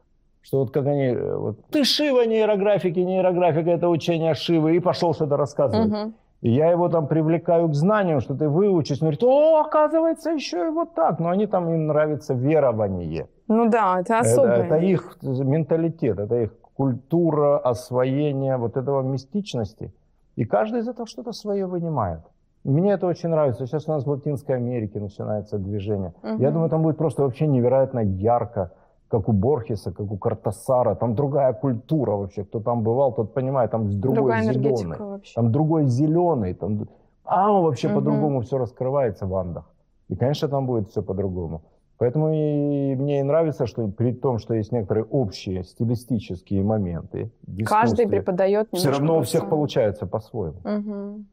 что 0.47 0.59
вот 0.59 0.71
как 0.71 0.87
они, 0.87 1.07
э, 1.07 1.35
вот, 1.35 1.57
ты 1.71 1.83
Шива 1.83 2.25
нейрографики, 2.25 2.99
нейрографика 2.99 3.69
это 3.69 3.89
учение 3.89 4.33
Шивы, 4.33 4.77
и 4.77 4.79
пошел 4.79 5.13
что-то 5.13 5.35
рассказывать. 5.35 5.91
Мгм. 5.91 6.13
И 6.41 6.51
я 6.51 6.71
его 6.71 6.87
там 6.87 7.07
привлекаю 7.07 7.67
к 7.67 7.73
знанию, 7.73 8.21
что 8.21 8.33
ты 8.33 8.47
выучишь. 8.47 9.01
Он 9.01 9.07
говорит, 9.07 9.23
о, 9.23 9.59
оказывается, 9.59 10.31
еще 10.31 10.67
и 10.67 10.69
вот 10.69 10.93
так. 10.93 11.19
Но 11.19 11.29
они 11.29 11.47
там, 11.47 11.67
им 11.69 11.87
нравится 11.87 12.33
верование. 12.33 13.27
Ну 13.49 13.69
да, 13.69 13.99
это 13.99 14.13
Это, 14.13 14.19
особое. 14.19 14.63
это 14.63 14.77
их 14.77 15.17
менталитет, 15.23 16.19
это 16.19 16.35
их 16.35 16.51
культура 16.77 17.57
освоения 17.57 18.57
вот 18.57 18.77
этого 18.77 19.01
мистичности. 19.01 19.91
И 20.37 20.45
каждый 20.45 20.79
из 20.79 20.87
этого 20.87 21.07
что-то 21.07 21.33
свое 21.33 21.65
вынимает. 21.65 22.21
Мне 22.63 22.93
это 22.93 23.07
очень 23.07 23.29
нравится. 23.29 23.65
Сейчас 23.65 23.89
у 23.89 23.91
нас 23.91 24.05
в 24.05 24.09
Латинской 24.09 24.55
Америке 24.55 24.99
начинается 24.99 25.57
движение. 25.57 26.13
Мгм. 26.23 26.37
Я 26.39 26.51
думаю, 26.51 26.69
там 26.69 26.83
будет 26.83 26.97
просто 26.97 27.23
вообще 27.23 27.47
невероятно 27.47 27.99
ярко, 27.99 28.71
как 29.09 29.29
у 29.29 29.31
Борхеса, 29.31 29.91
как 29.91 30.11
у 30.11 30.17
Картасара. 30.17 30.95
Там 30.95 31.15
другая 31.15 31.53
культура 31.53 32.11
вообще. 32.11 32.43
Кто 32.43 32.59
там 32.59 32.83
бывал, 32.83 33.13
тот 33.13 33.33
понимает, 33.33 33.71
там 33.71 33.99
другой 33.99 34.15
Другая 34.15 34.43
зеленый. 34.43 34.97
вообще. 34.99 35.33
Там 35.35 35.51
другой 35.51 35.85
зеленый. 35.85 36.53
Там... 36.53 36.87
А 37.23 37.51
он 37.51 37.63
вообще 37.63 37.87
Мгм. 37.87 37.95
по-другому 37.97 38.41
все 38.41 38.57
раскрывается 38.57 39.25
в 39.25 39.35
Андах. 39.35 39.63
И, 40.09 40.15
конечно, 40.15 40.47
там 40.47 40.65
будет 40.65 40.89
все 40.89 41.01
по-другому. 41.01 41.61
Поэтому 41.99 42.31
и 42.31 42.95
мне 42.95 43.21
и 43.21 43.23
нравится, 43.23 43.65
что 43.65 43.87
при 43.87 44.11
том, 44.13 44.37
что 44.37 44.53
есть 44.53 44.71
некоторые 44.71 45.03
общие 45.05 45.63
стилистические 45.63 46.63
моменты, 46.63 47.31
Каждый 47.65 48.07
преподает 48.07 48.67
все 48.71 48.91
равно 48.91 49.17
у 49.17 49.21
всех 49.21 49.49
получается 49.49 50.05
по-своему. 50.05 50.57
Мгм. 50.63 51.25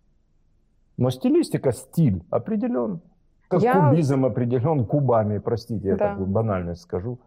Но 0.96 1.10
стилистика, 1.10 1.72
стиль 1.72 2.22
определен. 2.30 3.00
Как 3.48 3.62
Я- 3.62 3.90
кубизм 3.90 4.24
определен 4.24 4.86
кубами, 4.86 5.38
простите, 5.38 5.88
я 5.88 5.96
Да. 5.96 6.10
такую 6.10 6.28
банальность 6.28 6.80
скажу, 6.82 7.18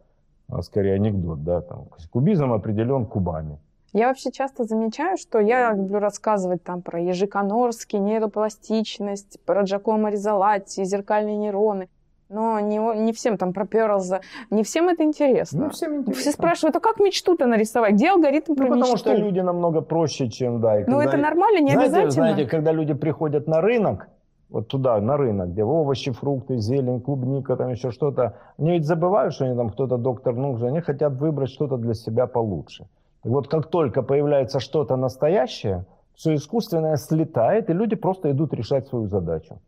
скорее 0.62 0.95
анекдот, 0.95 1.43
да, 1.43 1.62
там. 1.62 1.86
Кубизм 2.12 2.52
определен 2.54 3.06
кубами. 3.06 3.58
Я 3.93 4.08
вообще 4.10 4.32
часто 4.32 4.64
замечаю, 4.66 5.18
что 5.18 5.39
я 5.39 5.74
люблю 5.74 6.00
рассказывать 6.00 6.64
там 6.64 6.82
про 6.82 7.00
Ежиконорский, 7.00 8.00
нейропластичность, 8.00 9.39
про 9.45 9.62
Джакомо 9.64 10.10
Ризолатти, 10.10 10.84
зеркальные 10.84 11.38
нейроны. 11.38 11.89
Но 12.30 12.60
не, 12.60 12.78
не 12.78 13.14
всем 13.14 13.38
там 13.38 13.54
про 13.54 13.66
Перлза, 13.66 14.20
не 14.50 14.64
всем 14.64 14.89
это 14.89 15.04
интересно. 15.04 15.66
Ну, 15.66 15.70
всем 15.70 16.02
Все 16.04 16.12
интересно. 16.12 16.32
спрашивают, 16.34 16.76
а 16.76 16.80
как 16.82 17.00
мечту-то 17.00 17.45
нарисовать? 17.45 17.93
Где 17.93 18.10
алгоритм 18.12 18.54
про 18.56 18.66
Ну, 18.66 18.70
потому 18.72 18.82
мечту? 18.93 18.98
что 18.98 19.14
люди 19.14 19.39
намного 19.39 19.80
проще, 19.82 20.30
чем, 20.30 20.60
да. 20.60 20.82
и 20.82 20.84
Ну, 20.86 20.98
когда- 20.98 21.04
это 21.06 21.18
нормально, 21.18 21.60
не 21.62 21.72
знаете, 21.72 21.86
обязательно. 21.95 22.12
Знаете, 22.12 22.45
когда 22.50 22.74
люди 22.74 22.93
приходят 22.93 23.48
на 23.48 23.62
рынок, 23.62 24.10
вот 24.50 24.68
туда, 24.68 25.00
на 25.02 25.18
рынок, 25.18 25.50
где 25.50 25.64
овощи, 25.64 26.12
фрукты, 26.12 26.58
зелень, 26.58 27.02
клубника, 27.02 27.56
там 27.56 27.70
еще 27.70 27.91
что-то, 27.91 28.38
они 28.58 28.72
ведь 28.72 28.86
забывают, 28.86 29.34
что 29.34 29.45
они 29.45 29.56
там 29.56 29.70
кто-то 29.70 29.98
доктор 29.98 30.36
нужен, 30.36 30.68
они 30.68 30.82
хотят 30.82 31.14
выбрать 31.14 31.50
что-то 31.50 31.78
для 31.78 31.93
себя 31.93 32.28
получше. 32.28 32.86
И 33.26 33.30
вот 33.30 33.48
как 33.48 33.68
только 33.68 34.04
появляется 34.04 34.60
что-то 34.60 34.95
настоящее, 34.95 35.86
все 36.16 36.34
искусственное 36.36 36.95
слетает, 36.95 37.70
и 37.70 37.74
люди 37.74 37.95
просто 37.95 38.32
идут 38.32 38.54
решать 38.54 38.88
свою 38.88 39.08
задачу. 39.08 39.60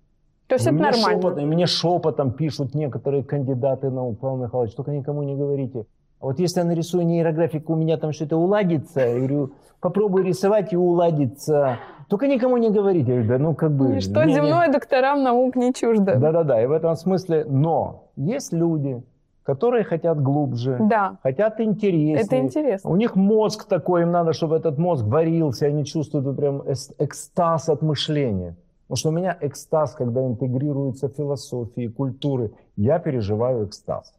То 0.48 0.56
есть 0.56 0.66
и 0.66 0.70
это 0.70 0.74
мне 0.74 0.84
нормально. 0.84 1.22
Шепотом, 1.22 1.48
мне 1.48 1.66
шепотом 1.68 2.32
пишут 2.32 2.74
некоторые 2.74 3.24
кандидаты 3.24 3.92
на 3.92 4.14
Павел 4.14 4.38
Михайлович, 4.38 4.74
только 4.74 4.92
никому 4.92 5.24
не 5.24 5.36
говорите. 5.36 5.86
А 6.20 6.26
вот 6.26 6.40
если 6.40 6.62
я 6.62 6.66
нарисую 6.66 7.06
нейрографику, 7.06 7.74
у 7.74 7.76
меня 7.76 7.98
там 7.98 8.14
что-то 8.14 8.38
уладится, 8.38 9.02
я 9.02 9.18
говорю, 9.18 9.52
попробуй 9.80 10.24
рисовать 10.24 10.74
и 10.74 10.78
уладится. 10.78 11.78
Только 12.10 12.28
никому 12.28 12.58
не 12.58 12.72
говорите. 12.72 13.14
Я 13.14 13.22
говорю, 13.22 13.28
да 13.30 13.38
ну 13.38 13.54
как 13.56 13.72
бы... 13.72 13.90
Ничто 13.90 14.24
не- 14.24 14.30
не- 14.30 14.34
земное 14.36 14.72
докторам 14.72 15.24
наук 15.24 15.56
не 15.56 15.74
чуждо. 15.74 16.16
Да-да-да, 16.16 16.62
и 16.64 16.66
в 16.66 16.72
этом 16.72 16.96
смысле, 16.96 17.46
но 17.48 18.06
есть 18.16 18.52
люди, 18.52 19.04
которые 19.44 19.84
хотят 19.84 20.20
глубже, 20.22 20.78
Да, 20.82 21.18
хотят 21.22 21.60
интереснее. 21.62 22.18
это 22.26 22.38
интересно. 22.40 22.90
У 22.90 22.96
них 22.96 23.16
мозг 23.16 23.68
такой, 23.68 24.02
им 24.02 24.12
надо, 24.12 24.34
чтобы 24.34 24.56
этот 24.56 24.80
мозг 24.80 25.06
варился, 25.06 25.68
они 25.68 25.86
чувствуют 25.86 26.36
прям 26.36 26.64
экстаз 26.98 27.70
от 27.70 27.82
мышления. 27.84 28.56
Потому 28.88 28.98
что 28.98 29.10
у 29.10 29.12
меня 29.12 29.38
экстаз, 29.42 29.94
когда 29.94 30.26
интегрируются 30.26 31.10
философии, 31.10 31.88
культуры, 31.88 32.52
я 32.76 32.98
переживаю 32.98 33.66
экстаз. 33.68 34.14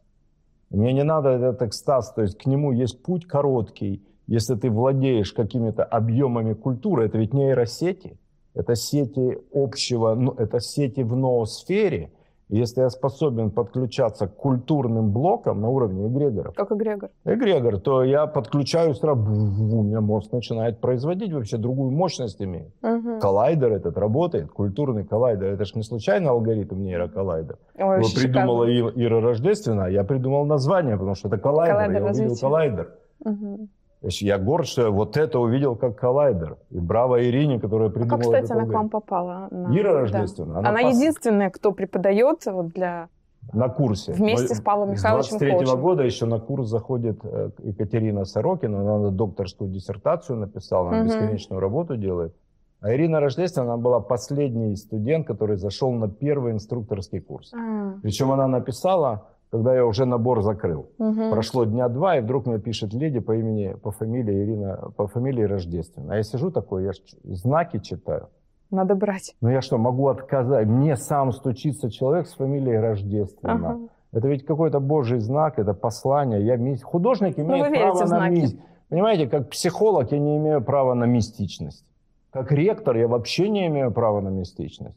Мне 0.69 0.93
не 0.93 1.03
надо 1.03 1.29
этот 1.29 1.61
экстаз, 1.63 2.13
то 2.13 2.21
есть 2.21 2.37
к 2.37 2.45
нему 2.45 2.71
есть 2.71 3.03
путь 3.03 3.25
короткий. 3.27 4.01
Если 4.31 4.55
ты 4.55 4.69
владеешь 4.71 5.33
какими-то 5.33 5.83
объемами 5.83 6.53
культуры, 6.53 7.05
это 7.05 7.17
ведь 7.17 7.33
нейросети, 7.33 8.17
это 8.53 8.75
сети 8.75 9.37
общего, 9.53 10.15
ну, 10.15 10.31
это 10.37 10.61
сети 10.61 11.01
в 11.03 11.17
ноосфере. 11.17 12.13
Если 12.47 12.79
я 12.79 12.89
способен 12.89 13.51
подключаться 13.51 14.27
к 14.27 14.35
культурным 14.37 15.11
блокам 15.11 15.59
на 15.59 15.67
уровне 15.67 16.07
эгрегоров, 16.07 16.55
Как 16.55 16.71
эгрегор. 16.71 17.09
эгрегор, 17.25 17.77
то 17.79 18.05
я 18.05 18.25
подключаю 18.25 18.95
сразу, 18.95 19.21
у 19.21 19.83
меня 19.83 19.99
мозг 19.99 20.31
начинает 20.31 20.79
производить 20.79 21.33
вообще 21.33 21.57
другую 21.57 21.91
мощность 21.91 22.41
имеет. 22.41 22.71
Мгм. 22.81 23.19
Коллайдер 23.19 23.73
этот 23.73 23.97
работает, 23.97 24.49
культурный 24.49 25.03
коллайдер. 25.03 25.47
Это 25.47 25.65
же 25.65 25.73
не 25.75 25.83
случайно 25.83 26.29
алгоритм 26.29 26.81
нейроколлайдер. 26.81 27.57
Ой, 27.77 27.99
Его 27.99 28.07
придумала 28.15 28.65
шикарно. 28.65 29.01
Ира, 29.01 29.19
Рождественная, 29.19 29.89
я 29.89 30.05
придумал 30.05 30.45
название, 30.45 30.95
потому 30.95 31.15
что 31.15 31.27
это 31.27 31.37
коллайдер. 31.37 31.75
Коллайдер 31.75 32.03
я 32.05 32.11
увидел 32.11 32.37
коллайдер. 32.37 32.91
Мгм. 33.25 33.69
То 34.01 34.07
есть 34.07 34.21
я 34.23 34.39
горд, 34.39 34.65
что 34.67 34.81
я 34.81 34.89
вот 34.89 35.15
это 35.15 35.39
увидел 35.39 35.75
как 35.75 35.95
коллайдер. 35.95 36.57
И 36.71 36.79
браво 36.79 37.23
Ирине, 37.23 37.59
которая 37.59 37.89
А 37.89 37.91
придумала 37.91 38.17
как, 38.17 38.21
кстати, 38.43 38.51
она 38.51 38.65
к 38.65 38.73
вам 38.73 38.89
попала? 38.89 39.47
На- 39.51 39.77
Ира 39.77 39.93
да. 39.93 39.99
Рождественная. 39.99 40.57
Она, 40.57 40.81
пос- 40.81 40.95
единственная, 40.95 41.49
кто 41.51 41.71
преподает 41.71 42.43
вот 42.47 42.69
для... 42.69 43.09
на 43.53 43.69
курсе. 43.69 44.13
Вместе 44.13 44.55
с 44.55 44.59
Павлом 44.61 44.89
С 44.95 44.99
Михайловичем 45.03 45.37
23 45.37 45.51
коучем. 45.65 45.81
года 45.81 46.03
еще 46.03 46.25
на 46.25 46.39
курс 46.39 46.67
заходит 46.67 47.19
э, 47.23 47.51
Екатерина 47.59 48.25
Сорокина, 48.25 48.79
она 48.95 49.11
докторскую 49.11 49.69
диссертацию 49.69 50.39
написала, 50.39 50.89
она 50.89 50.97
Мгм. 51.03 51.07
бесконечную 51.07 51.59
работу 51.59 51.95
делает. 51.95 52.35
А 52.79 52.91
Ирина 52.95 53.19
Рождественная, 53.19 53.67
она 53.67 53.77
была 53.77 53.99
последний 53.99 54.75
студент, 54.77 55.27
который 55.27 55.57
зашел 55.57 55.91
на 55.91 56.09
первый 56.09 56.53
инструкторский 56.53 57.19
курс. 57.21 57.53
А, 57.53 57.93
Причем 58.01 58.31
она 58.31 58.47
написала, 58.47 59.27
когда 59.51 59.75
я 59.75 59.85
уже 59.85 60.05
набор 60.05 60.41
закрыл. 60.41 60.89
мгм. 60.97 61.29
Прошло 61.31 61.65
дня 61.65 61.89
два, 61.89 62.17
и 62.17 62.21
вдруг 62.21 62.45
мне 62.45 62.57
пишет 62.57 62.93
леди 62.93 63.19
по 63.19 63.35
имени, 63.35 63.73
по 63.73 63.91
фамилии 63.91 64.43
Ирина, 64.43 64.91
по 64.95 65.07
фамилии 65.07 65.43
Рождественная. 65.43 66.13
А 66.13 66.17
я 66.17 66.23
сижу 66.23 66.51
такой, 66.51 66.85
я 66.85 66.91
знаки 67.23 67.79
читаю. 67.79 68.29
Надо 68.71 68.95
брать. 68.95 69.35
Ну 69.41 69.49
я 69.49 69.61
что, 69.61 69.77
могу 69.77 70.07
отказать? 70.07 70.65
Мне 70.67 70.95
сам 70.95 71.33
стучится 71.33 71.91
человек 71.91 72.27
с 72.27 72.33
фамилией 72.35 72.77
Рождественная. 72.77 73.55
Ага. 73.55 73.77
Это 74.13 74.27
ведь 74.29 74.45
какой-то 74.45 74.79
божий 74.79 75.19
знак, 75.19 75.59
это 75.59 75.73
послание. 75.73 76.45
Я 76.45 76.55
мис- 76.55 76.81
Художник 76.81 77.37
имеет 77.37 77.49
Ну, 77.49 77.69
вы 77.69 77.69
верите 77.69 77.81
право 77.91 77.99
на 77.99 78.07
знаки. 78.07 78.31
мист. 78.33 78.57
Понимаете, 78.89 79.27
как 79.27 79.49
психолог 79.49 80.11
я 80.13 80.19
не 80.19 80.37
имею 80.37 80.61
права 80.61 80.93
на 80.93 81.05
мистичность. 81.05 81.85
Как 82.29 82.51
ректор 82.53 82.95
я 82.95 83.07
вообще 83.09 83.49
не 83.49 83.67
имею 83.67 83.91
права 83.91 84.21
на 84.21 84.29
мистичность. 84.29 84.95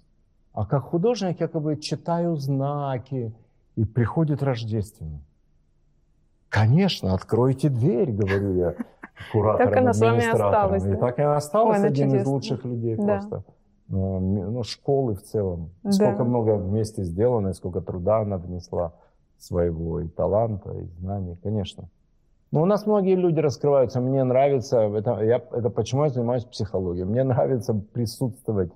А 0.53 0.65
как 0.67 0.85
художник 0.85 1.41
я 1.41 1.49
как 1.49 1.63
бы 1.63 1.77
читаю 1.77 2.37
знаки, 2.37 3.33
и 3.77 3.85
приходит 3.85 4.43
рождественный. 4.43 5.21
Конечно, 6.49 7.15
откройте 7.15 7.69
дверь, 7.69 8.13
говорю 8.13 8.55
я 8.55 8.75
кураторам, 9.33 9.69
Так 9.73 9.77
она 9.77 9.93
с 9.93 10.01
вами 10.01 10.19
администраторам. 10.19 10.75
осталась, 10.75 10.85
И 10.85 10.91
да? 10.91 10.97
так 10.97 11.19
и 11.19 11.23
она 11.23 11.37
осталась, 11.37 11.77
Ой, 11.79 11.83
ну 11.83 11.89
один 11.89 12.15
из 12.15 12.27
лучших 12.27 12.65
людей 12.65 12.97
Да. 12.97 13.03
просто. 13.03 13.45
Ну, 13.89 14.19
ну, 14.51 14.63
школы 14.63 15.15
в 15.15 15.23
целом. 15.23 15.71
Да. 15.83 15.93
Сколько 15.93 16.25
много 16.25 16.57
вместе 16.57 17.03
сделано, 17.05 17.49
и 17.49 17.53
сколько 17.53 17.81
труда 17.83 18.21
она 18.21 18.39
внесла 18.39 18.95
своего 19.37 20.01
и 20.01 20.09
таланта, 20.09 20.71
и 20.73 20.87
знаний, 21.01 21.37
конечно. 21.43 21.89
Но 22.51 22.63
у 22.63 22.67
нас 22.67 22.87
многие 22.87 23.17
люди 23.17 23.41
раскрываются. 23.41 24.01
Мне 24.01 24.23
нравится, 24.25 24.79
это, 24.81 25.21
я, 25.23 25.37
это 25.37 25.69
почему 25.71 26.05
я 26.05 26.11
занимаюсь 26.11 26.45
психологией. 26.45 27.05
Мне 27.05 27.25
нравится 27.25 27.75
присутствовать 27.75 28.73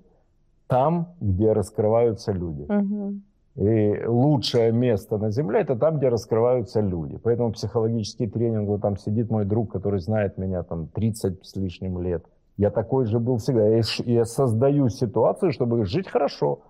там, 0.66 1.14
где 1.20 1.52
раскрываются 1.52 2.32
люди. 2.32 2.66
Мгм. 2.70 3.22
И 3.58 4.04
лучшее 4.06 4.70
место 4.70 5.18
на 5.18 5.32
Земле 5.32 5.62
это 5.62 5.74
там, 5.74 5.98
где 5.98 6.08
раскрываются 6.08 6.80
люди. 6.80 7.18
Поэтому 7.20 7.50
психологический 7.52 8.28
тренинг, 8.28 8.68
вот 8.68 8.82
там 8.82 8.96
сидит 8.96 9.30
мой 9.30 9.44
друг, 9.44 9.72
который 9.72 9.98
знает 9.98 10.38
меня 10.38 10.62
там 10.62 10.86
30 10.86 11.44
с 11.44 11.56
лишним 11.56 12.00
лет. 12.00 12.24
Я 12.56 12.70
такой 12.70 13.06
же 13.06 13.18
был 13.18 13.38
всегда. 13.38 13.66
Я, 13.66 13.82
я 14.04 14.24
создаю 14.24 14.88
ситуацию, 14.88 15.50
чтобы 15.50 15.84
жить 15.86 16.08
хорошо. 16.08 16.60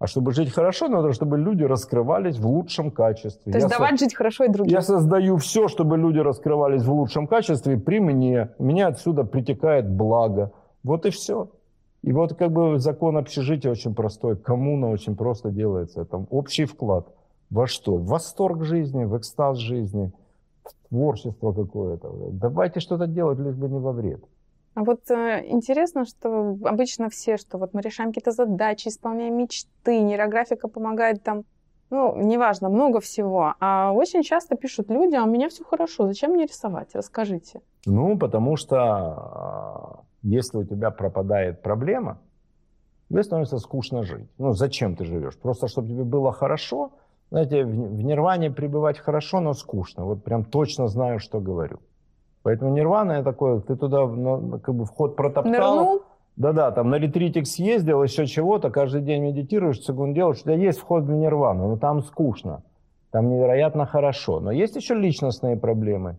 А 0.00 0.08
чтобы 0.08 0.32
жить 0.32 0.52
хорошо, 0.52 0.88
надо, 0.88 1.12
чтобы 1.12 1.38
люди 1.38 1.62
раскрывались 1.62 2.38
в 2.38 2.46
лучшем 2.46 2.90
качестве. 2.90 3.52
То 3.52 3.58
есть 3.58 3.62
Я 3.62 3.68
со- 3.68 3.78
давать 3.78 3.98
жить 4.00 4.14
хорошо 4.14 4.44
и 4.44 4.48
другим. 4.48 4.70
я 4.72 4.82
создаю 4.82 5.36
все, 5.36 5.68
чтобы 5.68 5.96
люди 5.96 6.18
раскрывались 6.18 6.82
в 6.82 6.92
лучшем 6.92 7.28
качестве 7.28 7.78
при 7.78 8.00
мне. 8.00 8.50
Мне 8.58 8.84
отсюда 8.86 9.22
притекает 9.24 9.88
благо. 9.88 10.50
Вот 10.82 11.06
и 11.06 11.10
все. 11.10 11.50
И 12.06 12.12
вот 12.12 12.34
как 12.34 12.52
бы 12.52 12.78
закон 12.78 13.16
общежития 13.16 13.72
очень 13.72 13.92
простой. 13.92 14.36
Коммуна 14.36 14.90
очень 14.90 15.16
просто 15.16 15.50
делается. 15.50 16.04
Там 16.04 16.28
общий 16.30 16.64
вклад. 16.64 17.08
Во 17.50 17.66
что? 17.66 17.96
В 17.96 18.06
восторг 18.06 18.62
жизни, 18.62 19.04
в 19.04 19.18
экстаз 19.18 19.58
жизни, 19.58 20.12
в 20.62 20.88
творчество 20.88 21.52
какое-то. 21.52 22.12
Давайте 22.30 22.78
что-то 22.78 23.08
делать, 23.08 23.40
лишь 23.40 23.56
бы 23.56 23.68
не 23.68 23.80
во 23.80 23.90
вред. 23.90 24.24
А 24.74 24.84
вот 24.84 25.10
э, 25.10 25.46
интересно, 25.48 26.04
что 26.04 26.56
обычно 26.64 27.10
все, 27.10 27.38
что 27.38 27.58
вот 27.58 27.74
мы 27.74 27.80
решаем 27.80 28.10
какие-то 28.10 28.30
задачи, 28.30 28.86
исполняем 28.86 29.36
мечты, 29.36 30.00
нейрографика 30.00 30.68
помогает 30.68 31.24
там, 31.24 31.42
ну, 31.90 32.14
неважно, 32.22 32.68
много 32.68 33.00
всего. 33.00 33.54
А 33.58 33.90
очень 33.92 34.22
часто 34.22 34.54
пишут 34.54 34.90
люди, 34.90 35.16
а 35.16 35.24
у 35.24 35.28
меня 35.28 35.48
все 35.48 35.64
хорошо, 35.64 36.06
зачем 36.06 36.32
мне 36.32 36.46
рисовать? 36.46 36.94
Расскажите. 36.94 37.62
Ну, 37.84 38.16
потому 38.16 38.56
что 38.56 38.76
а, 38.78 40.00
если 40.22 40.58
у 40.58 40.64
тебя 40.64 40.90
пропадает 40.90 41.62
проблема, 41.62 42.18
тебе 43.08 43.22
становится 43.22 43.58
скучно 43.58 44.02
жить. 44.02 44.28
Ну, 44.38 44.52
зачем 44.52 44.96
ты 44.96 45.04
живешь? 45.04 45.36
Просто, 45.36 45.68
чтобы 45.68 45.88
тебе 45.88 46.04
было 46.04 46.32
хорошо. 46.32 46.92
Знаете, 47.30 47.64
в, 47.64 48.02
нирване 48.02 48.50
пребывать 48.50 48.98
хорошо, 48.98 49.40
но 49.40 49.52
скучно. 49.52 50.04
Вот 50.04 50.24
прям 50.24 50.44
точно 50.44 50.88
знаю, 50.88 51.18
что 51.18 51.40
говорю. 51.40 51.78
Поэтому 52.42 52.72
нирвана 52.72 53.12
это 53.12 53.24
такое, 53.24 53.60
ты 53.60 53.74
туда 53.74 54.06
ну, 54.06 54.60
как 54.60 54.72
бы 54.72 54.84
вход 54.84 55.16
протоптал. 55.16 55.52
Нырнул, 55.52 56.02
Да-да, 56.36 56.70
там 56.70 56.90
на 56.90 56.94
ретритик 56.94 57.44
съездил, 57.46 58.04
еще 58.04 58.26
чего-то, 58.26 58.70
каждый 58.70 59.00
день 59.00 59.22
медитируешь, 59.24 59.80
цигун 59.80 60.14
делаешь, 60.14 60.38
у 60.38 60.42
тебя 60.44 60.54
есть 60.54 60.78
вход 60.78 61.02
в 61.02 61.10
нирвану, 61.10 61.70
но 61.70 61.76
там 61.76 62.04
скучно, 62.04 62.62
там 63.10 63.30
невероятно 63.30 63.84
хорошо. 63.84 64.38
Но 64.38 64.52
есть 64.52 64.76
еще 64.76 64.94
личностные 64.94 65.56
проблемы. 65.56 66.18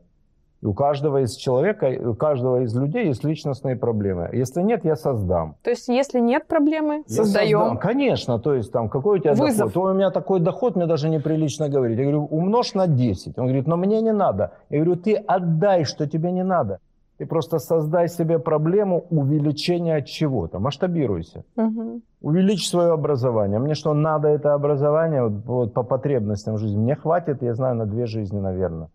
У 0.63 0.73
каждого 0.73 1.21
из 1.21 1.35
человека, 1.35 1.85
у 2.09 2.15
каждого 2.15 2.61
из 2.63 2.75
людей 2.75 3.05
есть 3.07 3.23
личностные 3.23 3.75
проблемы. 3.75 4.29
Если 4.33 4.61
нет, 4.63 4.83
я 4.85 4.95
создам. 4.95 5.55
то 5.63 5.69
есть 5.69 5.87
если 5.87 6.19
нет 6.19 6.47
проблемы, 6.47 7.03
Я 7.07 7.15
создаем. 7.15 7.59
создам. 7.59 7.77
Конечно, 7.77 8.39
то 8.39 8.55
есть 8.55 8.71
там 8.71 8.89
какой 8.89 9.19
у 9.19 9.21
тебя 9.21 9.33
Вызов. 9.33 9.73
доход? 9.73 9.91
У 9.91 9.93
меня 9.93 10.09
такой 10.09 10.39
доход, 10.39 10.75
мне 10.75 10.87
даже 10.87 11.09
неприлично 11.09 11.69
говорить. 11.69 11.97
Я 11.99 12.03
говорю, 12.05 12.25
умножь 12.25 12.73
на 12.73 12.87
10. 12.87 13.37
Он 13.37 13.45
говорит, 13.45 13.67
но 13.67 13.77
мне 13.77 14.01
не 14.01 14.11
надо. 14.13 14.51
Я 14.69 14.83
говорю, 14.83 14.95
ты 14.99 15.13
отдай, 15.15 15.83
что 15.83 16.07
тебе 16.07 16.31
не 16.31 16.43
надо. 16.43 16.79
Ты 17.19 17.25
просто 17.25 17.59
создай 17.59 18.07
себе 18.09 18.37
проблему 18.39 19.05
увеличения 19.09 20.01
чего-то. 20.03 20.59
Масштабируйся. 20.59 21.43
Мгм. 21.55 22.01
Увеличь 22.21 22.67
свое 22.69 22.91
образование. 22.93 23.59
Мне 23.59 23.73
что, 23.75 23.93
надо 23.93 24.27
это 24.27 24.53
образование 24.53 25.23
вот, 25.23 25.45
вот 25.45 25.73
по 25.73 25.83
потребностям 25.83 26.57
жизни? 26.57 26.77
Мне 26.79 26.95
хватит, 26.95 27.41
я 27.43 27.53
знаю, 27.53 27.75
на 27.75 27.85
две 27.85 28.05
жизни, 28.05 28.39
наверное. 28.39 28.89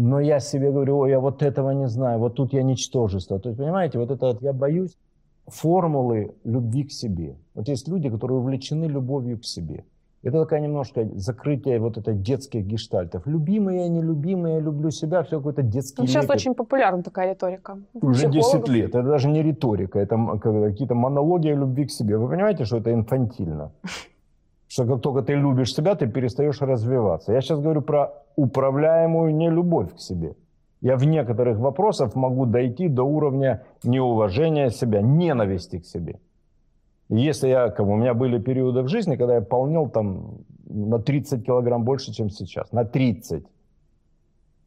Но 0.00 0.20
я 0.20 0.38
себе 0.38 0.70
говорю, 0.70 0.98
ой, 0.98 1.10
я 1.10 1.18
вот 1.18 1.42
этого 1.42 1.72
не 1.72 1.88
знаю, 1.88 2.20
вот 2.20 2.36
тут 2.36 2.52
я 2.52 2.62
ничтожество. 2.62 3.40
То 3.40 3.48
есть, 3.48 3.58
понимаете, 3.58 3.98
вот 3.98 4.12
это 4.12 4.26
вот 4.26 4.42
я 4.42 4.52
боюсь 4.52 4.96
формулы 5.48 6.36
любви 6.44 6.84
к 6.84 6.92
себе. 6.92 7.34
Вот 7.54 7.68
есть 7.68 7.88
люди, 7.88 8.08
которые 8.08 8.38
увлечены 8.38 8.84
любовью 8.84 9.38
к 9.40 9.44
себе. 9.44 9.84
Это 10.22 10.38
такая 10.40 10.60
немножко 10.60 11.08
закрытие 11.16 11.80
вот 11.80 11.98
это 11.98 12.12
детских 12.12 12.64
гештальтов. 12.64 13.26
Любимые, 13.26 13.88
нелюбимые, 13.88 14.60
люблю 14.60 14.92
себя, 14.92 15.24
все 15.24 15.38
какой-то 15.38 15.62
детский 15.62 16.02
ну, 16.02 16.06
Сейчас 16.06 16.22
лепет. 16.22 16.36
очень 16.36 16.54
популярна 16.54 17.02
такая 17.02 17.32
риторика. 17.32 17.78
Уже 17.94 18.30
10 18.30 18.68
лет. 18.68 18.94
Это 18.94 19.02
даже 19.02 19.28
не 19.28 19.42
риторика, 19.42 19.98
это 19.98 20.16
какие-то 20.40 20.94
монологи 20.94 21.48
о 21.48 21.56
любви 21.56 21.86
к 21.86 21.90
себе. 21.90 22.18
Вы 22.18 22.28
понимаете, 22.28 22.64
что 22.64 22.76
это 22.76 22.92
инфантильно? 22.92 23.72
Что 24.68 24.84
как 24.84 25.00
только 25.00 25.22
ты 25.22 25.34
любишь 25.34 25.74
себя, 25.74 25.94
ты 25.94 26.06
перестаешь 26.06 26.60
развиваться. 26.60 27.32
Я 27.32 27.40
сейчас 27.40 27.58
говорю 27.58 27.80
про 27.82 28.12
управляемую 28.36 29.34
нелюбовь 29.34 29.94
к 29.94 29.98
себе. 29.98 30.34
Я 30.80 30.96
в 30.96 31.04
некоторых 31.04 31.58
вопросах 31.58 32.14
могу 32.14 32.46
дойти 32.46 32.88
до 32.88 33.02
уровня 33.02 33.64
неуважения 33.82 34.68
себя, 34.68 35.00
ненависти 35.00 35.78
к 35.78 35.86
себе. 35.86 36.20
Если 37.08 37.48
я, 37.48 37.70
как 37.70 37.86
у 37.86 37.96
меня 37.96 38.12
были 38.12 38.38
периоды 38.38 38.82
в 38.82 38.88
жизни, 38.88 39.16
когда 39.16 39.36
я 39.36 39.40
полнел 39.40 39.88
там 39.88 40.44
на 40.66 40.98
30 40.98 41.44
килограмм 41.44 41.84
больше, 41.84 42.12
чем 42.12 42.28
сейчас, 42.28 42.70
на 42.70 42.84
30. 42.84 43.44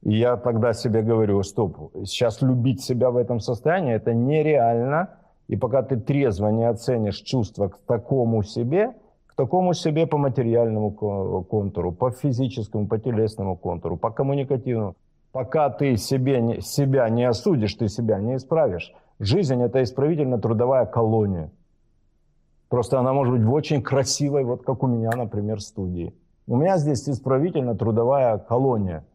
И 0.03 0.17
я 0.17 0.35
тогда 0.35 0.73
себе 0.73 1.03
говорю, 1.03 1.43
стоп, 1.43 1.91
сейчас 2.05 2.41
любить 2.41 2.81
себя 2.81 3.11
в 3.11 3.17
этом 3.17 3.39
состоянии, 3.39 3.93
это 3.93 4.13
нереально. 4.13 5.09
И 5.47 5.55
пока 5.55 5.83
ты 5.83 5.97
трезво 5.97 6.47
не 6.47 6.63
оценишь 6.67 7.21
чувства 7.21 7.67
к 7.67 7.77
такому 7.85 8.41
себе, 8.41 8.95
к 9.31 9.35
такому 9.35 9.73
себе 9.73 10.05
по 10.07 10.17
материальному 10.17 10.91
контуру, 11.49 11.91
по 11.91 12.11
физическому, 12.11 12.87
по 12.87 12.97
телесному 12.97 13.55
контуру, 13.55 13.97
по 13.97 14.11
коммуникативному, 14.11 14.95
пока 15.31 15.69
ты 15.69 15.97
себе, 15.97 16.61
себя 16.61 17.09
не 17.09 17.23
осудишь, 17.23 17.75
ты 17.75 17.87
себя 17.87 18.19
не 18.19 18.35
исправишь. 18.35 18.93
Жизнь– 19.19 19.61
это 19.63 19.81
исправительно-трудовая 19.83 20.85
колония. 20.85 21.49
Просто 22.69 22.99
она 22.99 23.13
может 23.13 23.33
быть 23.33 23.43
в 23.43 23.53
очень 23.53 23.81
красивой, 23.81 24.43
вот 24.43 24.63
как 24.63 24.83
у 24.83 24.87
меня, 24.87 25.11
например, 25.15 25.61
студии. 25.61 26.13
У 26.47 26.57
меня 26.57 26.77
здесь 26.77 27.07
исправительно-трудовая 27.07 28.37
колония. 28.39 29.05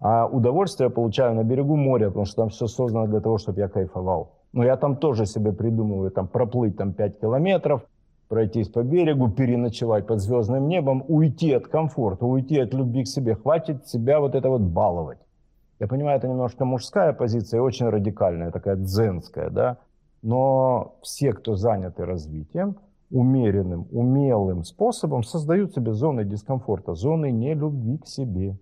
А 0.00 0.26
удовольствие 0.26 0.88
я 0.88 0.94
получаю 0.94 1.34
на 1.34 1.44
берегу 1.44 1.76
моря, 1.76 2.08
потому 2.08 2.26
что 2.26 2.36
там 2.42 2.48
все 2.50 2.66
создано 2.66 3.06
для 3.06 3.20
того, 3.20 3.38
чтобы 3.38 3.60
я 3.60 3.68
кайфовал. 3.68 4.32
Но 4.52 4.64
я 4.64 4.76
там 4.76 4.96
тоже 4.96 5.26
себе 5.26 5.52
придумываю, 5.52 6.10
там 6.10 6.28
проплыть 6.28 6.76
там 6.76 6.92
5 6.92 7.20
километров, 7.20 7.82
пройтись 8.28 8.68
по 8.68 8.82
берегу, 8.82 9.30
переночевать 9.30 10.06
под 10.06 10.20
звездным 10.20 10.68
небом, 10.68 11.04
уйти 11.08 11.52
от 11.52 11.68
комфорта, 11.68 12.26
уйти 12.26 12.58
от 12.58 12.74
любви 12.74 13.04
к 13.04 13.08
себе. 13.08 13.34
Хватит 13.34 13.86
себя 13.86 14.20
вот 14.20 14.34
это 14.34 14.48
вот 14.48 14.62
баловать. 14.62 15.18
Я 15.78 15.86
понимаю, 15.86 16.18
это 16.18 16.28
немножко 16.28 16.64
мужская 16.64 17.12
позиция, 17.12 17.60
очень 17.60 17.86
радикальная, 17.86 18.50
такая 18.50 18.76
дзенская, 18.76 19.50
да. 19.50 19.78
Но 20.22 20.96
все, 21.02 21.32
кто 21.32 21.54
заняты 21.54 22.04
развитием, 22.04 22.76
умеренным, 23.10 23.86
умелым 23.92 24.64
способом 24.64 25.22
создают 25.22 25.74
себе 25.74 25.92
зоны 25.92 26.24
дискомфорта, 26.24 26.94
зоны 26.94 27.30
нелюбви 27.30 27.98
к 27.98 28.06
себе. 28.06 28.56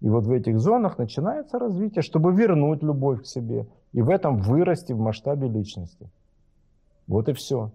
И 0.00 0.08
вот 0.08 0.26
в 0.26 0.32
этих 0.32 0.60
зонах 0.60 0.98
начинается 0.98 1.58
развитие, 1.58 2.02
чтобы 2.02 2.32
вернуть 2.32 2.82
любовь 2.82 3.22
к 3.22 3.26
себе 3.26 3.66
и 3.92 4.02
в 4.02 4.10
этом 4.10 4.36
вырасти 4.36 4.92
в 4.92 4.98
масштабе 4.98 5.48
личности. 5.48 6.08
Вот 7.08 7.28
и 7.28 7.32
все. 7.32 7.72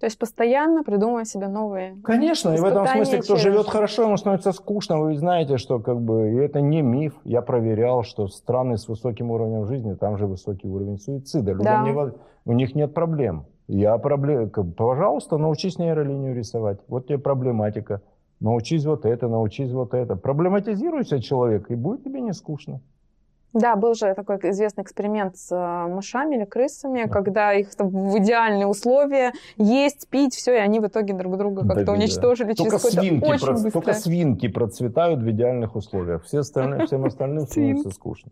То 0.00 0.06
есть 0.06 0.18
постоянно 0.18 0.82
придумывая 0.82 1.24
себе 1.24 1.48
новые. 1.48 1.98
Конечно, 2.02 2.54
и 2.54 2.58
в 2.58 2.64
этом 2.64 2.86
смысле, 2.86 3.18
кто 3.18 3.36
через... 3.36 3.42
живет 3.42 3.68
хорошо, 3.68 4.04
ему 4.04 4.16
становится 4.16 4.52
скучно. 4.52 4.98
Вы 4.98 5.14
знаете, 5.18 5.58
что 5.58 5.78
как 5.78 6.00
бы 6.00 6.32
и 6.32 6.36
это 6.36 6.62
не 6.62 6.80
миф. 6.80 7.20
Я 7.24 7.42
проверял, 7.42 8.02
что 8.02 8.26
страны 8.28 8.78
с 8.78 8.88
высоким 8.88 9.30
уровнем 9.30 9.66
жизни, 9.66 9.92
там 9.92 10.16
же 10.16 10.26
высокий 10.26 10.68
уровень 10.68 10.96
суицида. 10.96 11.52
Людям 11.52 11.64
да. 11.64 11.82
не, 11.82 12.12
у 12.46 12.52
них 12.52 12.74
нет 12.74 12.94
проблем. 12.94 13.44
Я 13.68 13.98
проблем, 13.98 14.50
пожалуйста, 14.50 15.36
научись 15.36 15.78
нейролинию 15.78 16.34
рисовать. 16.34 16.78
Вот 16.88 17.06
тебе 17.06 17.18
проблематика. 17.18 18.00
Научись 18.40 18.86
вот 18.86 19.04
это, 19.04 19.28
научись 19.28 19.70
вот 19.70 19.92
это. 19.92 20.16
Проблематизируйся 20.16 21.20
человек, 21.20 21.70
и 21.70 21.74
будет 21.74 22.04
тебе 22.04 22.22
не 22.22 22.32
скучно. 22.32 22.80
Да, 23.52 23.74
был 23.74 23.94
же 23.94 24.14
такой 24.14 24.36
известный 24.36 24.82
эксперимент 24.82 25.36
с 25.36 25.50
э, 25.50 25.92
мышами 25.92 26.36
или 26.36 26.44
крысами, 26.44 27.04
да. 27.04 27.08
когда 27.08 27.52
их 27.52 27.68
в 27.76 28.18
идеальные 28.18 28.66
условия 28.66 29.32
есть, 29.56 30.08
пить, 30.08 30.34
все, 30.34 30.54
и 30.54 30.58
они 30.58 30.78
в 30.78 30.86
итоге 30.86 31.14
друг 31.14 31.36
друга 31.36 31.66
как-то 31.66 31.86
да, 31.86 31.92
уничтожили 31.92 32.48
да. 32.48 32.54
через 32.54 32.70
только 32.70 32.86
свинки, 32.86 33.24
очень 33.24 33.46
про... 33.46 33.70
Только 33.70 33.92
свинки 33.94 34.48
процветают 34.48 35.20
в 35.20 35.30
идеальных 35.30 35.74
условиях. 35.74 36.22
Все 36.24 36.40
остальные, 36.40 36.86
всем 36.86 37.04
остальным 37.04 37.46
становится 37.46 37.90
скучно. 37.90 38.30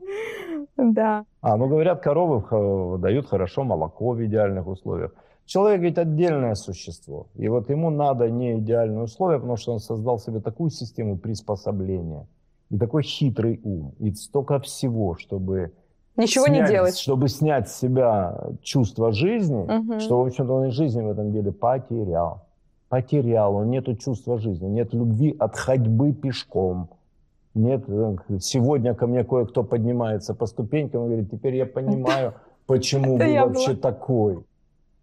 Да. 0.77 1.25
А, 1.41 1.57
ну 1.57 1.66
говорят, 1.66 2.01
коровы 2.01 2.99
дают 2.99 3.27
хорошо 3.27 3.64
молоко 3.64 4.12
в 4.12 4.25
идеальных 4.25 4.69
условиях. 4.69 5.12
Человек 5.47 5.81
ведь 5.81 5.99
отдельное 5.99 6.55
существо. 6.55 7.27
И 7.35 7.49
вот 7.49 7.71
ему 7.71 7.91
надо 7.91 8.31
не 8.31 8.59
идеальные 8.59 9.05
условия, 9.05 9.39
потому 9.39 9.57
что 9.57 9.73
он 9.73 9.81
создал 9.81 10.19
себе 10.19 10.41
такую 10.41 10.71
систему 10.71 11.19
приспособления 11.19 12.27
и 12.71 12.79
такой 12.79 13.03
хитрый 13.03 13.61
ум, 13.62 13.95
и 13.99 14.12
столько 14.12 14.59
всего, 14.61 15.16
чтобы 15.16 15.73
Ничего 16.16 16.47
снять, 16.47 16.62
не 16.62 16.69
делать. 16.69 16.99
Чтобы 16.99 17.29
снять 17.29 17.69
с 17.69 17.79
себя 17.79 18.37
чувство 18.62 19.12
жизни, 19.12 19.62
угу. 19.62 20.01
что, 20.01 20.23
в 20.23 20.27
общем-то, 20.27 20.53
он 20.53 20.64
и 20.66 20.71
жизни 20.71 21.01
в 21.01 21.11
этом 21.11 21.33
деле 21.33 21.53
потерял. 21.53 22.47
Потерял, 22.89 23.55
он 23.55 23.71
нету 23.71 23.95
чувства 23.95 24.39
жизни, 24.39 24.66
нет 24.66 24.95
любви 24.95 25.37
от 25.39 25.57
ходьбы 25.57 26.12
пешком. 26.12 26.89
Нет, 27.55 27.85
э, 27.89 28.16
сегодня 28.41 28.95
ко 28.95 29.07
мне 29.07 29.25
кое-кто 29.25 29.62
поднимается 29.62 30.35
по 30.35 30.47
ступенькам 30.47 31.05
и 31.05 31.07
говорит, 31.07 31.31
теперь 31.31 31.57
я 31.57 31.66
понимаю, 31.66 32.35
почему 32.66 33.16
вы 33.16 33.41
вообще 33.41 33.75
такой. 33.75 34.45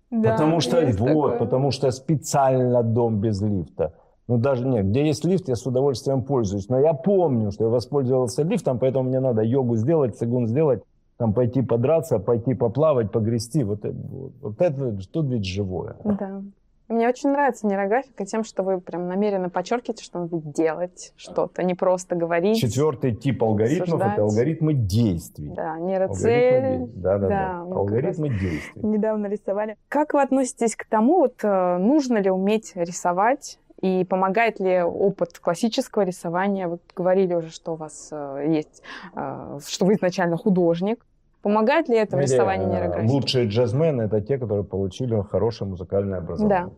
Потому 0.09 0.59
что 0.61 0.85
вот, 0.97 1.39
потому 1.39 1.71
что 1.71 1.91
специально 1.91 2.83
дом 2.83 3.19
без 3.19 3.41
лифта. 3.41 3.93
Ну 4.27 4.37
даже 4.37 4.67
нет, 4.67 4.87
где 4.89 5.05
есть 5.05 5.23
лифт, 5.23 5.47
я 5.47 5.55
с 5.55 5.65
удовольствием 5.65 6.23
пользуюсь. 6.23 6.67
Но 6.69 6.79
я 6.79 6.93
помню, 6.93 7.51
что 7.51 7.65
я 7.65 7.69
воспользовался 7.69 8.43
лифтом, 8.43 8.79
поэтому 8.79 9.09
мне 9.09 9.19
надо 9.19 9.43
йогу 9.43 9.75
сделать, 9.75 10.17
цигун 10.17 10.47
сделать, 10.47 10.81
там 11.17 11.33
пойти 11.33 11.61
подраться, 11.61 12.19
пойти 12.19 12.55
поплавать, 12.55 13.11
погрести. 13.11 13.63
Вот, 13.63 13.83
вот, 13.83 14.33
вот 14.41 14.61
это 14.61 14.97
тут 15.11 15.27
ведь 15.27 15.45
живое. 15.45 15.95
Да. 16.03 16.41
Мне 16.87 17.09
очень 17.09 17.31
нравится 17.31 17.65
нейрографика 17.65 18.25
тем, 18.25 18.43
что 18.43 18.61
вы 18.61 18.79
прям 18.79 19.07
намеренно 19.07 19.49
подчеркиваете, 19.49 20.03
что 20.03 20.19
надо 20.19 20.37
делать 20.37 21.13
что-то, 21.15 21.63
не 21.63 21.73
просто 21.73 22.15
говорить. 22.15 22.59
Четвертый 22.59 23.15
тип 23.15 23.41
алгоритмов– 23.43 24.01
это 24.13 24.21
алгоритмы 24.21 24.73
действий. 24.75 25.51
Да, 25.55 25.79
нейроцель. 25.79 26.87
Да, 26.95 27.17
да, 27.17 27.27
да. 27.27 27.27
да. 27.27 27.75
Алгоритмы 27.75 28.29
действий. 28.29 28.83
Недавно 28.83 29.25
рисовали. 29.25 29.77
Как 29.87 30.13
вы 30.13 30.21
относитесь 30.21 30.75
к 30.75 30.85
тому, 30.85 31.21
вот 31.21 31.43
э, 31.43 31.77
нужно 31.77 32.19
ли 32.19 32.29
уметь 32.29 32.73
рисовать 32.75 33.57
и 33.81 34.05
помогает 34.05 34.59
ли 34.59 34.81
опыт 34.81 35.39
классического 35.39 36.03
рисования? 36.03 36.67
Вы 36.67 36.79
говорили 36.95 37.33
уже, 37.33 37.49
что 37.49 37.73
у 37.73 37.75
вас 37.75 38.09
э, 38.11 38.45
есть, 38.49 38.81
э, 39.15 39.59
что 39.67 39.85
вы 39.85 39.93
изначально 39.93 40.37
художник. 40.37 41.05
Помогает 41.41 41.89
ли 41.89 41.97
это 41.97 42.17
в 42.17 42.19
рисовании 42.19 42.65
нейрографики? 42.65 43.11
Лучшие 43.11 43.47
джазмены– 43.47 44.01
это 44.03 44.21
те, 44.21 44.37
которые 44.37 44.63
получили 44.63 45.21
хорошее 45.21 45.69
музыкальное 45.69 46.19
образование. 46.19 46.67
Да. 46.67 46.71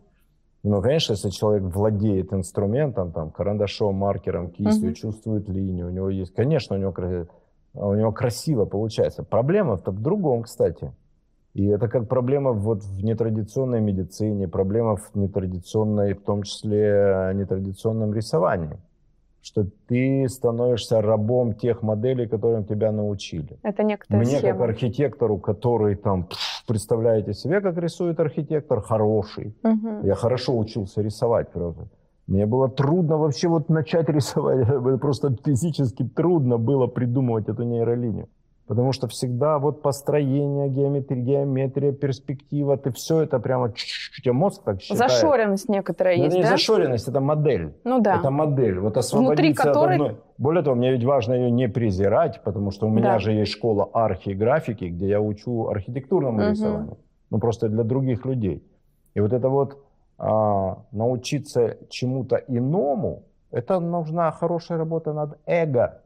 Но, 0.64 0.82
конечно, 0.82 1.14
если 1.14 1.30
человек 1.30 1.64
владеет 1.64 2.34
инструментом, 2.34 3.12
там, 3.12 3.32
карандашом, 3.32 3.96
маркером, 3.96 4.50
кистью, 4.50 4.90
угу. 4.90 4.96
чувствует 4.96 5.48
линию, 5.48 5.88
у 5.88 5.92
него 5.92 6.10
есть... 6.10 6.34
Конечно, 6.34 6.76
у 6.76 6.80
него, 6.80 6.94
у 7.74 7.94
него 7.94 8.12
красиво 8.12 8.66
получается. 8.66 9.24
Проблема-то 9.24 9.92
в 9.92 10.02
другом, 10.02 10.44
кстати. 10.44 10.92
И 11.58 11.66
это 11.66 11.88
как 11.88 12.08
проблема 12.08 12.52
вот 12.52 12.84
в 12.84 13.04
нетрадиционной 13.04 13.82
медицине, 13.82 14.48
проблема 14.48 14.96
в 14.96 15.16
нетрадиционной, 15.16 16.14
в 16.14 16.22
том 16.22 16.44
числе 16.44 17.32
нетрадиционном 17.34 18.14
рисовании 18.14 18.78
что 19.42 19.66
ты 19.88 20.28
становишься 20.28 21.02
рабом 21.02 21.54
тех 21.54 21.82
моделей, 21.82 22.28
которым 22.28 22.66
тебя 22.66 22.92
научили. 22.92 23.58
Это 23.64 23.82
некоторая 23.84 24.26
Мне 24.26 24.40
схема. 24.40 24.60
как 24.60 24.70
архитектору, 24.70 25.38
который 25.38 25.96
там, 25.96 26.28
представляете 26.68 27.34
себе, 27.34 27.62
как 27.62 27.78
рисует 27.78 28.20
архитектор, 28.20 28.82
хороший. 28.82 29.56
Угу. 29.64 30.06
Я 30.06 30.16
хорошо 30.16 30.58
учился 30.58 31.02
рисовать, 31.02 31.50
правда. 31.54 31.88
Мне 32.28 32.46
было 32.46 32.68
трудно 32.68 33.18
вообще 33.18 33.48
вот 33.48 33.70
начать 33.70 34.10
рисовать. 34.10 34.68
Просто 35.02 35.34
физически 35.46 36.04
трудно 36.04 36.58
было 36.58 36.88
придумывать 36.88 37.48
эту 37.48 37.64
нейролинию. 37.64 38.28
Потому 38.68 38.92
что 38.92 39.08
всегда 39.08 39.60
вот 39.60 39.82
построение, 39.82 40.68
геометрия, 40.68 41.22
геометрия, 41.22 41.94
перспектива, 41.94 42.76
ты 42.78 42.92
все 42.92 43.22
это 43.22 43.40
прямо 43.40 43.68
у 43.68 44.22
тебя 44.22 44.34
мозг 44.34 44.64
так 44.64 44.82
считает. 44.82 45.10
Зашоренность 45.10 45.70
некоторая 45.70 46.18
ну, 46.18 46.24
есть, 46.26 46.36
это 46.36 46.44
да? 46.44 46.52
не 46.52 46.58
зашоренность, 46.58 47.08
это 47.08 47.22
модель. 47.22 47.74
Ну 47.86 48.02
да. 48.02 48.18
Это 48.18 48.30
модель. 48.30 48.80
Вот 48.80 48.98
освободиться 48.98 49.30
Внутри 49.30 49.54
которой... 49.54 49.96
от 49.96 50.02
одной... 50.02 50.18
Более 50.38 50.64
того, 50.64 50.76
мне 50.76 50.92
ведь 50.92 51.06
важно 51.06 51.34
ее 51.34 51.50
не 51.50 51.70
презирать, 51.70 52.42
потому 52.44 52.72
что 52.72 52.88
у 52.88 52.90
меня 52.90 53.14
да. 53.14 53.20
же 53.20 53.32
есть 53.32 53.54
школа 53.54 53.90
архиграфики, 53.94 54.86
где 54.86 55.08
я 55.08 55.22
учу 55.22 55.70
архитектурному 55.70 56.42
угу. 56.42 56.50
рисованию. 56.50 56.98
Ну 57.30 57.40
просто 57.40 57.70
для 57.70 57.84
других 57.84 58.26
людей. 58.26 58.64
И 59.14 59.22
вот 59.22 59.32
это 59.32 59.48
вот 59.48 59.78
а, 60.18 60.80
научиться 60.92 61.78
чему-то 61.90 62.36
иному, 62.48 63.24
это 63.52 63.80
нужна 63.80 64.32
хорошая 64.32 64.78
работа 64.78 65.14
над 65.14 65.38
эго. 65.46 66.02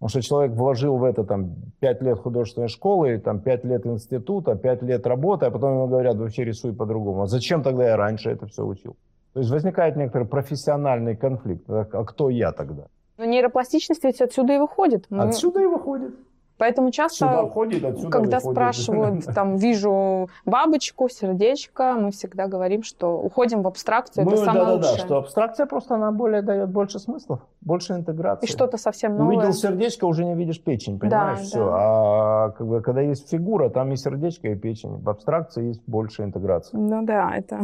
Потому 0.00 0.08
что 0.08 0.22
человек 0.22 0.52
вложил 0.56 0.96
в 0.96 1.04
это 1.04 1.24
там 1.24 1.50
5 1.80 2.02
лет 2.02 2.18
художественной 2.18 2.68
школы, 2.68 3.18
там 3.18 3.38
5 3.38 3.64
лет 3.64 3.86
института, 3.86 4.54
5 4.56 4.82
лет 4.82 5.06
работы, 5.06 5.44
а 5.46 5.50
потом 5.50 5.72
ему 5.74 5.86
говорят, 5.88 6.16
вообще 6.16 6.44
рисуй 6.44 6.72
по-другому. 6.72 7.22
А 7.22 7.26
зачем 7.26 7.62
тогда 7.62 7.84
я 7.86 7.96
раньше 7.98 8.30
это 8.30 8.46
все 8.46 8.64
учил? 8.64 8.96
То 9.34 9.40
есть 9.40 9.50
возникает 9.52 9.96
некоторый 9.96 10.24
профессиональный 10.26 11.16
конфликт. 11.16 11.64
А 11.68 11.84
кто 12.04 12.30
я 12.30 12.52
тогда? 12.52 12.84
Но 13.18 13.26
нейропластичность 13.26 14.02
ведь 14.02 14.22
отсюда 14.22 14.54
и 14.54 14.58
выходит. 14.58 15.04
Мы- 15.10 15.22
Отсюда 15.24 15.60
и 15.60 15.66
выходит. 15.66 16.14
Поэтому 16.60 16.90
часто, 16.90 17.16
Сюда 17.16 17.40
отсюда 17.40 18.10
когда 18.10 18.36
выходит. 18.36 18.42
спрашивают, 18.42 19.24
там, 19.34 19.56
вижу 19.56 20.28
бабочку, 20.44 21.08
сердечко, 21.08 21.94
мы 21.94 22.10
всегда 22.10 22.48
говорим, 22.48 22.82
что 22.82 23.18
уходим 23.18 23.62
в 23.62 23.66
абстракцию, 23.66 24.26
Мы, 24.26 24.32
это 24.34 24.44
самое 24.44 24.64
да-да-да, 24.66 24.88
лучшее. 24.90 25.04
что 25.06 25.16
абстракция 25.16 25.64
просто 25.64 25.94
она 25.94 26.12
более 26.12 26.42
дает 26.42 26.68
больше 26.68 26.98
смыслов, 26.98 27.40
больше 27.62 27.94
интеграции. 27.94 28.44
И 28.46 28.50
что-то 28.50 28.76
совсем 28.76 29.16
новое. 29.16 29.38
Увидел 29.38 29.54
сердечко, 29.54 30.04
уже 30.04 30.26
не 30.26 30.34
видишь 30.34 30.62
печень, 30.62 30.98
понимаешь, 30.98 31.38
Да, 31.38 31.44
все. 31.44 31.64
да. 31.64 31.72
А 31.72 32.50
как 32.50 32.66
бы, 32.66 32.82
когда 32.82 33.00
есть 33.00 33.30
фигура, 33.30 33.70
там 33.70 33.92
и 33.92 33.96
сердечко, 33.96 34.48
и 34.48 34.54
печень. 34.54 34.98
В 34.98 35.08
абстракции 35.08 35.68
есть 35.68 35.82
больше 35.86 36.24
интеграции. 36.24 36.76
Ну 36.76 37.06
да, 37.06 37.34
это, 37.34 37.62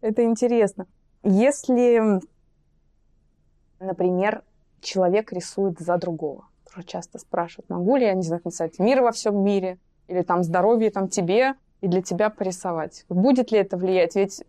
это 0.00 0.22
интересно. 0.22 0.86
Если, 1.24 2.20
например, 3.80 4.42
человек 4.80 5.32
рисует 5.32 5.80
за 5.80 5.96
другого, 5.98 6.44
тоже 6.72 6.86
часто 6.86 7.18
спрашивают, 7.18 7.68
могу 7.70 7.96
ли 7.96 8.06
я, 8.06 8.14
не 8.14 8.22
знаю, 8.22 8.40
написать 8.44 8.78
мир 8.78 9.02
во 9.02 9.12
всем 9.12 9.42
мире, 9.44 9.78
или 10.08 10.22
там 10.22 10.42
здоровье 10.42 10.90
там 10.90 11.08
тебе, 11.08 11.54
и 11.80 11.88
для 11.88 12.02
тебя 12.02 12.30
порисовать. 12.30 13.04
Будет 13.08 13.50
ли 13.52 13.58
это 13.58 13.76
влиять? 13.76 14.14
Ведь 14.16 14.44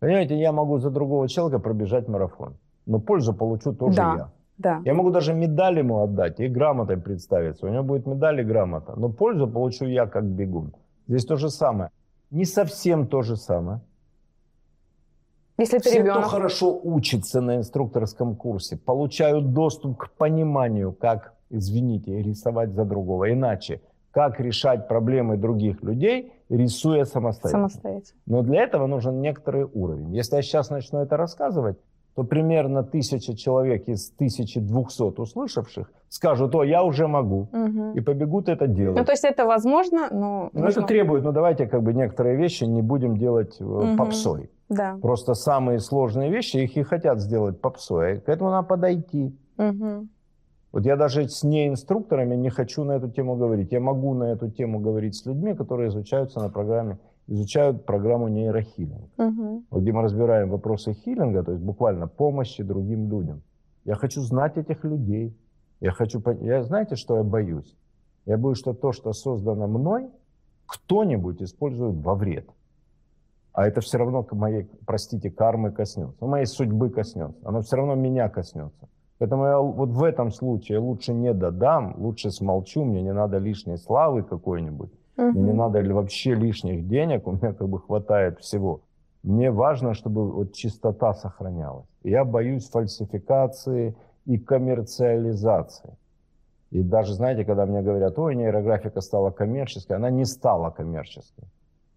Понимаете, 0.00 0.38
я 0.38 0.52
могу 0.52 0.78
за 0.78 0.90
другого 0.90 1.28
человека 1.28 1.58
пробежать 1.58 2.08
марафон, 2.08 2.56
но 2.86 3.00
пользу 3.00 3.34
получу 3.34 3.72
тоже 3.72 3.96
Да. 3.96 4.14
я. 4.16 4.30
да, 4.58 4.82
Я 4.84 4.94
могу 4.94 5.10
даже 5.10 5.34
медаль 5.34 5.78
ему 5.78 6.02
отдать 6.02 6.40
и 6.40 6.48
грамотой 6.48 6.96
представиться. 6.98 7.66
У 7.66 7.68
него 7.68 7.82
будет 7.82 8.06
медаль 8.06 8.40
и 8.40 8.44
грамота. 8.44 8.94
Но 8.96 9.08
пользу 9.08 9.48
получу 9.48 9.86
я 9.86 10.06
как 10.06 10.24
бегун. 10.24 10.72
Здесь 11.08 11.24
то 11.24 11.36
же 11.36 11.50
самое. 11.50 11.90
Не 12.30 12.44
совсем 12.44 13.06
то 13.06 13.22
же 13.22 13.36
самое. 13.36 13.80
если 15.58 15.78
ты 15.78 15.90
Все, 15.90 15.98
ребенок, 15.98 16.20
кто 16.20 16.30
хорошо 16.30 16.80
учится 16.80 17.40
на 17.40 17.56
инструкторском 17.56 18.36
курсе, 18.36 18.76
получают 18.76 19.52
доступ 19.52 19.96
к 19.98 20.10
пониманию, 20.10 20.92
как, 20.92 21.34
извините, 21.50 22.22
рисовать 22.22 22.72
за 22.72 22.84
другого. 22.84 23.32
Иначе, 23.32 23.80
как 24.10 24.40
решать 24.40 24.88
проблемы 24.88 25.36
других 25.36 25.82
людей, 25.82 26.32
рисуя 26.48 27.04
самостоятельно. 27.04 27.68
самостоятельно. 27.68 28.20
Но 28.26 28.42
для 28.42 28.62
этого 28.62 28.86
нужен 28.86 29.20
некоторый 29.20 29.64
уровень. 29.64 30.14
Если 30.14 30.36
я 30.36 30.42
сейчас 30.42 30.70
начну 30.70 31.00
это 31.00 31.16
рассказывать, 31.16 31.76
то 32.14 32.24
примерно 32.24 32.82
тысяча 32.82 33.36
человек 33.36 33.86
из 33.88 34.10
1200 34.10 35.20
услышавших 35.20 35.92
скажут, 36.08 36.54
о, 36.54 36.64
я 36.64 36.82
уже 36.82 37.06
могу, 37.06 37.48
Мгм. 37.52 37.92
и 37.92 38.00
побегут 38.00 38.48
это 38.48 38.66
делать. 38.66 38.98
Ну, 38.98 39.04
то 39.04 39.12
есть 39.12 39.24
это 39.24 39.44
возможно, 39.44 40.08
но 40.10 40.50
Но 40.52 40.60
нужно- 40.64 40.80
это 40.80 40.88
требует, 40.88 41.22
ну 41.22 41.30
давайте 41.32 41.66
как 41.66 41.82
бы 41.82 41.92
некоторые 41.94 42.36
вещи 42.36 42.64
не 42.64 42.82
будем 42.82 43.16
делать 43.16 43.60
Мгм. 43.60 43.96
попсой. 43.96 44.50
Да. 44.68 44.98
Просто 45.00 45.34
самые 45.34 45.78
сложные 45.78 46.30
вещи, 46.30 46.56
их 46.56 46.76
и 46.76 46.82
хотят 46.82 47.20
сделать 47.20 47.60
попсой. 47.60 48.20
К 48.20 48.28
этому 48.30 48.50
надо 48.50 48.66
подойти. 48.66 49.32
Мгм. 49.56 50.08
Вот 50.72 50.84
я 50.84 50.96
даже 50.96 51.28
с 51.28 51.42
неинструкторами 51.44 52.34
не 52.36 52.50
хочу 52.50 52.84
на 52.84 52.92
эту 52.92 53.08
тему 53.08 53.36
говорить. 53.36 53.72
Я 53.72 53.80
могу 53.80 54.14
на 54.14 54.24
эту 54.24 54.50
тему 54.50 54.80
говорить 54.80 55.16
с 55.16 55.24
людьми, 55.24 55.54
которые 55.54 55.88
изучаются 55.88 56.40
на 56.40 56.50
программе, 56.50 56.98
изучают 57.26 57.86
программу 57.86 58.28
нейрохилинг. 58.28 59.10
Мгм. 59.16 59.66
Вот 59.70 59.82
где 59.82 59.92
мы 59.92 60.02
разбираем 60.02 60.50
вопросы 60.50 60.92
хилинга, 60.92 61.42
то 61.42 61.52
есть 61.52 61.62
буквально 61.62 62.06
помощи 62.06 62.62
другим 62.62 63.10
людям. 63.10 63.42
Я 63.84 63.94
хочу 63.94 64.20
знать 64.20 64.58
этих 64.58 64.84
людей. 64.84 65.34
Я 65.80 65.92
хочу... 65.92 66.22
Я 66.40 66.62
знаете, 66.62 66.96
что 66.96 67.16
я 67.16 67.22
боюсь? 67.22 67.74
Я 68.26 68.36
боюсь, 68.36 68.58
что 68.58 68.74
то, 68.74 68.92
что 68.92 69.12
создано 69.14 69.66
мной, 69.66 70.10
кто-нибудь 70.66 71.40
использует 71.40 71.96
во 71.96 72.14
вред. 72.14 72.46
А 73.52 73.66
это 73.66 73.80
все 73.80 73.96
равно 73.98 74.22
к 74.22 74.34
моей, 74.34 74.70
простите, 74.86 75.30
кармы 75.30 75.72
коснется. 75.72 76.26
Моей 76.26 76.44
судьбы 76.44 76.90
коснется. 76.90 77.40
Оно 77.42 77.62
все 77.62 77.76
равно 77.76 77.94
меня 77.94 78.28
коснется. 78.28 78.88
Поэтому 79.18 79.44
я 79.46 79.58
вот 79.58 79.90
в 79.90 80.02
этом 80.04 80.30
случае 80.30 80.78
лучше 80.78 81.12
не 81.12 81.34
додам, 81.34 81.94
лучше 81.98 82.30
смолчу, 82.30 82.84
мне 82.84 83.02
не 83.02 83.12
надо 83.12 83.38
лишней 83.38 83.76
славы 83.76 84.22
какой-нибудь. 84.22 84.90
Мне 85.16 85.42
не 85.42 85.52
надо 85.52 85.82
вообще 85.92 86.34
лишних 86.34 86.86
денег, 86.86 87.26
у 87.26 87.32
меня 87.32 87.52
как 87.52 87.68
бы 87.68 87.80
хватает 87.80 88.38
всего. 88.38 88.80
Мне 89.24 89.50
важно, 89.50 89.94
чтобы 89.94 90.30
вот 90.30 90.52
чистота 90.52 91.12
сохранялась. 91.14 91.86
Я 92.04 92.24
боюсь 92.24 92.68
фальсификации 92.70 93.96
и 94.26 94.38
коммерциализации. 94.38 95.96
И 96.70 96.82
даже, 96.82 97.14
знаете, 97.14 97.44
когда 97.44 97.66
мне 97.66 97.82
говорят, 97.82 98.18
ой, 98.18 98.36
нейрографика 98.36 99.00
стала 99.00 99.30
коммерческой, 99.30 99.96
она 99.96 100.10
не 100.10 100.24
стала 100.24 100.70
коммерческой. 100.70 101.44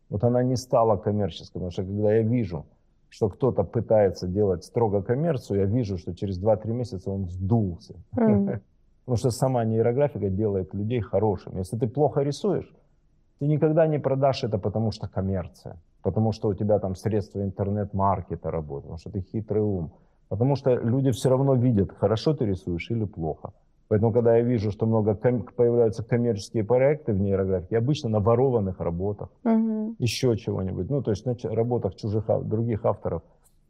Вот 0.10 0.24
она 0.24 0.42
не 0.42 0.56
стала 0.56 0.98
коммерческой, 0.98 1.54
потому 1.54 1.72
что 1.72 1.84
когда 1.84 2.14
я 2.14 2.22
вижу, 2.24 2.66
что 3.12 3.28
кто-то 3.30 3.64
пытается 3.64 4.26
делать 4.26 4.64
строго 4.64 5.02
коммерцию, 5.02 5.60
я 5.60 5.66
вижу, 5.66 5.98
что 5.98 6.16
через 6.16 6.40
2-3 6.40 6.72
месяца 6.72 7.12
он 7.12 7.28
сдулся. 7.30 7.94
Мгм. 8.14 8.62
Потому 9.06 9.18
что 9.18 9.32
сама 9.32 9.66
нейрографика 9.66 10.30
делает 10.30 10.74
людей 10.74 11.02
хорошими. 11.02 11.60
Если 11.60 11.78
ты 11.78 11.88
плохо 11.88 12.22
рисуешь, 12.22 12.74
ты 13.40 13.48
никогда 13.48 13.86
не 13.88 14.00
продашь 14.00 14.46
это, 14.46 14.58
потому 14.58 14.92
что 14.92 15.10
коммерция. 15.10 15.76
Потому 16.02 16.32
что 16.32 16.48
у 16.48 16.54
тебя 16.54 16.80
там 16.80 16.96
средства 16.96 17.42
интернет-маркета 17.42 18.50
работают, 18.50 18.84
потому 18.84 18.98
что 18.98 19.12
ты 19.12 19.22
хитрый 19.22 19.62
ум. 19.62 19.92
Потому 20.30 20.56
что 20.56 20.74
люди 20.76 21.12
все 21.12 21.30
равно 21.30 21.56
видят, 21.56 21.92
хорошо 21.92 22.34
ты 22.34 22.46
рисуешь 22.46 22.92
или 22.92 23.04
плохо. 23.04 23.52
Поэтому, 23.92 24.14
когда 24.14 24.38
я 24.38 24.42
вижу, 24.44 24.72
что 24.72 24.86
много 24.86 25.16
ком- 25.16 25.44
появляются 25.54 26.02
коммерческие 26.02 26.64
проекты 26.64 27.12
в 27.12 27.20
нейрографике, 27.20 27.78
обычно 27.78 28.10
на 28.10 28.20
ворованных 28.22 28.80
работах, 28.80 29.28
Мгм. 29.44 29.98
еще 30.00 30.38
чего-нибудь, 30.38 30.90
ну, 30.90 31.02
то 31.02 31.12
есть 31.12 31.26
на 31.26 31.36
работах 31.54 31.96
чужих, 31.96 32.24
других 32.46 32.86
авторов. 32.86 33.22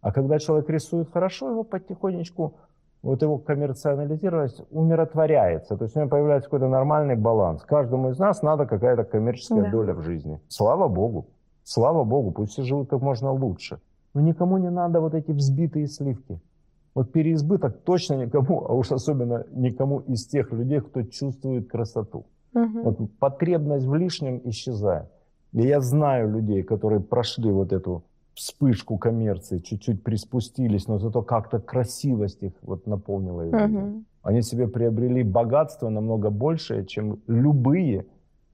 А 0.01 0.11
когда 0.11 0.37
человек 0.37 0.69
рисует 0.69 1.09
хорошо, 1.11 1.49
его 1.49 1.63
потихонечку, 1.63 2.53
вот 3.01 3.23
его 3.23 3.39
коммерциализированность 3.39 4.61
умиротворяется. 4.69 5.75
То 5.75 5.85
есть 5.85 5.95
у 5.95 5.99
него 6.01 6.09
появляется 6.09 6.49
какой-то 6.51 6.67
нормальный 6.67 7.15
баланс. 7.15 7.63
Каждому 7.63 8.11
из 8.11 8.19
нас 8.19 8.43
надо 8.43 8.67
какая-то 8.67 9.03
коммерческая 9.05 9.63
Да. 9.63 9.71
доля 9.71 9.93
в 9.95 10.01
жизни. 10.03 10.39
Слава 10.49 10.87
Богу. 10.87 11.25
Слава 11.63 12.03
Богу, 12.03 12.29
пусть 12.31 12.51
все 12.51 12.61
живут 12.61 12.89
как 12.91 13.01
можно 13.01 13.31
лучше. 13.31 13.79
Но 14.13 14.21
никому 14.21 14.57
не 14.59 14.69
надо 14.69 14.99
вот 15.01 15.15
эти 15.15 15.31
взбитые 15.31 15.87
сливки. 15.87 16.39
Вот 16.93 17.11
переизбыток 17.11 17.81
точно 17.83 18.15
никому, 18.15 18.65
а 18.67 18.73
уж 18.73 18.91
особенно 18.91 19.45
никому 19.51 19.99
из 19.99 20.25
тех 20.25 20.51
людей, 20.51 20.81
кто 20.81 21.03
чувствует 21.03 21.69
красоту. 21.69 22.25
Мгм. 22.53 22.83
Вот 22.83 22.97
потребность 23.19 23.85
в 23.85 23.95
лишнем 23.95 24.41
исчезает. 24.43 25.07
И 25.53 25.61
я 25.61 25.81
знаю 25.81 26.31
людей, 26.31 26.63
которые 26.63 26.99
прошли 26.99 27.51
вот 27.51 27.71
эту 27.71 28.03
вспышку 28.33 28.97
коммерции, 28.97 29.59
чуть-чуть 29.59 30.03
приспустились, 30.03 30.87
но 30.87 30.97
зато 30.99 31.21
как-то 31.21 31.59
красивость 31.59 32.43
их 32.43 32.53
вот 32.61 32.87
наполнила. 32.87 33.43
Мгм. 33.43 34.05
Они 34.23 34.41
себе 34.41 34.67
приобрели 34.67 35.23
богатство 35.23 35.89
намного 35.89 36.29
большее, 36.29 36.85
чем 36.85 37.19
любые, 37.27 38.05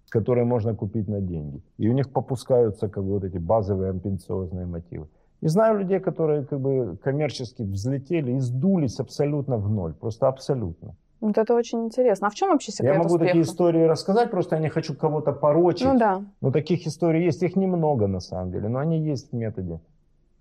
которые 0.09 0.45
можно 0.45 0.75
купить 0.75 1.07
на 1.07 1.21
деньги. 1.21 1.61
И 1.77 1.89
у 1.89 1.93
них 1.93 2.09
попускаются 2.09 2.87
как 2.87 3.03
бы 3.03 3.11
вот 3.11 3.23
эти 3.23 3.37
базовые 3.37 3.89
амбициозные 3.89 4.65
мотивы. 4.65 5.07
И 5.41 5.47
знаю 5.47 5.79
людей, 5.79 5.99
которые 5.99 6.43
как 6.45 6.59
бы 6.59 6.97
коммерчески 7.03 7.61
взлетели 7.61 8.31
и 8.33 8.39
сдулись 8.39 8.99
абсолютно 8.99 9.57
в 9.57 9.69
ноль. 9.69 9.93
Просто 9.93 10.27
абсолютно. 10.27 10.95
Вот 11.19 11.37
это 11.37 11.53
очень 11.55 11.85
интересно. 11.85 12.27
А 12.27 12.29
в 12.29 12.35
чем 12.35 12.49
вообще 12.49 12.71
секрет 12.71 12.93
Я 12.93 12.97
могу 12.99 13.15
успеха? 13.15 13.25
такие 13.25 13.43
истории 13.43 13.83
рассказать, 13.83 14.29
просто 14.31 14.55
я 14.55 14.61
не 14.61 14.69
хочу 14.69 14.95
кого-то 14.95 15.31
порочить. 15.31 15.87
Ну 15.87 15.97
да. 15.97 16.21
Но 16.41 16.51
таких 16.51 16.85
историй 16.87 17.23
есть, 17.25 17.41
их 17.43 17.55
немного 17.55 18.07
на 18.07 18.19
самом 18.19 18.51
деле, 18.51 18.67
но 18.69 18.79
они 18.79 18.99
есть 18.99 19.31
в 19.31 19.35
методе. 19.35 19.79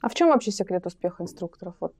А 0.02 0.08
в 0.08 0.14
чем 0.14 0.28
вообще 0.28 0.50
секрет 0.50 0.84
успеха 0.86 1.22
инструкторов? 1.22 1.74
Вот 1.80 1.94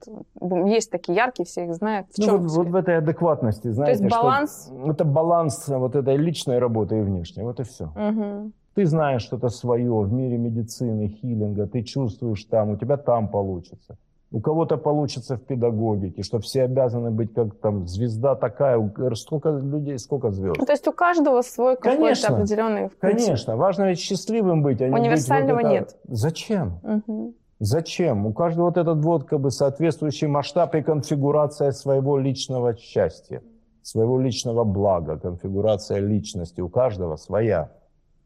есть 0.67 0.91
такие 0.91 1.15
яркие, 1.15 1.45
все 1.45 1.65
их 1.65 1.73
знают. 1.73 2.07
В 2.13 2.19
Ну, 2.19 2.25
чем 2.25 2.37
вот, 2.37 2.51
вот 2.51 2.67
в 2.67 2.75
этой 2.75 2.97
адекватности, 2.97 3.71
знаете, 3.71 4.03
есть 4.03 4.13
что 4.13 4.23
баланс? 4.23 4.71
это 4.85 5.03
баланс 5.03 5.67
вот 5.67 5.95
этой 5.95 6.15
личной 6.15 6.59
работы 6.59 6.99
и 6.99 7.01
внешней, 7.01 7.43
вот 7.43 7.59
и 7.59 7.63
все. 7.63 7.91
Мгм. 7.95 8.53
Ты 8.77 8.85
знаешь 8.85 9.23
что-то 9.23 9.49
свое 9.49 9.91
в 9.91 10.13
мире 10.13 10.37
медицины, 10.37 11.07
хилинга, 11.07 11.65
ты 11.65 11.81
чувствуешь 11.81 12.43
там, 12.43 12.69
у 12.69 12.77
тебя 12.77 12.97
там 12.97 13.27
получится. 13.27 13.97
У 14.31 14.39
кого-то 14.39 14.77
получится 14.77 15.35
в 15.35 15.41
педагогике, 15.41 16.21
что 16.21 16.37
все 16.37 16.61
обязаны 16.61 17.09
быть 17.09 17.33
как 17.33 17.55
там 17.55 17.87
звезда 17.87 18.35
такая. 18.35 18.79
Сколько 19.15 19.49
людей, 19.49 19.97
сколько 19.97 20.29
звезд? 20.29 20.59
Ну, 20.59 20.65
то 20.67 20.73
есть 20.73 20.87
у 20.87 20.91
каждого 20.91 21.41
свой 21.41 21.75
какой-то 21.75 21.97
Конечно. 21.97 22.35
определенный 22.35 22.89
путь. 22.89 22.99
Конечно, 22.99 23.55
важно 23.57 23.85
ведь 23.89 23.97
счастливым 23.99 24.61
быть, 24.61 24.79
а 24.79 24.85
не 24.85 24.91
быть 24.91 25.01
Универсального 25.01 25.55
вот 25.55 25.65
это- 25.65 25.69
нет. 25.71 25.95
Зачем? 26.07 26.79
Мгм. 26.83 27.33
Зачем? 27.57 28.27
У 28.27 28.33
каждого 28.33 28.65
вот 28.65 28.77
этот 28.77 29.03
вот 29.03 29.23
как 29.23 29.39
бы 29.39 29.49
соответствующий 29.49 30.27
масштаб 30.27 30.75
и 30.75 30.83
конфигурация 30.83 31.71
своего 31.71 32.19
личного 32.19 32.77
счастья, 32.77 33.41
своего 33.81 34.19
личного 34.19 34.65
блага, 34.65 35.17
конфигурация 35.17 35.97
личности 35.97 36.61
у 36.61 36.69
каждого 36.69 37.15
своя. 37.15 37.71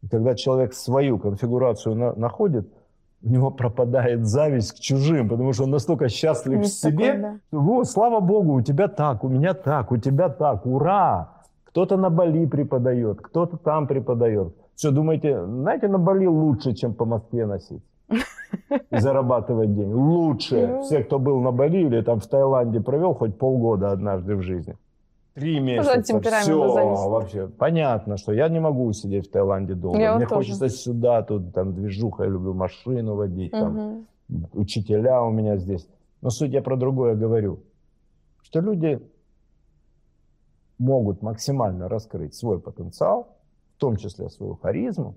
И 0.04 0.08
когда 0.08 0.36
человек 0.36 0.74
свою 0.74 1.18
конфигурацию 1.20 1.96
на- 1.96 2.14
находит, 2.14 2.68
у 3.24 3.30
него 3.30 3.52
пропадает 3.52 4.26
зависть 4.26 4.74
к 4.74 4.80
чужим, 4.80 5.30
потому 5.30 5.54
что 5.54 5.64
он 5.66 5.70
настолько 5.72 6.10
счастлив 6.10 6.60
в 6.60 6.62
Есть 6.64 6.80
себе, 6.82 7.14
такое, 7.14 7.40
да. 7.52 7.58
«Во, 7.58 7.84
слава 7.84 8.20
Богу, 8.20 8.54
у 8.54 8.62
тебя 8.62 8.88
так, 8.88 9.24
у 9.24 9.28
меня 9.30 9.54
так, 9.54 9.92
у 9.92 9.98
тебя 9.98 10.30
так, 10.30 10.66
ура! 10.66 11.30
Кто-то 11.66 11.98
на 11.98 12.10
Бали 12.10 12.46
преподает, 12.48 13.22
кто-то 13.22 13.58
там 13.58 13.88
преподает. 13.88 14.56
Все, 14.76 14.92
думаете, 14.92 15.46
знаете, 15.46 15.88
на 15.88 16.00
Бали 16.00 16.26
лучше, 16.26 16.74
чем 16.74 16.94
по 16.96 17.06
Москве 17.06 17.46
носить. 17.46 17.84
и 18.10 18.98
зарабатывать 19.00 19.74
деньги. 19.76 19.94
Лучше. 19.94 20.68
Ну. 20.68 20.82
Все, 20.82 21.04
кто 21.04 21.20
был 21.20 21.40
на 21.40 21.52
Бали 21.52 21.78
или 21.78 22.02
там 22.02 22.20
в 22.20 22.28
Таиланде 22.28 22.82
провел 22.82 23.14
хоть 23.14 23.38
полгода 23.38 23.92
однажды 23.92 24.36
в 24.36 24.42
жизни. 24.42 24.76
Три 25.34 25.60
месяца. 25.60 26.22
Все, 26.42 27.10
вообще. 27.10 27.48
Понятно, 27.48 28.18
что 28.18 28.34
я 28.34 28.50
не 28.50 28.60
могу 28.60 28.92
сидеть 28.92 29.28
в 29.28 29.32
Таиланде 29.32 29.76
долго. 29.76 29.98
Я 30.00 30.12
вот 30.12 30.18
Мне 30.18 30.28
тоже. 30.28 30.50
хочется 30.52 30.70
сюда, 30.70 31.22
тут 31.24 31.54
там 31.54 31.74
движуха, 31.74 32.24
я 32.24 32.30
люблю 32.30 32.54
машину 32.54 33.16
водить, 33.16 33.52
там, 33.52 34.08
Мгм. 34.28 34.50
учителя 34.54 35.22
у 35.24 35.32
меня 35.32 35.58
здесь. 35.58 35.88
Но 36.22 36.30
суть 36.30 36.52
я 36.52 36.62
про 36.62 36.76
другое 36.76 37.16
говорю. 37.16 37.64
Что 38.42 38.60
люди 38.60 39.00
могут 40.78 41.22
максимально 41.22 41.88
раскрыть 41.88 42.36
свой 42.36 42.60
потенциал, 42.60 43.38
в 43.78 43.80
том 43.80 43.96
числе 43.96 44.30
свою 44.30 44.56
харизму, 44.56 45.16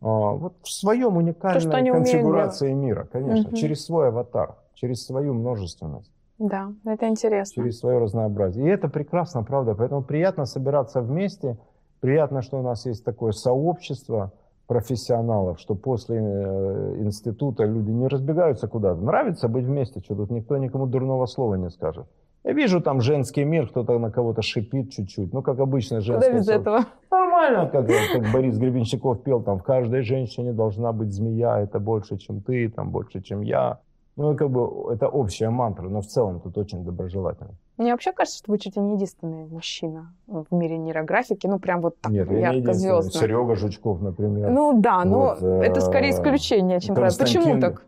а, 0.00 0.32
вот 0.32 0.54
в 0.62 0.70
своем 0.70 1.16
уникальной 1.18 1.80
умеют 1.80 1.92
конфигурации 1.96 2.72
мира, 2.72 3.06
конечно, 3.12 3.48
Мгм. 3.48 3.56
через 3.56 3.84
свой 3.84 4.08
аватар, 4.08 4.56
через 4.74 5.04
свою 5.04 5.34
множественность, 5.34 6.10
Да, 6.40 6.72
это 6.86 7.06
интересно. 7.06 7.62
через 7.62 7.78
свое 7.78 7.98
разнообразие. 7.98 8.66
И 8.66 8.68
это 8.70 8.88
прекрасно, 8.88 9.42
правда. 9.44 9.74
Поэтому 9.74 10.02
приятно 10.02 10.46
собираться 10.46 11.02
вместе, 11.02 11.58
приятно, 12.00 12.40
что 12.40 12.58
у 12.58 12.62
нас 12.62 12.86
есть 12.86 13.04
такое 13.04 13.32
сообщество 13.32 14.32
профессионалов, 14.66 15.60
что 15.60 15.74
после 15.74 16.16
э, 16.16 16.96
института 17.00 17.64
люди 17.64 17.90
не 17.90 18.08
разбегаются 18.08 18.68
куда-то. 18.68 19.02
Нравится 19.02 19.48
быть 19.48 19.66
вместе, 19.66 20.00
что 20.00 20.14
тут 20.14 20.30
никто 20.30 20.56
никому 20.56 20.86
дурного 20.86 21.26
слова 21.26 21.56
не 21.56 21.68
скажет. 21.68 22.06
Я 22.42 22.52
вижу 22.54 22.80
там 22.80 23.02
женский 23.02 23.44
мир, 23.44 23.68
кто-то 23.68 23.98
на 23.98 24.10
кого-то 24.10 24.40
шипит 24.40 24.92
чуть-чуть. 24.92 25.34
Ну, 25.34 25.42
как 25.42 25.58
обычно, 25.58 25.98
Куда 25.98 26.06
женское 26.12 26.38
без 26.38 26.46
сообщество. 26.46 26.70
этого? 26.70 26.86
Нормально, 27.10 27.68
как, 27.70 27.86
как 27.86 28.32
Борис 28.32 28.56
Гребенщиков 28.56 29.22
пел, 29.22 29.42
там, 29.42 29.58
в 29.58 29.62
каждой 29.62 30.00
женщине 30.00 30.54
должна 30.54 30.92
быть 30.92 31.12
змея, 31.12 31.60
это 31.60 31.78
больше, 31.78 32.16
чем 32.16 32.40
ты, 32.40 32.70
там, 32.70 32.90
больше, 32.90 33.20
чем 33.20 33.42
я. 33.42 33.80
Ну, 34.16 34.36
как 34.36 34.50
бы, 34.50 34.92
это 34.92 35.08
общая 35.08 35.50
мантра, 35.50 35.88
но 35.88 36.00
в 36.02 36.06
целом 36.06 36.40
тут 36.40 36.58
очень 36.58 36.84
доброжелательно. 36.84 37.52
Мне 37.78 37.92
вообще 37.92 38.12
кажется, 38.12 38.38
что 38.38 38.50
вы 38.50 38.58
чуть 38.58 38.76
ли 38.76 38.82
не 38.82 38.94
единственный 38.94 39.46
мужчина 39.46 40.12
в 40.26 40.46
мире 40.50 40.76
нейрографики, 40.76 41.46
ну 41.46 41.58
прям 41.58 41.80
вот 41.80 41.98
так 42.00 42.12
Нет, 42.12 42.30
я 42.30 42.54
не 42.54 42.74
звездно. 42.74 43.10
Серега 43.10 43.54
Жучков, 43.54 44.02
например. 44.02 44.50
Ну 44.50 44.78
да, 44.80 45.04
но 45.04 45.36
Вот, 45.40 45.42
э, 45.42 45.62
это 45.62 45.80
скорее 45.80 46.10
исключение, 46.10 46.80
чем 46.80 46.94
правило. 46.94 47.16
Почему 47.16 47.58
так? 47.60 47.86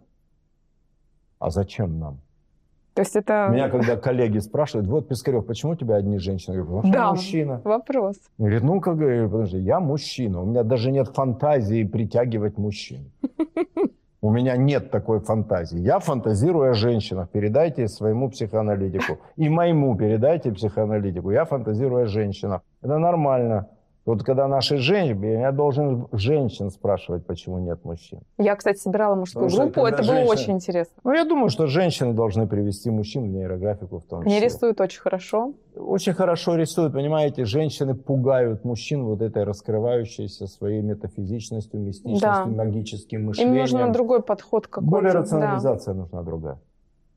А 1.38 1.50
зачем 1.50 1.98
нам? 1.98 2.20
То 2.94 3.00
есть 3.02 3.16
это 3.16 3.48
Меня 3.50 3.68
когда 3.70 3.96
коллеги 3.96 4.38
спрашивают, 4.38 4.86
вот, 4.88 5.08
Пискарев, 5.08 5.46
почему 5.46 5.72
у 5.72 5.76
тебя 5.76 5.96
одни 5.96 6.18
женщины? 6.18 6.54
Я 6.54 6.62
говорю, 6.62 6.82
потому 6.82 6.92
что 6.92 6.98
я 6.98 7.04
Да. 7.04 7.10
мужчина. 7.14 7.60
вопрос. 7.64 8.16
Говорит, 8.38 8.62
ну, 8.62 8.80
как 8.80 8.96
говорю, 8.96 9.30
подожди, 9.30 9.58
я 9.58 9.80
мужчина, 9.80 10.42
у 10.42 10.46
меня 10.46 10.62
даже 10.62 10.90
нет 10.92 11.08
фантазии 11.08 11.84
притягивать 11.84 12.58
мужчин. 12.58 13.10
У 14.24 14.30
меня 14.30 14.56
нет 14.56 14.92
такой 14.92 15.18
фантазии. 15.18 15.80
Я 15.80 15.98
фантазирую 15.98 16.70
о 16.70 16.74
женщинах. 16.74 17.28
Передайте 17.30 17.88
своему 17.88 18.30
психоаналитику. 18.30 19.18
И 19.34 19.48
моему 19.48 19.96
передайте 19.96 20.52
психоаналитику. 20.52 21.32
Я 21.32 21.44
фантазирую 21.44 22.04
о 22.04 22.06
женщинах. 22.06 22.62
Это 22.82 22.98
нормально. 22.98 23.66
Вот 24.04 24.24
когда 24.24 24.48
наши 24.48 24.78
женщины, 24.78 25.26
я 25.26 25.52
должен 25.52 26.08
женщин 26.10 26.70
спрашивать, 26.70 27.24
почему 27.24 27.58
нет 27.58 27.84
мужчин. 27.84 28.20
Я, 28.36 28.56
кстати, 28.56 28.78
собирала 28.78 29.14
мужскую 29.14 29.46
Потому 29.48 29.70
группу, 29.70 29.86
это 29.86 29.98
было 29.98 30.06
женщина- 30.16 30.30
очень 30.32 30.52
интересно. 30.54 30.94
Ну, 31.04 31.12
я 31.12 31.24
думаю, 31.24 31.50
что 31.50 31.66
женщины 31.68 32.12
должны 32.12 32.48
привести 32.48 32.90
мужчин 32.90 33.22
в 33.24 33.28
нейрографику 33.28 33.98
в 34.00 34.04
том 34.04 34.22
числе. 34.24 34.36
Они 34.36 34.44
рисуют 34.44 34.80
очень 34.80 35.00
хорошо. 35.00 35.52
Очень 35.76 36.14
хорошо 36.14 36.56
рисуют, 36.56 36.92
понимаете, 36.94 37.44
женщины 37.44 37.94
пугают 37.94 38.64
мужчин 38.64 39.04
вот 39.04 39.22
этой 39.22 39.44
раскрывающейся 39.44 40.46
своей 40.48 40.82
метафизичностью, 40.82 41.80
мистичностью, 41.80 42.20
Да. 42.28 42.44
магическим 42.46 43.26
мышлением. 43.26 43.54
Им 43.54 43.60
нужен 43.60 43.92
другой 43.92 44.22
подход 44.22 44.66
какой-то. 44.66 44.90
Более 44.90 45.12
да. 45.12 45.20
рационализация 45.20 45.94
нужна 45.94 46.22
другая. 46.22 46.58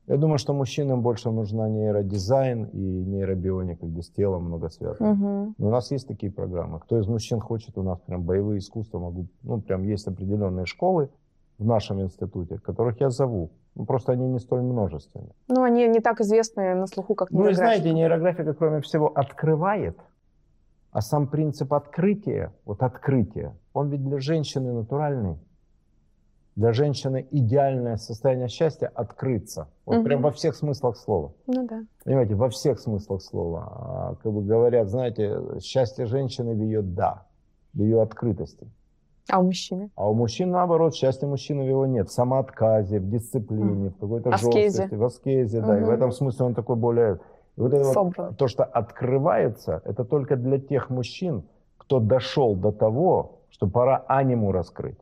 Я 0.08 0.18
думаю, 0.18 0.38
что 0.38 0.54
мужчинам 0.54 1.02
больше 1.02 1.32
нужна 1.32 1.68
нейродизайн 1.68 2.66
и 2.66 2.78
нейробионика, 2.78 3.88
где 3.88 4.02
с 4.02 4.10
телом 4.10 4.44
много 4.46 4.70
связано. 4.70 5.14
Мгм. 5.14 5.56
Но 5.58 5.68
у 5.68 5.72
нас 5.72 5.92
есть 5.92 6.08
такие 6.08 6.32
программы. 6.32 6.80
Кто 6.80 7.00
из 7.00 7.08
мужчин 7.08 7.40
хочет, 7.40 7.78
у 7.78 7.84
нас 7.84 8.00
прям 8.02 8.22
боевые 8.22 8.60
искусства 8.60 9.00
могу, 9.00 9.26
ну 9.42 9.62
прям 9.62 9.84
есть 9.84 10.08
определенные 10.08 10.66
школы 10.66 11.10
в 11.58 11.66
нашем 11.66 12.02
институте, 12.02 12.60
которых 12.60 13.02
я 13.02 13.10
зову. 13.10 13.50
Ну, 13.76 13.86
просто 13.86 14.12
они 14.12 14.28
не 14.28 14.40
столь 14.40 14.62
множественны. 14.62 15.30
Ну, 15.48 15.64
они 15.64 15.88
не 15.88 16.00
так 16.00 16.22
известны 16.22 16.76
на 16.76 16.88
слуху, 16.88 17.16
как 17.16 17.32
Ну 17.32 17.40
и 17.40 17.42
нейрографика. 17.42 17.66
знаете, 17.66 17.94
нейрографика, 17.94 18.54
кроме 18.54 18.82
всего, 18.82 19.08
открывает, 19.08 19.98
а 20.92 21.02
сам 21.02 21.28
принцип 21.28 21.74
открытия, 21.74 22.54
вот 22.64 22.84
открытие, 22.84 23.54
он 23.74 23.90
ведь 23.90 24.04
для 24.04 24.20
женщины 24.20 24.72
натуральный. 24.72 25.38
Для 26.56 26.72
женщины 26.72 27.28
идеальное 27.32 27.98
состояние 27.98 28.48
счастья– 28.48 28.90
открыться. 28.96 29.68
Вот 29.86 29.98
Мгм. 29.98 30.06
прям 30.06 30.22
во 30.22 30.32
всех 30.32 30.56
смыслах 30.56 30.96
слова. 30.96 31.34
Ну 31.48 31.68
да. 31.68 31.84
Понимаете, 32.06 32.36
во 32.36 32.48
всех 32.50 32.80
смыслах 32.80 33.22
слова. 33.22 33.62
А, 33.76 34.16
Как 34.24 34.32
бы 34.32 34.42
говорят, 34.42 34.88
знаете, 34.90 35.42
счастье 35.60 36.06
женщины 36.06 36.54
в 36.54 36.62
ее 36.62 36.82
«да», 36.82 37.24
в 37.74 37.80
ее 37.82 38.02
открытости. 38.02 38.68
А 39.30 39.40
у 39.40 39.44
мужчины? 39.44 39.90
А 39.96 40.10
у 40.10 40.14
мужчин, 40.14 40.52
наоборот, 40.52 40.96
счастья 40.96 41.28
мужчины 41.28 41.64
в 41.64 41.68
его 41.68 41.86
нет. 41.88 42.08
В 42.08 42.12
самоотказе, 42.14 43.00
в 43.00 43.10
дисциплине, 43.10 43.90
в 43.90 43.98
какой-то 43.98 44.30
Аскезе. 44.30 44.62
жесткости, 44.70 44.96
в 44.96 45.04
аскезе, 45.04 45.62
да. 45.62 45.80
И 45.80 45.84
в 45.84 45.90
этом 45.90 46.12
смысле 46.12 46.46
он 46.46 46.54
такой 46.54 46.76
более... 46.78 47.20
и 47.58 47.62
вот 47.62 47.74
это 47.74 47.92
вот 47.92 48.38
то, 48.38 48.48
что 48.48 48.64
открывается, 48.64 49.82
это 49.84 50.06
только 50.06 50.36
для 50.38 50.60
тех 50.60 50.90
мужчин, 50.90 51.44
кто 51.78 52.00
дошел 52.00 52.56
до 52.56 52.72
того, 52.72 53.40
что 53.50 53.68
пора 53.68 54.06
аниму 54.08 54.52
раскрыть. 54.52 54.98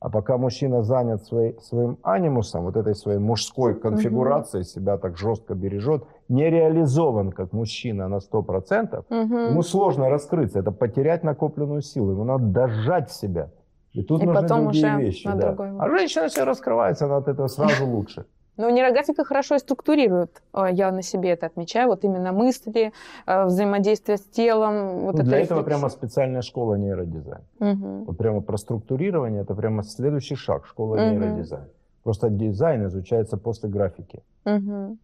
А 0.00 0.10
пока 0.10 0.36
мужчина 0.38 0.82
занят 0.82 1.24
своей, 1.24 1.58
своим 1.60 1.98
анимусом, 2.02 2.64
вот 2.64 2.76
этой 2.76 2.94
своей 2.94 3.18
мужской 3.18 3.74
конфигурацией, 3.74 4.64
себя 4.64 4.96
так 4.96 5.16
жестко 5.18 5.54
бережет, 5.54 6.04
не 6.28 6.48
реализован 6.48 7.32
как 7.32 7.52
мужчина 7.52 8.08
на 8.08 8.20
100%, 8.20 9.04
Мгм. 9.10 9.48
Ему 9.50 9.62
сложно 9.62 10.08
раскрыться, 10.08 10.60
это 10.60 10.70
потерять 10.70 11.24
накопленную 11.24 11.82
силу. 11.82 12.12
Ему 12.12 12.24
надо 12.24 12.44
дожать 12.44 13.10
себя. 13.10 13.50
И 13.92 14.02
тут 14.04 14.22
И 14.22 14.26
нужны 14.26 14.42
потом 14.42 14.64
другие 14.64 14.86
уже 14.86 15.00
вещи. 15.04 15.26
на 15.26 15.34
да. 15.34 15.46
другой 15.48 15.70
А 15.78 15.88
женщина 15.88 16.28
все 16.28 16.44
раскрывается, 16.44 17.06
она 17.06 17.16
от 17.16 17.26
этого 17.26 17.48
сразу 17.48 17.84
лучше. 17.86 18.24
Но 18.58 18.68
нейрографика 18.70 19.24
хорошо 19.24 19.56
структурирует. 19.58 20.42
Э, 20.52 20.66
Я 20.72 20.90
на 20.92 21.02
себе 21.02 21.30
это 21.30 21.46
отмечаю. 21.46 21.88
Вот 21.88 22.04
именно 22.04 22.32
мысли, 22.32 22.92
э, 23.26 23.44
взаимодействие 23.44 24.18
с 24.18 24.22
телом. 24.24 24.98
Вот 25.04 25.14
Ну, 25.14 25.20
это 25.20 25.22
для 25.22 25.38
этого 25.38 25.60
рефлекс. 25.60 25.66
прямо 25.78 25.88
специальная 25.88 26.42
школа 26.42 26.74
нейродизайн. 26.74 27.42
Мгм. 27.60 28.04
Вот 28.04 28.18
прямо 28.18 28.40
про 28.42 28.56
структурирование, 28.58 29.42
это 29.42 29.54
прямо 29.54 29.82
следующий 29.84 30.34
шаг, 30.36 30.66
школа 30.66 30.96
Мгм. 30.96 31.10
нейродизайн. 31.10 31.68
Просто 32.02 32.28
дизайн 32.30 32.86
изучается 32.86 33.36
после 33.36 33.68
графики. 33.68 34.22
Мгм. 34.44 34.98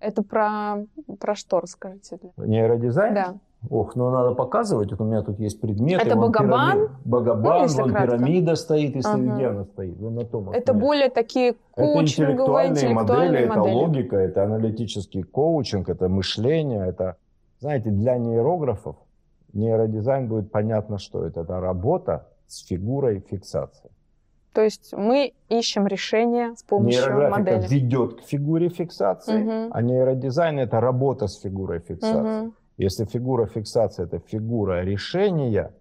Это 0.00 0.22
про, 0.22 0.84
про 1.20 1.34
что, 1.34 1.60
расскажите? 1.60 2.18
Нейродизайн? 2.36 3.14
Да. 3.14 3.34
Ох, 3.70 3.96
ну 3.96 4.10
надо 4.10 4.34
показывать. 4.34 4.90
Вот 4.92 5.00
у 5.00 5.04
меня 5.04 5.22
тут 5.22 5.40
есть 5.40 5.60
предметы. 5.60 6.06
Это 6.06 6.16
вон 6.16 6.30
Багабан? 6.30 6.72
пирамида. 6.72 6.92
Багабан, 7.04 7.66
Ну, 7.66 7.74
вон 7.82 7.90
кратко. 7.92 8.16
пирамида 8.16 8.54
стоит, 8.54 8.94
если 8.96 9.08
Ага. 9.10 9.34
где 9.34 9.46
она 9.48 9.64
стоит. 9.64 9.96
Вон 9.98 10.14
на 10.14 10.24
том 10.24 10.50
Это 10.50 10.72
более 10.74 11.08
такие 11.10 11.50
Это 11.50 11.58
коучинговые, 11.74 12.02
интеллектуальные 12.04 12.70
интеллектуальные 12.84 13.46
модели, 13.48 13.50
это 13.50 13.76
логика, 13.76 14.16
это 14.16 14.44
аналитический 14.44 15.22
коучинг, 15.24 15.88
это 15.88 16.08
мышление, 16.08 16.86
это, 16.86 17.16
знаете, 17.58 17.90
для 17.90 18.16
нейрографов 18.16 18.96
нейродизайн 19.52 20.28
будет 20.28 20.52
понятно, 20.52 20.98
что 20.98 21.24
это. 21.26 21.40
Это 21.40 21.58
работа 21.60 22.28
с 22.46 22.64
фигурой 22.64 23.20
фиксации. 23.28 23.90
То 24.54 24.62
есть 24.62 24.94
мы 24.96 25.32
ищем 25.48 25.86
решение 25.86 26.54
с 26.56 26.62
помощью 26.62 27.02
Нейрографика 27.02 27.38
модели. 27.54 27.68
ведет 27.68 28.20
к 28.20 28.22
фигуре 28.22 28.68
фиксации, 28.68 29.42
Мгм. 29.42 29.70
а 29.72 29.82
нейродизайн 29.82 30.58
это 30.60 30.80
работа 30.80 31.26
с 31.26 31.40
фигурой 31.40 31.80
фиксации. 31.80 32.20
Мгм. 32.42 32.52
Если 32.78 33.04
фигура 33.04 33.46
фиксации 33.46 34.04
это 34.04 34.20
фигура 34.20 34.84
решения, 34.84 35.72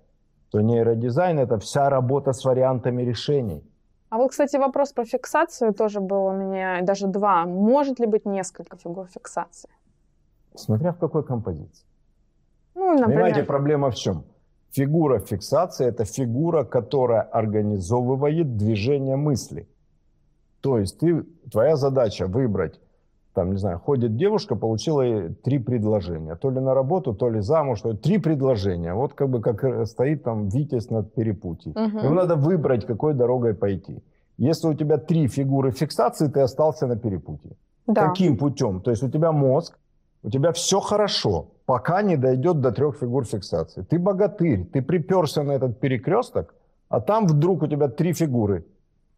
то 0.49 0.61
нейродизайн 0.61 1.39
это 1.39 1.59
вся 1.59 1.89
работа 1.89 2.33
с 2.33 2.43
вариантами 2.43 3.03
решений. 3.03 3.63
А 4.09 4.17
вот, 4.17 4.31
кстати, 4.31 4.57
вопрос 4.57 4.93
про 4.93 5.05
фиксацию 5.05 5.73
тоже 5.73 5.99
был 5.99 6.25
у 6.25 6.33
меня, 6.33 6.81
даже 6.81 7.07
два. 7.07 7.45
Может 7.45 7.99
ли 7.99 8.07
быть 8.07 8.25
несколько 8.25 8.77
фигур 8.77 9.07
фиксации? 9.07 9.69
Смотря 10.55 10.91
в 10.91 10.97
какой 10.97 11.23
композиции. 11.23 11.85
Ну, 12.73 12.93
например, 12.93 13.07
Понимаете, 13.07 13.43
проблема 13.43 13.89
в 13.89 13.95
чем? 13.95 14.23
Фигура 14.71 15.19
фиксации– 15.19 15.87
это 15.87 16.05
фигура, 16.05 16.63
которая 16.63 17.21
организовывает 17.21 18.57
движение 18.57 19.17
мысли. 19.17 19.67
То 20.61 20.79
есть 20.79 20.99
ты, 20.99 21.23
твоя 21.51 21.75
задача 21.75 22.27
выбрать, 22.27 22.79
там, 23.37 23.51
не 23.51 23.57
знаю, 23.57 23.79
ходит 23.79 24.17
девушка, 24.17 24.55
получила 24.55 25.29
три 25.43 25.59
предложения. 25.59 26.35
То 26.35 26.49
ли 26.49 26.59
на 26.59 26.73
работу, 26.73 27.13
то 27.13 27.29
ли 27.29 27.41
замуж. 27.41 27.81
То 27.81 27.91
ли 27.91 27.97
три 27.97 28.17
предложения. 28.17 28.95
Вот 28.95 29.13
как 29.13 29.29
бы 29.29 29.41
как 29.41 29.63
э, 29.63 29.85
стоит 29.85 30.23
там 30.23 30.49
Витязь 30.49 30.89
над 30.89 31.13
перепутьем. 31.13 31.73
Мгм. 31.75 32.05
Ему 32.05 32.13
надо 32.15 32.35
выбрать, 32.35 32.87
какой 32.87 33.13
дорогой 33.13 33.53
пойти. 33.53 34.01
Если 34.39 34.69
у 34.69 34.73
тебя 34.73 34.97
три 34.97 35.27
фигуры 35.27 35.71
фиксации, 35.71 36.29
ты 36.29 36.39
остался 36.41 36.87
на 36.87 36.95
перепутье. 36.95 37.51
да. 37.87 38.07
Каким 38.07 38.37
путем? 38.37 38.81
То 38.81 38.91
есть 38.91 39.03
у 39.03 39.09
тебя 39.09 39.31
мозг, 39.31 39.77
у 40.23 40.29
тебя 40.29 40.51
все 40.51 40.79
хорошо, 40.79 41.45
пока 41.65 42.01
не 42.01 42.17
дойдет 42.17 42.59
до 42.61 42.71
трех 42.71 42.97
фигур 42.97 43.25
фиксации. 43.25 43.83
Ты 43.83 43.99
богатырь, 43.99 44.65
ты 44.73 44.81
приперся 44.81 45.43
на 45.43 45.51
этот 45.51 45.79
перекресток, 45.79 46.55
а 46.89 46.99
там 46.99 47.27
вдруг 47.27 47.61
у 47.61 47.67
тебя 47.67 47.87
три 47.87 48.13
фигуры. 48.13 48.63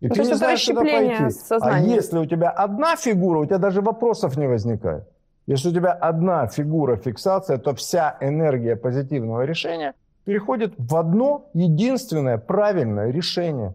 И 0.01 0.07
Ну, 0.07 0.15
ты 0.15 0.23
не 0.23 0.33
знаешь, 0.33 0.65
куда 0.65 0.81
пойти. 0.81 1.23
А 1.23 1.29
сознания. 1.29 1.95
если 1.95 2.17
у 2.19 2.25
тебя 2.25 2.49
одна 2.49 2.95
фигура, 2.95 3.39
у 3.39 3.45
тебя 3.45 3.57
даже 3.57 3.81
вопросов 3.81 4.37
не 4.37 4.47
возникает. 4.47 5.03
Если 5.45 5.69
у 5.69 5.73
тебя 5.73 5.91
одна 5.91 6.47
фигура 6.47 6.95
фиксация, 6.95 7.57
то 7.57 7.73
вся 7.73 8.17
энергия 8.21 8.75
позитивного 8.75 9.45
решения 9.45 9.93
переходит 10.23 10.73
в 10.77 10.95
одно 10.95 11.49
единственное 11.53 12.37
правильное 12.37 13.09
решение. 13.11 13.73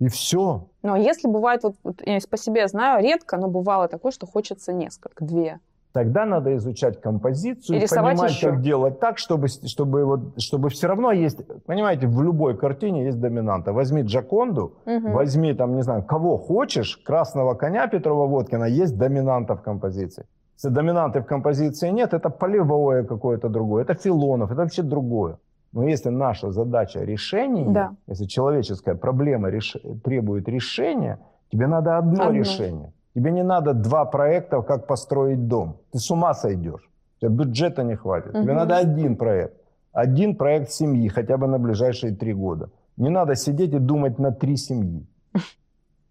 И 0.00 0.08
все. 0.08 0.66
Но 0.82 0.96
если 0.96 1.28
бывает, 1.28 1.62
вот, 1.62 1.76
вот 1.84 2.02
я 2.04 2.18
по 2.28 2.36
себе 2.36 2.66
знаю, 2.68 3.02
редко, 3.02 3.36
но 3.36 3.48
бывало 3.48 3.86
такое, 3.86 4.10
что 4.10 4.26
хочется 4.26 4.72
несколько, 4.72 5.24
две. 5.24 5.60
Тогда 5.94 6.24
надо 6.26 6.56
изучать 6.56 7.00
композицию, 7.00 7.80
И 7.80 7.86
понимать, 7.88 8.30
еще. 8.32 8.50
как 8.50 8.62
делать 8.62 8.98
так, 8.98 9.16
чтобы, 9.18 9.46
чтобы, 9.46 10.04
вот, 10.04 10.20
чтобы 10.42 10.68
все 10.68 10.88
равно 10.88 11.12
есть... 11.12 11.38
Понимаете, 11.66 12.08
в 12.08 12.20
любой 12.20 12.56
картине 12.56 13.04
есть 13.04 13.20
доминанта. 13.20 13.72
Возьми 13.72 14.02
Джаконду, 14.02 14.72
Мгм. 14.86 15.12
Возьми 15.12 15.54
там, 15.54 15.76
не 15.76 15.82
знаю, 15.82 16.02
кого 16.02 16.36
хочешь, 16.36 16.96
красного 17.06 17.54
коня 17.54 17.86
Петрова 17.86 18.26
Водкина, 18.26 18.64
есть 18.64 18.98
доминанта 18.98 19.54
в 19.54 19.62
композиции. 19.62 20.24
Если 20.56 20.74
доминанты 20.74 21.20
в 21.20 21.26
композиции 21.26 21.90
нет, 21.90 22.12
это 22.12 22.28
полевое 22.28 23.04
какое-то 23.04 23.48
другое, 23.48 23.84
это 23.84 23.94
Филонов, 23.94 24.50
это 24.50 24.62
вообще 24.62 24.82
другое. 24.82 25.38
Но 25.72 25.84
если 25.88 26.10
наша 26.10 26.50
задача 26.50 27.04
решения, 27.04 27.66
Да. 27.72 27.90
если 28.08 28.24
человеческая 28.24 28.96
проблема 28.96 29.48
реш- 29.48 30.00
требует 30.02 30.48
решения, 30.48 31.18
тебе 31.52 31.68
надо 31.68 31.98
одно, 31.98 32.24
Одно. 32.24 32.32
решение. 32.38 32.92
Тебе 33.14 33.30
не 33.30 33.42
надо 33.44 33.74
два 33.74 34.04
проекта, 34.04 34.62
как 34.62 34.86
построить 34.86 35.46
дом. 35.48 35.76
Ты 35.92 35.98
с 35.98 36.10
ума 36.10 36.34
сойдешь. 36.34 36.90
У 37.16 37.20
тебя 37.20 37.30
бюджета 37.30 37.82
не 37.84 37.94
хватит. 37.96 38.32
Тебе 38.32 38.52
Мгм. 38.52 38.54
надо 38.56 38.76
один 38.76 39.16
проект. 39.16 39.54
Один 39.92 40.34
проект 40.36 40.70
семьи, 40.70 41.08
хотя 41.08 41.36
бы 41.36 41.46
на 41.46 41.58
ближайшие 41.58 42.12
три 42.12 42.34
года. 42.34 42.68
Не 42.96 43.10
надо 43.10 43.34
сидеть 43.36 43.72
и 43.74 43.78
думать 43.78 44.18
на 44.18 44.30
три 44.32 44.56
семьи. 44.56 45.06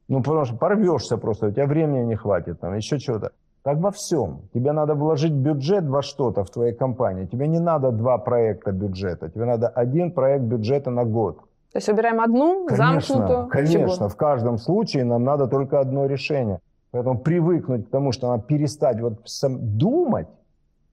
Ну, 0.09 0.21
потому 0.21 0.45
что 0.45 0.57
порвешься 0.57 1.17
просто, 1.17 1.47
у 1.47 1.51
тебя 1.51 1.65
времени 1.65 2.05
не 2.05 2.15
хватит, 2.15 2.59
там, 2.59 2.75
еще 2.75 2.99
чего-то. 2.99 3.31
Так 3.63 3.77
во 3.77 3.89
всем. 3.89 4.41
Тебе 4.53 4.73
надо 4.73 4.95
вложить 4.95 5.31
бюджет 5.33 5.85
во 5.87 6.01
что-то 6.01 6.43
в 6.43 6.49
твоей 6.49 6.73
компании. 6.73 7.25
Тебе 7.25 7.47
не 7.47 7.59
надо 7.59 7.91
два 7.91 8.17
проекта 8.17 8.71
бюджета. 8.73 9.29
Тебе 9.29 9.45
надо 9.45 9.69
один 9.69 10.11
проект 10.11 10.43
бюджета 10.43 10.91
на 10.91 11.05
год. 11.05 11.37
То 11.71 11.77
есть 11.77 11.87
выбираем 11.87 12.19
одну 12.19 12.67
замкнутую 12.69 13.47
конечно. 13.47 13.87
фигуру. 13.87 14.09
В 14.09 14.15
каждом 14.15 14.57
случае 14.57 15.05
нам 15.05 15.23
надо 15.23 15.47
только 15.47 15.79
одно 15.79 16.05
решение. 16.05 16.59
Поэтому 16.93 17.17
привыкнуть 17.17 17.87
к 17.87 17.89
тому, 17.89 18.11
что 18.11 18.27
надо 18.27 18.43
перестать 18.43 19.01
вот 19.01 19.21
сам 19.25 19.77
думать. 19.79 20.27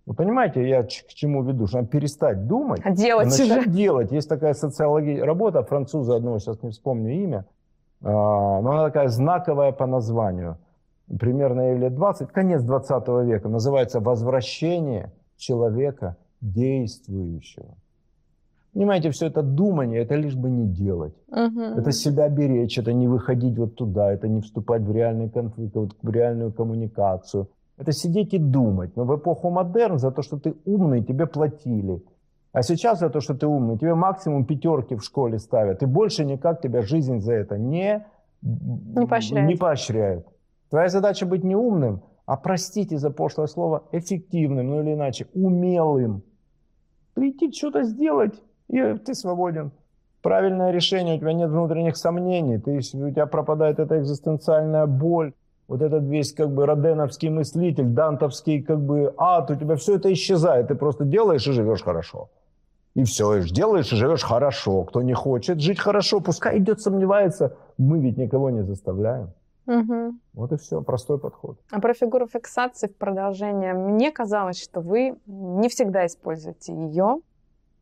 Вы 0.07 0.15
понимаете, 0.15 0.67
я 0.67 0.83
к 0.83 0.89
чему 0.89 1.43
веду? 1.43 1.67
Что 1.67 1.77
надо 1.77 1.91
перестать 1.91 2.47
думать, 2.47 2.81
А 2.83 2.91
делать 2.91 3.27
а 3.27 3.31
начать 3.31 3.67
уже. 3.67 3.71
делать. 3.71 4.11
Есть 4.11 4.27
такая 4.27 4.55
социология, 4.55 5.23
работа 5.23 5.63
француза 5.63 6.17
одного, 6.17 6.39
сейчас 6.39 6.63
не 6.63 6.71
вспомню 6.71 7.13
имя, 7.13 7.45
а, 8.03 8.09
но 8.63 8.71
она 8.73 8.85
такая 8.87 9.09
знаковая 9.09 9.73
по 9.73 9.87
названию. 9.87 10.57
Примерно 11.19 11.73
ей 11.73 11.77
лет 11.77 11.95
20, 11.95 12.33
конец 12.33 12.63
20 12.63 13.23
века. 13.27 13.51
Называется 13.51 14.01
«Возвращение 14.01 15.13
человека 15.37 16.17
действующего». 16.41 17.75
Понимаете, 18.73 19.11
все 19.11 19.27
это 19.27 19.43
думание, 19.43 20.03
это 20.03 20.15
лишь 20.15 20.37
бы 20.37 20.49
не 20.49 20.65
делать. 20.65 21.15
Мгм. 21.29 21.79
Это 21.79 21.91
себя 21.91 22.29
беречь, 22.29 22.79
это 22.79 22.93
не 22.93 23.09
выходить 23.09 23.59
вот 23.59 23.75
туда, 23.75 24.13
это 24.13 24.29
не 24.29 24.41
вступать 24.41 24.83
в 24.83 24.93
реальный 24.93 25.29
конфликт, 25.29 25.75
вот 25.75 25.97
в 26.03 26.11
реальную 26.11 26.53
коммуникацию. 26.53 27.49
Это 27.79 27.93
сидеть 27.93 28.35
и 28.35 28.39
думать. 28.39 28.97
Но 28.97 29.05
в 29.05 29.17
эпоху 29.17 29.51
модерн 29.51 29.99
за 29.99 30.11
то, 30.13 30.23
что 30.23 30.39
ты 30.39 30.55
умный, 30.65 31.03
тебе 31.03 31.27
платили. 31.27 32.03
А 32.53 32.63
сейчас 32.63 33.01
за 33.01 33.11
то, 33.11 33.21
что 33.21 33.35
ты 33.35 33.47
умный, 33.47 33.79
тебе 33.79 33.95
максимум 33.95 34.45
пятерки 34.45 34.95
в 34.95 35.03
школе 35.03 35.39
ставят. 35.39 35.83
И 35.83 35.87
больше 35.87 36.25
никак 36.25 36.61
тебя 36.61 36.83
жизнь 36.83 37.21
за 37.21 37.33
это 37.33 37.59
не, 37.59 38.05
Не 38.43 39.07
поощряет. 39.07 39.49
не 39.49 39.57
поощряет. 39.57 40.27
Твоя 40.69 40.89
задача 40.89 41.27
быть 41.27 41.43
не 41.43 41.57
умным, 41.57 42.03
а, 42.27 42.37
простите 42.37 42.99
за 42.99 43.11
пошлое 43.11 43.47
слово, 43.47 43.83
эффективным, 43.93 44.69
ну 44.69 44.83
или 44.83 44.93
иначе, 44.95 45.27
умелым. 45.35 46.23
Прийти 47.15 47.51
что-то 47.53 47.83
сделать, 47.83 48.41
и 48.71 48.99
ты 48.99 49.15
свободен. 49.15 49.71
Правильное 50.23 50.71
решение, 50.71 51.17
у 51.17 51.19
тебя 51.19 51.33
нет 51.33 51.51
внутренних 51.51 51.97
сомнений, 51.97 52.59
ты, 52.59 52.79
у 52.79 53.11
тебя 53.11 53.27
пропадает 53.27 53.79
эта 53.79 53.99
экзистенциальная 53.99 54.87
боль, 54.87 55.33
вот 55.67 55.83
этот 55.83 56.05
весь 56.05 56.33
как 56.33 56.51
бы 56.51 56.67
роденовский 56.67 57.31
мыслитель, 57.31 57.87
дантовский 57.87 58.63
как 58.63 58.81
бы 58.81 59.15
ад, 59.17 59.51
у 59.51 59.55
тебя 59.55 59.77
все 59.77 59.97
это 59.97 60.13
исчезает, 60.13 60.69
ты 60.69 60.75
просто 60.75 61.05
делаешь 61.05 61.47
и 61.47 61.53
живешь 61.53 61.83
хорошо. 61.83 62.29
И 62.95 63.05
все, 63.05 63.37
и 63.37 63.49
делаешь 63.49 63.93
и 63.93 63.97
живешь 63.97 64.25
хорошо. 64.25 64.83
Кто 64.83 65.01
не 65.01 65.15
хочет 65.15 65.61
жить 65.61 65.79
хорошо, 65.79 66.21
пускай 66.21 66.59
идет, 66.59 66.81
сомневается. 66.81 67.57
Мы 67.79 68.01
ведь 68.01 68.17
никого 68.17 68.51
не 68.51 68.65
заставляем. 68.65 69.31
Мгм. 69.67 70.21
Вот 70.33 70.53
и 70.53 70.57
все, 70.57 70.83
простой 70.83 71.19
подход. 71.19 71.57
А 71.71 71.81
про 71.81 71.95
фигуру 71.95 72.27
фиксации 72.27 72.89
в 72.89 72.97
продолжение. 72.97 73.75
Мне 73.75 74.11
казалось, 74.11 74.61
что 74.61 74.81
вы 74.81 75.15
не 75.27 75.69
всегда 75.69 76.05
используете 76.05 76.73
ее. 76.73 77.21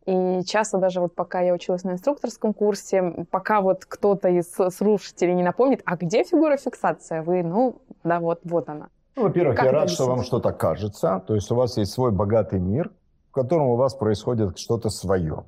И 0.08 0.42
часто 0.44 0.78
даже 0.78 1.00
вот 1.00 1.14
пока 1.14 1.42
я 1.42 1.52
училась 1.52 1.84
на 1.84 1.90
инструкторском 1.90 2.54
курсе, 2.54 3.26
пока 3.30 3.60
вот 3.60 3.84
кто-то 3.84 4.30
из 4.30 4.50
слушателей 4.74 5.34
не 5.34 5.42
напомнит, 5.42 5.82
а 5.84 5.98
где 5.98 6.24
фигура 6.24 6.56
фиксация? 6.56 7.22
Вы, 7.22 7.42
ну, 7.42 7.82
да, 8.04 8.18
вот, 8.18 8.40
вот 8.44 8.70
она. 8.70 8.88
Ну, 9.16 9.24
во-первых, 9.24 9.56
Как 9.56 9.66
я 9.66 9.72
рад, 9.72 9.90
что 9.90 10.06
вам 10.06 10.22
что-то 10.22 10.52
кажется. 10.52 11.22
То 11.26 11.34
есть 11.34 11.50
у 11.50 11.54
вас 11.54 11.76
есть 11.76 11.92
свой 11.92 12.10
богатый 12.10 12.58
мир, 12.58 12.90
в 13.28 13.32
котором 13.32 13.66
у 13.66 13.76
вас 13.76 13.94
происходит 13.94 14.58
что-то 14.58 14.88
свое. 14.88 15.44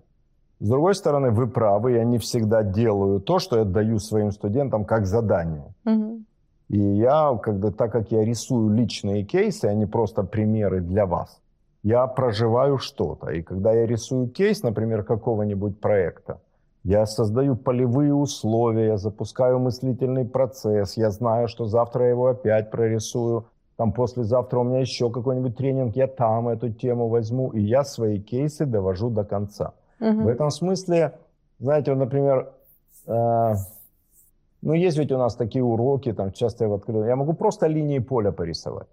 С 0.58 0.68
другой 0.68 0.94
стороны, 0.94 1.30
вы 1.30 1.46
правы, 1.46 1.92
я 1.92 2.04
не 2.04 2.18
всегда 2.18 2.62
делаю 2.62 3.20
то, 3.20 3.38
что 3.38 3.60
я 3.60 3.64
даю 3.64 3.98
своим 3.98 4.30
студентам 4.30 4.84
как 4.84 5.06
задание. 5.06 5.72
Мгм. 5.84 6.26
И 6.68 6.78
я, 6.78 7.34
когда, 7.42 7.70
так 7.70 7.92
как 7.92 8.12
я 8.12 8.26
рисую 8.26 8.74
личные 8.74 9.24
кейсы, 9.24 9.64
а 9.64 9.72
не 9.72 9.86
просто 9.86 10.22
примеры 10.22 10.82
для 10.82 11.06
вас, 11.06 11.40
я 11.82 12.06
проживаю 12.06 12.78
что-то. 12.78 13.30
И 13.30 13.42
когда 13.42 13.72
я 13.72 13.86
рисую 13.86 14.28
кейс, 14.28 14.62
например, 14.62 15.02
какого-нибудь 15.02 15.80
проекта, 15.80 16.40
я 16.84 17.06
создаю 17.06 17.56
полевые 17.56 18.14
условия, 18.14 18.86
я 18.86 18.96
запускаю 18.96 19.58
мыслительный 19.58 20.24
процесс, 20.24 20.96
я 20.96 21.10
знаю, 21.10 21.48
что 21.48 21.66
завтра 21.66 22.04
я 22.04 22.10
его 22.10 22.28
опять 22.28 22.70
прорисую, 22.70 23.46
там 23.76 23.92
послезавтра 23.92 24.60
у 24.60 24.64
меня 24.64 24.80
еще 24.80 25.10
какой-нибудь 25.10 25.56
тренинг, 25.56 25.96
я 25.96 26.06
там 26.06 26.48
эту 26.48 26.70
тему 26.70 27.08
возьму, 27.08 27.50
и 27.50 27.60
я 27.60 27.84
свои 27.84 28.18
кейсы 28.20 28.66
довожу 28.66 29.10
до 29.10 29.24
конца. 29.24 29.72
Мгм. 30.00 30.24
В 30.24 30.28
этом 30.28 30.50
смысле, 30.50 31.18
знаете, 31.58 31.92
вот, 31.92 32.00
например, 32.00 32.52
э, 33.06 33.54
ну, 34.62 34.72
есть 34.74 34.98
ведь 34.98 35.12
у 35.12 35.18
нас 35.18 35.34
такие 35.34 35.64
уроки, 35.64 36.12
там, 36.12 36.32
часто 36.32 36.64
я 36.64 36.70
в 36.70 36.74
открытом, 36.74 37.06
я 37.06 37.16
могу 37.16 37.32
просто 37.32 37.66
линии 37.66 37.98
поля 37.98 38.32
порисовать. 38.32 38.88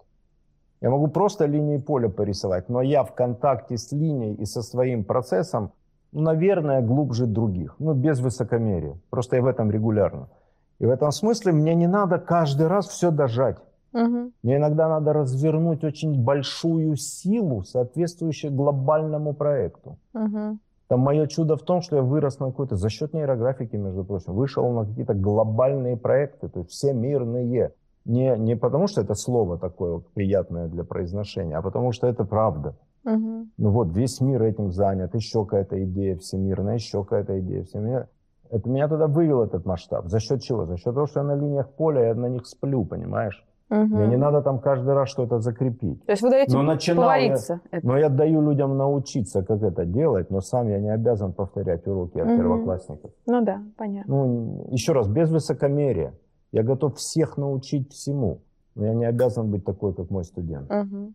Я 0.80 0.90
могу 0.90 1.08
просто 1.08 1.46
линии 1.46 1.78
поля 1.78 2.08
порисовать, 2.08 2.68
но 2.68 2.82
я 2.82 3.02
в 3.02 3.14
контакте 3.14 3.76
с 3.76 3.92
линией 3.92 4.34
и 4.34 4.44
со 4.44 4.62
своим 4.62 5.04
процессом, 5.04 5.72
ну, 6.12 6.20
наверное, 6.22 6.82
глубже 6.82 7.26
других, 7.26 7.74
ну, 7.78 7.94
без 7.94 8.20
высокомерия. 8.20 8.96
Просто 9.10 9.36
я 9.36 9.42
в 9.42 9.46
этом 9.46 9.70
регулярно. 9.70 10.28
И 10.78 10.86
в 10.86 10.90
этом 10.90 11.10
смысле 11.10 11.52
мне 11.52 11.74
не 11.74 11.88
надо 11.88 12.18
каждый 12.18 12.68
раз 12.68 12.86
все 12.86 13.10
дожать. 13.10 13.56
Мгм. 13.92 14.32
Мне 14.42 14.56
иногда 14.56 14.88
надо 14.88 15.12
развернуть 15.12 15.82
очень 15.82 16.22
большую 16.22 16.96
силу, 16.96 17.64
соответствующую 17.64 18.52
глобальному 18.52 19.34
проекту. 19.34 19.98
Мгм. 20.12 20.60
Там 20.88 21.00
мое 21.00 21.26
чудо 21.26 21.56
в 21.56 21.62
том, 21.62 21.82
что 21.82 21.96
я 21.96 22.02
вырос 22.02 22.38
на 22.38 22.46
какой-то, 22.46 22.76
за 22.76 22.88
счет 22.88 23.12
нейрографики, 23.12 23.76
между 23.76 24.04
прочим, 24.04 24.34
вышел 24.34 24.70
на 24.70 24.86
какие-то 24.86 25.14
глобальные 25.14 25.96
проекты, 25.96 26.48
то 26.48 26.60
есть 26.60 26.70
все 26.70 26.92
мирные. 26.92 27.72
Не, 28.08 28.36
не 28.38 28.56
потому, 28.56 28.86
что 28.88 29.02
это 29.02 29.14
слово 29.14 29.58
такое 29.58 30.00
приятное 30.14 30.66
для 30.68 30.82
произношения, 30.82 31.58
а 31.58 31.62
потому 31.62 31.92
что 31.92 32.06
это 32.06 32.24
правда. 32.24 32.74
Мгм. 33.04 33.50
Ну 33.58 33.70
вот, 33.70 33.94
весь 33.94 34.20
мир 34.22 34.42
этим 34.42 34.72
занят, 34.72 35.14
еще 35.14 35.44
какая-то 35.44 35.82
идея 35.84 36.16
всемирная, 36.16 36.74
еще 36.74 37.04
какая-то 37.04 37.38
идея 37.40 37.62
всемирная. 37.64 38.08
Это 38.50 38.68
меня 38.70 38.88
туда 38.88 39.06
вывел 39.08 39.42
этот 39.42 39.66
масштаб. 39.66 40.06
За 40.08 40.20
счет 40.20 40.40
чего? 40.40 40.64
За 40.64 40.76
счет 40.78 40.94
того, 40.94 41.06
что 41.06 41.20
я 41.20 41.26
на 41.26 41.34
линиях 41.36 41.68
поля, 41.74 42.06
я 42.08 42.14
на 42.14 42.26
них 42.30 42.46
сплю, 42.46 42.84
понимаешь? 42.86 43.44
Мгм. 43.68 43.96
Мне 43.98 44.06
не 44.06 44.16
надо 44.16 44.40
там 44.40 44.58
каждый 44.58 44.94
раз 44.94 45.10
что-то 45.10 45.40
закрепить. 45.40 46.02
То 46.06 46.12
есть 46.12 46.22
вы 46.22 46.30
даете 46.30 46.56
Но 46.56 46.62
начинал 46.62 47.10
я- 47.10 47.34
это. 47.34 47.60
Но 47.82 47.98
я 47.98 48.08
даю 48.08 48.40
людям 48.40 48.78
научиться, 48.78 49.42
как 49.42 49.62
это 49.62 49.84
делать, 49.84 50.30
но 50.30 50.40
сам 50.40 50.68
я 50.68 50.80
не 50.80 50.88
обязан 50.88 51.34
повторять 51.34 51.86
уроки 51.86 52.18
от 52.18 52.28
Мгм. 52.28 52.36
первоклассников. 52.38 53.10
Ну 53.26 53.44
да, 53.44 53.60
понятно. 53.76 54.14
Ну, 54.14 54.66
еще 54.70 54.92
раз, 54.92 55.06
без 55.08 55.30
высокомерия. 55.30 56.14
Я 56.52 56.62
готов 56.62 56.96
всех 56.96 57.36
научить 57.36 57.92
всему, 57.92 58.38
но 58.74 58.86
я 58.86 58.94
не 58.94 59.04
обязан 59.04 59.50
быть 59.50 59.64
такой, 59.64 59.92
как 59.94 60.10
мой 60.10 60.24
студент. 60.24 60.70
Мгм. 60.70 61.14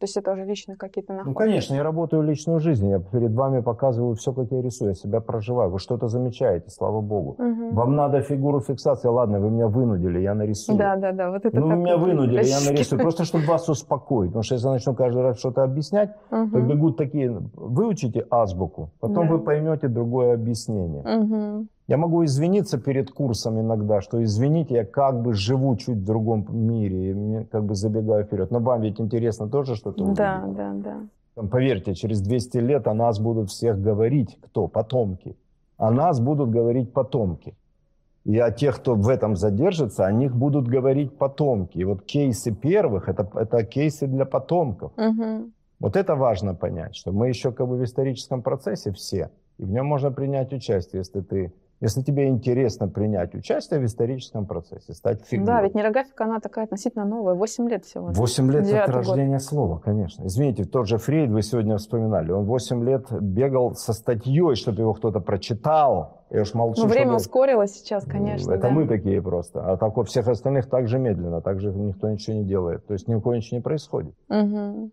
То 0.00 0.04
есть 0.06 0.16
это 0.16 0.32
уже 0.32 0.44
лично 0.44 0.74
какие-то 0.76 1.12
Ну, 1.12 1.18
находки. 1.18 1.38
конечно, 1.38 1.74
я 1.76 1.84
работаю 1.84 2.22
личную 2.22 2.58
жизнь, 2.58 2.88
я 2.88 2.98
перед 2.98 3.32
вами 3.34 3.60
показываю 3.60 4.16
все, 4.16 4.32
как 4.32 4.50
я 4.50 4.60
рисую, 4.60 4.88
я 4.88 4.94
себя 4.96 5.20
проживаю. 5.20 5.70
Вы 5.70 5.78
что-то 5.78 6.08
замечаете, 6.08 6.70
слава 6.70 7.00
богу. 7.00 7.36
Мгм. 7.38 7.74
Вам 7.76 7.94
надо 7.94 8.20
фигуру 8.22 8.58
фиксации, 8.60 9.06
ладно, 9.06 9.38
вы 9.38 9.50
меня 9.50 9.68
вынудили, 9.68 10.18
я 10.18 10.34
нарисую. 10.34 10.76
Да, 10.76 10.96
да, 10.96 11.12
да. 11.12 11.30
Вот 11.30 11.44
это 11.46 11.56
Ну, 11.56 11.68
вы 11.68 11.76
меня 11.76 11.96
вынудили, 11.96 12.44
я 12.44 12.58
нарисую, 12.68 13.00
просто 13.00 13.24
чтобы 13.24 13.44
вас 13.44 13.68
успокоить. 13.68 14.30
Потому 14.30 14.42
что 14.42 14.56
если 14.56 14.66
я 14.66 14.72
начну 14.72 14.94
каждый 14.96 15.22
раз 15.22 15.38
что-то 15.38 15.62
объяснять, 15.62 16.10
Мгм. 16.32 16.50
то 16.50 16.60
бегут 16.60 16.96
такие, 16.96 17.30
выучите 17.54 18.26
азбуку, 18.28 18.90
потом 18.98 19.28
Да. 19.28 19.34
вы 19.34 19.38
поймете 19.38 19.86
другое 19.86 20.34
объяснение. 20.34 21.02
Мгм. 21.04 21.68
Я 21.88 21.96
могу 21.96 22.24
извиниться 22.24 22.78
перед 22.78 23.10
курсом 23.10 23.60
иногда, 23.60 24.00
что 24.00 24.22
извините, 24.22 24.74
я 24.74 24.84
как 24.84 25.20
бы 25.20 25.34
живу 25.34 25.76
чуть 25.76 25.98
в 25.98 26.04
другом 26.04 26.46
мире, 26.50 27.46
как 27.50 27.64
бы 27.64 27.74
забегаю 27.74 28.24
вперед. 28.24 28.50
Но 28.50 28.60
вам 28.60 28.82
ведь 28.82 29.00
интересно 29.00 29.48
тоже 29.48 29.74
что-то 29.74 30.02
увидеть. 30.02 30.18
Да, 30.18 30.44
да, 30.46 30.72
да. 30.74 30.96
Там, 31.34 31.48
поверьте, 31.48 31.94
через 31.94 32.20
200 32.20 32.58
лет 32.58 32.86
о 32.86 32.94
нас 32.94 33.18
будут 33.18 33.50
всех 33.50 33.80
говорить, 33.80 34.38
кто? 34.42 34.68
Потомки. 34.68 35.36
О 35.76 35.90
нас 35.90 36.20
будут 36.20 36.50
говорить 36.50 36.92
потомки. 36.92 37.54
И 38.24 38.38
о 38.38 38.52
тех, 38.52 38.76
кто 38.76 38.94
в 38.94 39.08
этом 39.08 39.34
задержится, 39.34 40.06
о 40.06 40.12
них 40.12 40.36
будут 40.36 40.68
говорить 40.68 41.18
потомки. 41.18 41.78
И 41.78 41.84
вот 41.84 42.02
кейсы 42.02 42.52
первых 42.52 43.08
это, 43.08 43.28
это 43.34 43.64
кейсы 43.64 44.06
для 44.06 44.24
потомков. 44.24 44.92
Угу. 44.96 45.50
Вот 45.80 45.96
это 45.96 46.14
важно 46.14 46.54
понять, 46.54 46.94
что 46.94 47.10
мы 47.10 47.28
еще 47.28 47.50
как 47.50 47.66
бы 47.66 47.76
в 47.76 47.82
историческом 47.82 48.42
процессе 48.42 48.92
все, 48.92 49.30
и 49.58 49.64
в 49.64 49.70
нем 49.72 49.86
можно 49.86 50.12
принять 50.12 50.52
участие, 50.52 51.00
если 51.00 51.20
ты 51.22 51.52
если 51.82 52.00
тебе 52.00 52.28
интересно 52.28 52.86
принять 52.86 53.34
участие 53.34 53.80
в 53.80 53.84
историческом 53.84 54.46
процессе, 54.46 54.94
стать 54.94 55.24
фигурой. 55.26 55.46
Да, 55.46 55.62
ведь 55.62 55.74
нейрографика, 55.74 56.24
она 56.24 56.38
такая 56.38 56.64
относительно 56.64 57.04
новая, 57.04 57.34
8 57.34 57.68
лет 57.68 57.84
всего. 57.84 58.12
8 58.12 58.52
лет 58.52 58.72
от 58.72 58.88
рождения 58.88 59.32
год. 59.32 59.42
слова, 59.42 59.78
конечно. 59.78 60.24
Извините, 60.24 60.64
тот 60.64 60.86
же 60.86 60.98
Фрейд, 60.98 61.30
вы 61.30 61.42
сегодня 61.42 61.76
вспоминали, 61.76 62.30
он 62.30 62.44
8 62.44 62.84
лет 62.84 63.06
бегал 63.10 63.74
со 63.74 63.92
статьей, 63.92 64.54
чтобы 64.54 64.82
его 64.82 64.94
кто-то 64.94 65.18
прочитал. 65.18 66.22
Я 66.30 66.42
уж 66.42 66.54
молчу. 66.54 66.82
Ну, 66.82 66.88
время 66.88 67.06
чтобы... 67.06 67.16
ускорилось 67.16 67.72
сейчас, 67.72 68.04
конечно. 68.04 68.52
Это 68.52 68.68
да. 68.68 68.70
мы 68.70 68.86
такие 68.86 69.20
просто. 69.20 69.72
А 69.72 69.76
так 69.76 69.98
у 69.98 70.04
всех 70.04 70.28
остальных 70.28 70.70
так 70.70 70.86
же 70.86 71.00
медленно, 71.00 71.40
так 71.40 71.60
же 71.60 71.72
никто 71.72 72.08
ничего 72.08 72.36
не 72.36 72.44
делает. 72.44 72.86
То 72.86 72.92
есть 72.92 73.08
ни 73.08 73.14
у 73.16 73.20
кого 73.20 73.34
ничего 73.34 73.56
не 73.56 73.62
происходит. 73.62 74.14
Угу. 74.28 74.92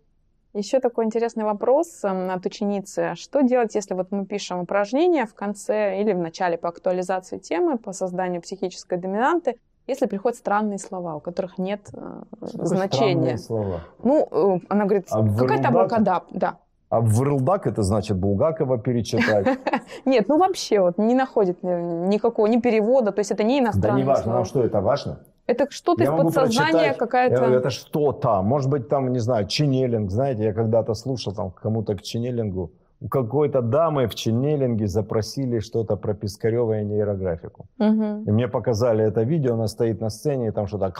Еще 0.52 0.80
такой 0.80 1.04
интересный 1.04 1.44
вопрос 1.44 2.02
эм, 2.02 2.30
от 2.30 2.44
ученицы. 2.44 3.14
Что 3.14 3.42
делать, 3.42 3.76
если 3.76 3.94
вот 3.94 4.10
мы 4.10 4.26
пишем 4.26 4.60
упражнение 4.60 5.26
в 5.26 5.34
конце 5.34 6.00
или 6.00 6.12
в 6.12 6.18
начале 6.18 6.58
по 6.58 6.68
актуализации 6.68 7.38
темы, 7.38 7.78
по 7.78 7.92
созданию 7.92 8.42
психической 8.42 8.98
доминанты, 8.98 9.58
если 9.86 10.06
приходят 10.06 10.36
странные 10.36 10.78
слова, 10.78 11.14
у 11.14 11.20
которых 11.20 11.56
нет 11.58 11.88
э, 11.92 12.22
значения? 12.40 13.38
слова? 13.38 13.82
Ну, 14.02 14.28
э, 14.30 14.60
она 14.68 14.86
говорит, 14.86 15.06
а 15.10 15.22
какая 15.36 15.62
там 15.62 15.76
абракадаб, 15.76 16.26
да. 16.30 16.58
А 16.88 17.00
врлдак 17.00 17.68
это 17.68 17.84
значит 17.84 18.16
Булгакова 18.16 18.76
перечитать? 18.76 19.46
Нет, 20.04 20.26
ну 20.26 20.38
вообще 20.38 20.80
вот 20.80 20.98
не 20.98 21.14
находит 21.14 21.58
э, 21.62 21.80
никакого 22.08 22.48
ни 22.48 22.58
перевода, 22.58 23.12
то 23.12 23.20
есть 23.20 23.30
это 23.30 23.44
не 23.44 23.60
иностранное 23.60 23.92
Да 23.92 23.96
не 23.98 24.04
важно, 24.04 24.40
а 24.40 24.44
что 24.44 24.64
это 24.64 24.80
важно? 24.80 25.20
Это 25.50 25.66
что-то 25.70 26.04
из 26.04 26.10
подсознания 26.10 26.94
какая-то... 26.94 27.44
Это 27.44 27.70
что-то. 27.70 28.42
Может 28.42 28.70
быть, 28.70 28.88
там, 28.88 29.12
не 29.12 29.18
знаю, 29.18 29.46
ченнелинг. 29.46 30.10
Знаете, 30.10 30.44
я 30.44 30.52
когда-то 30.52 30.94
слушал 30.94 31.32
там 31.32 31.50
кому-то 31.50 31.94
к 31.94 32.02
ченнелингу. 32.02 32.70
У 33.02 33.08
какой-то 33.08 33.62
дамы 33.62 34.06
в 34.06 34.14
ченнелинге 34.14 34.86
запросили 34.86 35.60
что-то 35.60 35.96
про 35.96 36.12
Пискарева 36.12 36.80
и 36.80 36.84
нейрографику. 36.84 37.66
Угу. 37.78 38.24
И 38.26 38.30
мне 38.30 38.46
показали 38.46 39.02
это 39.02 39.22
видео, 39.22 39.54
она 39.54 39.68
стоит 39.68 40.02
на 40.02 40.10
сцене, 40.10 40.48
и 40.48 40.50
там 40.50 40.66
что-то... 40.66 40.92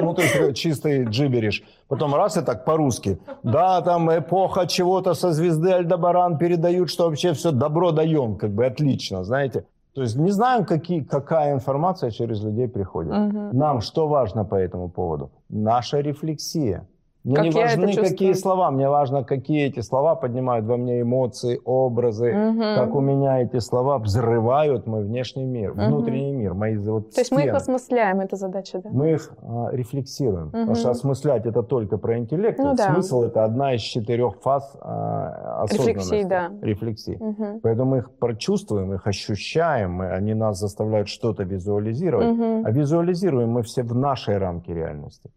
Ну, 0.00 0.14
то 0.14 0.22
есть 0.22 0.56
чистый 0.56 1.04
джибериш. 1.04 1.62
Потом 1.88 2.14
раз 2.14 2.36
и 2.38 2.40
так 2.40 2.64
по-русски. 2.64 3.18
Да, 3.42 3.82
там 3.82 4.10
эпоха 4.10 4.66
чего-то 4.66 5.14
со 5.14 5.32
звезды 5.32 5.72
Альдебаран 5.72 6.38
передают, 6.38 6.88
что 6.88 7.04
вообще 7.04 7.32
все 7.34 7.52
добро 7.52 7.92
даем. 7.92 8.36
Как 8.36 8.50
бы 8.50 8.64
отлично, 8.64 9.24
знаете. 9.24 9.64
То 9.94 10.02
есть 10.02 10.16
не 10.16 10.30
знаем, 10.30 10.64
какие, 10.64 11.02
какая 11.02 11.52
информация 11.52 12.10
через 12.10 12.42
людей 12.42 12.66
приходит. 12.66 13.12
Угу. 13.12 13.56
Нам 13.56 13.80
что 13.80 14.08
важно 14.08 14.44
по 14.44 14.54
этому 14.54 14.88
поводу? 14.88 15.30
Наша 15.48 16.00
рефлексия. 16.00 16.88
Мне 17.24 17.36
как 17.36 17.44
не 17.44 17.50
важны 17.50 17.94
какие 17.94 18.32
слова, 18.32 18.70
мне 18.72 18.88
важно, 18.88 19.22
какие 19.22 19.66
эти 19.66 19.78
слова 19.80 20.16
поднимают 20.16 20.66
во 20.66 20.76
мне 20.76 21.02
эмоции, 21.02 21.60
образы, 21.64 22.32
угу. 22.32 22.60
как 22.60 22.94
у 22.96 23.00
меня 23.00 23.42
эти 23.42 23.58
слова 23.60 23.98
взрывают 23.98 24.86
мой 24.86 25.04
внешний 25.04 25.44
мир, 25.44 25.70
угу. 25.70 25.82
внутренний 25.82 26.32
мир, 26.32 26.54
мои 26.54 26.76
вот 26.78 27.10
То 27.14 27.20
есть 27.20 27.30
мы 27.30 27.44
их 27.44 27.54
осмысляем, 27.54 28.20
это 28.20 28.36
задача, 28.36 28.80
да? 28.82 28.90
Мы 28.92 29.12
их 29.12 29.32
а, 29.40 29.68
рефлексируем, 29.70 30.48
угу. 30.48 30.52
потому 30.52 30.74
что 30.74 30.90
осмыслять 30.90 31.46
это 31.46 31.62
только 31.62 31.96
про 31.96 32.18
интеллект, 32.18 32.58
ну, 32.58 32.74
да. 32.74 32.92
смысл 32.92 33.22
это 33.22 33.44
одна 33.44 33.74
из 33.74 33.82
четырех 33.82 34.40
фаз 34.40 34.76
а, 34.80 35.62
осознанности. 35.62 36.14
Рефлексии, 36.14 36.28
да. 36.28 36.50
Рефлексии. 36.60 37.16
Угу. 37.20 37.60
Поэтому 37.62 37.90
мы 37.92 37.98
их 37.98 38.10
прочувствуем, 38.18 38.94
их 38.94 39.06
ощущаем, 39.06 39.92
мы, 39.92 40.10
они 40.10 40.34
нас 40.34 40.58
заставляют 40.58 41.08
что-то 41.08 41.44
визуализировать, 41.44 42.26
угу. 42.26 42.62
а 42.64 42.70
визуализируем 42.70 43.50
мы 43.50 43.62
все 43.62 43.84
в 43.84 43.94
нашей 43.94 44.38
рамке 44.38 44.74
реальности. 44.74 45.30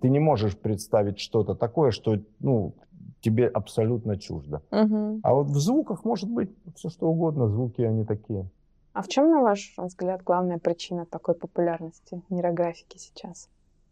Ты 0.00 0.08
не 0.08 0.18
можешь 0.18 0.56
представить 0.56 1.18
что-то 1.18 1.54
такое, 1.54 1.90
что 1.90 2.18
ну, 2.40 2.74
тебе 3.20 3.46
абсолютно 3.46 4.18
чуждо. 4.18 4.62
Угу. 4.70 5.20
А 5.22 5.34
вот 5.34 5.48
в 5.48 5.58
звуках 5.58 6.04
может 6.04 6.30
быть 6.30 6.50
все 6.74 6.88
что 6.88 7.08
угодно, 7.08 7.48
звуки 7.48 7.82
они 7.82 8.04
такие. 8.04 8.48
А 8.92 9.02
в 9.02 9.08
чем, 9.08 9.30
на 9.30 9.40
ваш 9.40 9.74
взгляд, 9.76 10.22
главная 10.22 10.58
причина 10.58 11.04
такой 11.04 11.34
популярности 11.34 12.22
нейрографики 12.30 12.96
сейчас? 12.96 13.48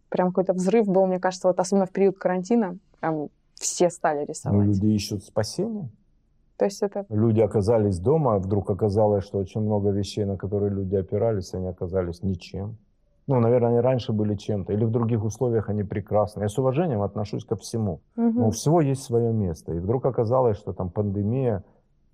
Прям 0.09 0.29
какой-то 0.29 0.53
взрыв 0.53 0.87
был, 0.87 1.07
мне 1.07 1.19
кажется, 1.19 1.49
вот 1.49 1.59
особенно 1.59 1.87
в 1.87 1.91
период 1.91 2.19
карантина, 2.19 2.79
прям 3.01 3.29
все 3.55 3.91
стали 3.91 4.25
рисовать. 4.25 4.59
Ну, 4.59 4.65
люди 4.65 4.87
ищут 4.87 5.25
спасения. 5.25 5.91
То 6.57 6.67
есть 6.67 6.83
это... 6.83 7.07
Люди 7.09 7.41
оказались 7.41 7.99
дома, 7.99 8.39
вдруг 8.39 8.71
оказалось, 8.71 9.25
что 9.25 9.39
очень 9.39 9.63
много 9.63 9.91
вещей, 9.91 10.25
на 10.25 10.37
которые 10.37 10.71
люди 10.71 10.95
опирались, 10.95 11.55
они 11.55 11.67
оказались 11.67 12.23
ничем. 12.23 12.77
Ну, 13.27 13.39
наверное, 13.39 13.71
они 13.71 13.81
раньше 13.81 14.13
были 14.13 14.35
чем-то, 14.35 14.73
или 14.73 14.85
в 14.85 14.91
других 14.91 15.25
условиях 15.25 15.69
они 15.69 15.85
прекрасны. 15.85 16.43
Я 16.43 16.49
с 16.49 16.59
уважением 16.59 17.03
отношусь 17.03 17.45
ко 17.45 17.55
всему. 17.57 18.01
Угу. 18.17 18.31
Но 18.41 18.49
у 18.49 18.51
всего 18.51 18.81
есть 18.81 19.03
свое 19.03 19.33
место. 19.33 19.73
И 19.73 19.79
вдруг 19.79 20.05
оказалось, 20.05 20.57
что 20.57 20.73
там 20.73 20.91
пандемия 20.91 21.63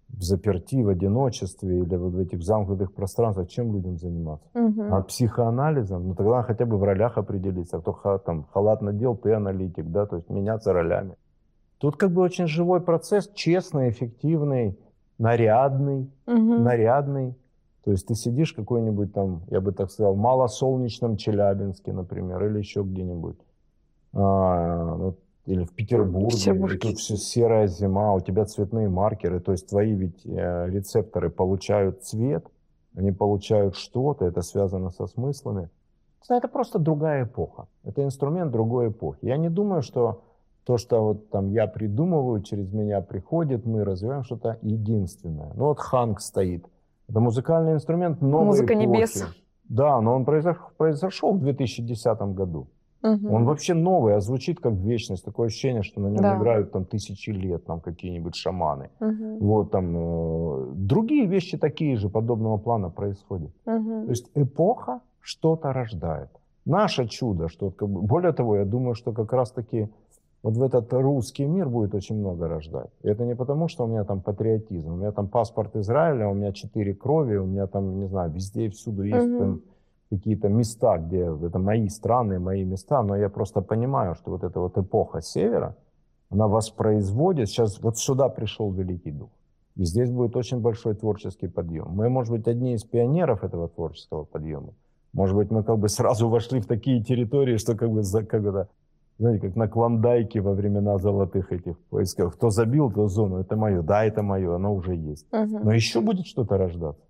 в 0.08 0.22
заперти, 0.22 0.82
в 0.82 0.88
одиночестве 0.88 1.80
или 1.80 1.96
вот 1.96 2.12
в 2.12 2.18
этих 2.18 2.42
замкнутых 2.42 2.92
пространствах, 2.92 3.48
чем 3.48 3.72
людям 3.72 3.96
заниматься? 3.98 4.48
Угу. 4.54 4.82
А 4.90 5.02
психоанализом? 5.02 6.08
Ну, 6.08 6.14
тогда 6.14 6.42
хотя 6.42 6.66
бы 6.66 6.76
в 6.76 6.84
ролях 6.84 7.16
определиться. 7.18 7.78
Кто 7.78 8.18
там 8.18 8.44
халат 8.52 8.82
надел, 8.82 9.16
ты 9.16 9.32
аналитик, 9.32 9.86
да, 9.86 10.06
то 10.06 10.16
есть 10.16 10.28
меняться 10.30 10.72
ролями. 10.72 11.14
Тут 11.78 11.96
как 11.96 12.10
бы 12.10 12.22
очень 12.22 12.46
живой 12.46 12.80
процесс, 12.80 13.30
честный, 13.34 13.90
эффективный, 13.90 14.78
нарядный, 15.18 16.10
угу. 16.26 16.58
нарядный. 16.58 17.34
То 17.84 17.92
есть 17.92 18.06
ты 18.06 18.14
сидишь 18.14 18.52
какой-нибудь 18.52 19.12
там, 19.12 19.42
я 19.48 19.60
бы 19.60 19.72
так 19.72 19.90
сказал, 19.90 20.14
малосолнечном 20.14 21.16
Челябинске, 21.16 21.92
например, 21.92 22.44
или 22.46 22.58
еще 22.58 22.82
где-нибудь. 22.82 23.38
А, 24.12 24.96
ну, 24.96 25.14
или 25.46 25.64
в 25.64 25.72
Петербурге, 25.72 26.36
Петербурге. 26.36 26.76
и 26.76 26.78
тут 26.78 26.98
все 26.98 27.16
серая 27.16 27.66
зима, 27.68 28.12
у 28.12 28.20
тебя 28.20 28.44
цветные 28.44 28.88
маркеры, 28.88 29.40
то 29.40 29.52
есть 29.52 29.68
твои 29.68 29.94
ведь 29.94 30.26
э, 30.26 30.66
рецепторы 30.68 31.30
получают 31.30 32.02
цвет, 32.02 32.46
они 32.94 33.12
получают 33.12 33.74
что-то, 33.74 34.26
это 34.26 34.42
связано 34.42 34.90
со 34.90 35.06
смыслами. 35.06 35.70
Это 36.28 36.48
просто 36.48 36.78
другая 36.78 37.24
эпоха, 37.24 37.68
это 37.84 38.04
инструмент 38.04 38.52
другой 38.52 38.88
эпохи. 38.88 39.20
Я 39.22 39.38
не 39.38 39.48
думаю, 39.48 39.80
что 39.80 40.24
то, 40.64 40.76
что 40.76 41.02
вот 41.02 41.30
там 41.30 41.48
я 41.48 41.66
придумываю, 41.66 42.42
через 42.42 42.70
меня 42.70 43.00
приходит, 43.00 43.64
мы 43.64 43.84
развиваем 43.84 44.24
что-то 44.24 44.58
единственное. 44.60 45.52
Ну 45.54 45.66
вот 45.66 45.78
Ханк 45.78 46.20
стоит– 46.20 46.66
это 47.08 47.20
музыкальный 47.20 47.72
инструмент 47.72 48.20
новой 48.20 48.46
Музыка 48.46 48.74
эпохи. 48.74 48.86
небес. 48.86 49.26
Да, 49.68 50.00
но 50.00 50.14
он 50.14 50.24
произошел, 50.24 50.66
произошел 50.76 51.32
в 51.32 51.40
2010 51.40 52.20
году. 52.34 52.68
Угу. 53.02 53.32
Он 53.32 53.44
вообще 53.44 53.74
новый, 53.74 54.16
а 54.16 54.20
звучит 54.20 54.58
как 54.60 54.72
вечность. 54.72 55.24
Такое 55.24 55.46
ощущение, 55.46 55.82
что 55.82 56.00
на 56.00 56.08
нем 56.08 56.22
Да. 56.22 56.36
играют 56.36 56.72
там 56.72 56.84
тысячи 56.84 57.30
лет, 57.30 57.64
там 57.64 57.80
какие-нибудь 57.80 58.34
шаманы. 58.34 58.90
Мгм. 59.00 59.38
Вот 59.38 59.70
там 59.70 59.94
э, 59.96 60.72
другие 60.74 61.26
вещи 61.26 61.56
такие 61.58 61.96
же 61.96 62.08
подобного 62.08 62.56
плана 62.58 62.90
происходят. 62.90 63.50
Мгм. 63.66 64.04
То 64.04 64.10
есть 64.10 64.30
эпоха 64.34 65.00
что-то 65.20 65.72
рождает. 65.72 66.28
Наше 66.64 67.06
чудо, 67.06 67.48
что 67.48 67.70
как 67.70 67.88
бы, 67.88 68.02
более 68.02 68.32
того, 68.32 68.56
я 68.56 68.64
думаю, 68.64 68.94
что 68.94 69.12
как 69.12 69.32
раз 69.32 69.52
таки 69.52 69.88
вот 70.42 70.56
в 70.56 70.62
этот 70.62 70.92
русский 70.92 71.46
мир 71.46 71.68
будет 71.68 71.94
очень 71.94 72.16
много 72.16 72.48
рождать. 72.48 72.90
И 73.02 73.08
это 73.08 73.24
не 73.24 73.34
потому, 73.34 73.68
что 73.68 73.84
у 73.84 73.86
меня 73.88 74.04
там 74.04 74.20
патриотизм. 74.20 74.92
У 74.92 74.96
меня 74.96 75.12
там 75.12 75.28
паспорт 75.28 75.76
Израиля, 75.76 76.28
у 76.28 76.34
меня 76.34 76.52
четыре 76.52 76.94
крови, 76.94 77.36
у 77.36 77.46
меня 77.46 77.66
там, 77.66 77.98
не 77.98 78.06
знаю, 78.06 78.30
везде 78.30 78.66
и 78.66 78.68
всюду 78.68 79.02
есть 79.02 79.26
Мгм. 79.26 79.38
там 79.38 79.60
какие-то 80.10 80.48
места, 80.48 80.96
где 80.98 81.30
это 81.46 81.58
мои 81.58 81.88
страны, 81.88 82.38
мои 82.38 82.64
места, 82.64 83.02
но 83.02 83.16
я 83.16 83.28
просто 83.28 83.60
понимаю, 83.60 84.14
что 84.14 84.30
вот 84.30 84.44
эта 84.44 84.60
вот 84.60 84.78
эпоха 84.78 85.20
Севера, 85.20 85.76
она 86.30 86.46
воспроизводит, 86.46 87.48
сейчас 87.48 87.80
вот 87.82 87.98
сюда 87.98 88.28
пришел 88.28 88.70
Великий 88.72 89.10
Дух. 89.10 89.30
И 89.76 89.84
здесь 89.84 90.10
будет 90.10 90.36
очень 90.36 90.60
большой 90.60 90.94
творческий 90.94 91.48
подъем. 91.48 91.88
Мы, 91.90 92.08
может 92.08 92.32
быть, 92.32 92.48
одни 92.48 92.74
из 92.74 92.84
пионеров 92.84 93.44
этого 93.44 93.68
творческого 93.68 94.24
подъема. 94.24 94.72
Может 95.12 95.36
быть, 95.36 95.50
мы 95.50 95.62
как 95.62 95.78
бы 95.78 95.88
сразу 95.88 96.28
вошли 96.28 96.60
в 96.60 96.66
такие 96.66 97.02
территории, 97.02 97.56
что 97.58 97.76
как 97.76 97.90
бы, 97.90 98.02
за- 98.02 98.24
как 98.24 98.44
это, 98.44 98.68
знаете, 99.18 99.48
как 99.48 99.56
на 99.56 99.68
Клондайке 99.68 100.40
во 100.40 100.52
времена 100.52 100.98
золотых 100.98 101.52
этих 101.52 101.78
поисков. 101.90 102.34
Кто 102.34 102.50
забил, 102.50 102.90
то 102.90 103.08
зону, 103.08 103.38
это 103.38 103.56
мое. 103.56 103.82
Да, 103.82 104.04
это 104.04 104.22
мое, 104.22 104.54
оно 104.54 104.74
уже 104.74 104.94
есть. 104.94 105.26
Мгм. 105.32 105.64
Но 105.64 105.72
еще 105.72 106.00
будет 106.00 106.26
что-то 106.26 106.56
рождаться. 106.56 107.02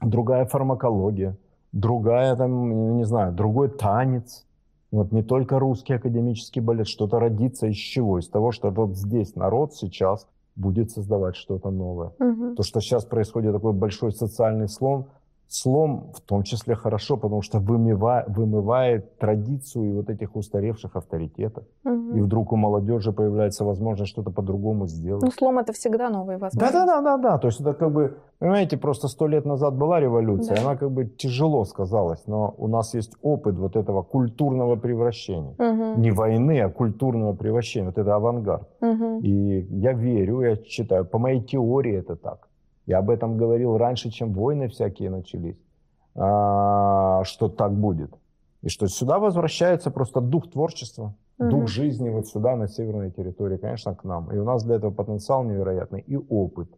Другая 0.00 0.46
фармакология, 0.46 1.36
другая 1.72 2.34
там, 2.36 2.96
не 2.96 3.04
знаю, 3.04 3.32
другой 3.32 3.68
танец. 3.68 4.46
Вот 4.90 5.12
не 5.12 5.22
только 5.22 5.58
русский 5.58 5.92
академический 5.92 6.62
балет, 6.62 6.88
что-то 6.88 7.20
родится 7.20 7.66
из 7.66 7.76
чего? 7.76 8.18
Из 8.18 8.28
того, 8.28 8.50
что 8.50 8.70
вот 8.70 8.96
здесь 8.96 9.36
народ 9.36 9.74
сейчас 9.74 10.26
будет 10.56 10.90
создавать 10.90 11.36
что-то 11.36 11.70
новое. 11.70 12.12
Мгм. 12.18 12.56
То, 12.56 12.62
что 12.62 12.80
сейчас 12.80 13.04
происходит 13.04 13.52
такой 13.52 13.72
большой 13.72 14.12
социальный 14.12 14.68
слом, 14.68 15.08
слом 15.52 16.12
в 16.14 16.20
том 16.20 16.42
числе 16.44 16.74
хорошо, 16.76 17.16
потому 17.16 17.42
что 17.42 17.58
вымыва- 17.58 18.24
вымывает 18.28 19.18
традицию 19.18 19.96
вот 19.96 20.08
этих 20.10 20.36
устаревших 20.36 20.94
авторитетов. 20.96 21.64
Мгм. 21.84 22.16
И 22.16 22.20
вдруг 22.20 22.52
у 22.52 22.56
молодежи 22.56 23.12
появляется 23.12 23.64
возможность 23.64 24.10
что-то 24.12 24.30
по-другому 24.30 24.86
сделать. 24.86 25.22
Ну, 25.24 25.30
слом 25.30 25.58
это 25.58 25.72
всегда 25.72 26.08
новые 26.08 26.38
возможности. 26.38 26.72
да, 26.72 26.86
да, 26.86 27.00
да, 27.02 27.16
да. 27.16 27.38
То 27.38 27.48
есть 27.48 27.60
это 27.60 27.74
как 27.74 27.92
бы, 27.92 28.16
понимаете, 28.38 28.76
просто 28.76 29.08
сто 29.08 29.26
лет 29.26 29.44
назад 29.44 29.76
была 29.76 29.98
революция, 30.00 30.56
Да. 30.56 30.62
она 30.62 30.76
как 30.76 30.90
бы 30.92 31.04
тяжело 31.06 31.64
сказалась, 31.64 32.22
но 32.26 32.54
у 32.58 32.68
нас 32.68 32.94
есть 32.94 33.12
опыт 33.22 33.58
вот 33.58 33.76
этого 33.76 34.02
культурного 34.02 34.76
превращения. 34.76 35.54
Мгм. 35.58 36.00
Не 36.00 36.12
войны, 36.12 36.60
а 36.60 36.68
культурного 36.70 37.32
превращения. 37.34 37.86
Вот 37.88 37.98
это 37.98 38.14
авангард. 38.14 38.68
Мгм. 38.80 39.18
И 39.18 39.66
я 39.70 39.92
верю, 39.94 40.42
я 40.42 40.56
читаю. 40.56 41.04
По 41.04 41.18
моей 41.18 41.40
теории 41.42 41.96
это 41.96 42.14
так. 42.14 42.46
Я 42.86 42.98
об 42.98 43.10
этом 43.10 43.36
говорил 43.36 43.76
раньше, 43.76 44.10
чем 44.10 44.32
войны 44.32 44.68
всякие 44.68 45.10
начались, 45.10 45.56
а, 46.14 47.22
что 47.24 47.48
так 47.48 47.72
будет. 47.72 48.10
И 48.62 48.68
что 48.68 48.86
сюда 48.88 49.18
возвращается 49.18 49.90
просто 49.90 50.20
дух 50.20 50.50
творчества, 50.50 51.14
Мгм. 51.38 51.50
дух 51.50 51.68
жизни 51.68 52.10
вот 52.10 52.26
сюда, 52.26 52.56
на 52.56 52.68
северной 52.68 53.10
территории, 53.10 53.56
конечно, 53.56 53.94
к 53.94 54.04
нам. 54.04 54.30
И 54.32 54.36
у 54.38 54.44
нас 54.44 54.62
для 54.64 54.76
этого 54.76 54.90
потенциал 54.90 55.44
невероятный 55.44 56.00
и 56.00 56.16
опыт. 56.16 56.68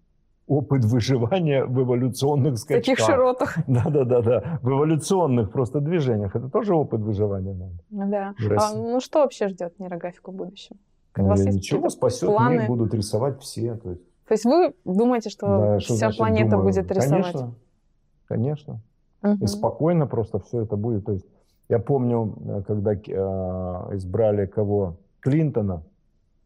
Опыт 0.46 0.84
выживания 0.84 1.64
в 1.64 1.80
эволюционных 1.82 2.54
В 2.58 2.66
таких 2.66 2.98
скачках. 2.98 3.06
широтах. 3.16 3.56
Да-да-да-да. 3.66 4.58
В 4.62 4.68
эволюционных 4.70 5.50
просто 5.50 5.80
движениях. 5.80 6.36
Это 6.36 6.48
тоже 6.48 6.74
опыт 6.74 7.00
выживания 7.00 7.54
надо. 7.54 8.08
Да. 8.10 8.34
в 8.38 8.52
А, 8.58 8.74
ну, 8.74 9.00
что 9.00 9.20
вообще 9.20 9.48
ждет 9.48 9.78
нейрографику 9.78 10.30
в 10.32 10.34
будущем? 10.34 10.76
У 11.16 11.22
Ну, 11.22 11.28
вас 11.28 11.44
ничего, 11.44 11.88
спасет 11.90 12.28
планы? 12.28 12.54
мир, 12.58 12.66
будут 12.66 12.94
рисовать 12.94 13.40
все. 13.40 13.74
То 13.76 13.90
есть 13.90 14.02
То 14.32 14.34
есть 14.34 14.46
вы 14.46 14.74
думаете, 14.86 15.28
что 15.28 15.46
Да, 15.46 15.78
вся 15.78 15.94
значит 15.94 16.16
планета 16.16 16.50
думаю? 16.52 16.64
будет 16.68 16.90
рисовать? 16.90 17.32
Конечно, 17.32 17.54
конечно. 18.28 18.80
Мгм. 19.20 19.44
И 19.44 19.46
спокойно 19.46 20.06
просто 20.06 20.38
все 20.38 20.62
это 20.62 20.76
будет. 20.76 21.04
То 21.04 21.12
есть 21.12 21.26
я 21.68 21.78
помню, 21.78 22.34
э, 22.46 22.62
когда 22.66 22.94
э, 22.94 23.96
избрали 23.96 24.46
кого? 24.46 24.96
Клинтона. 25.20 25.82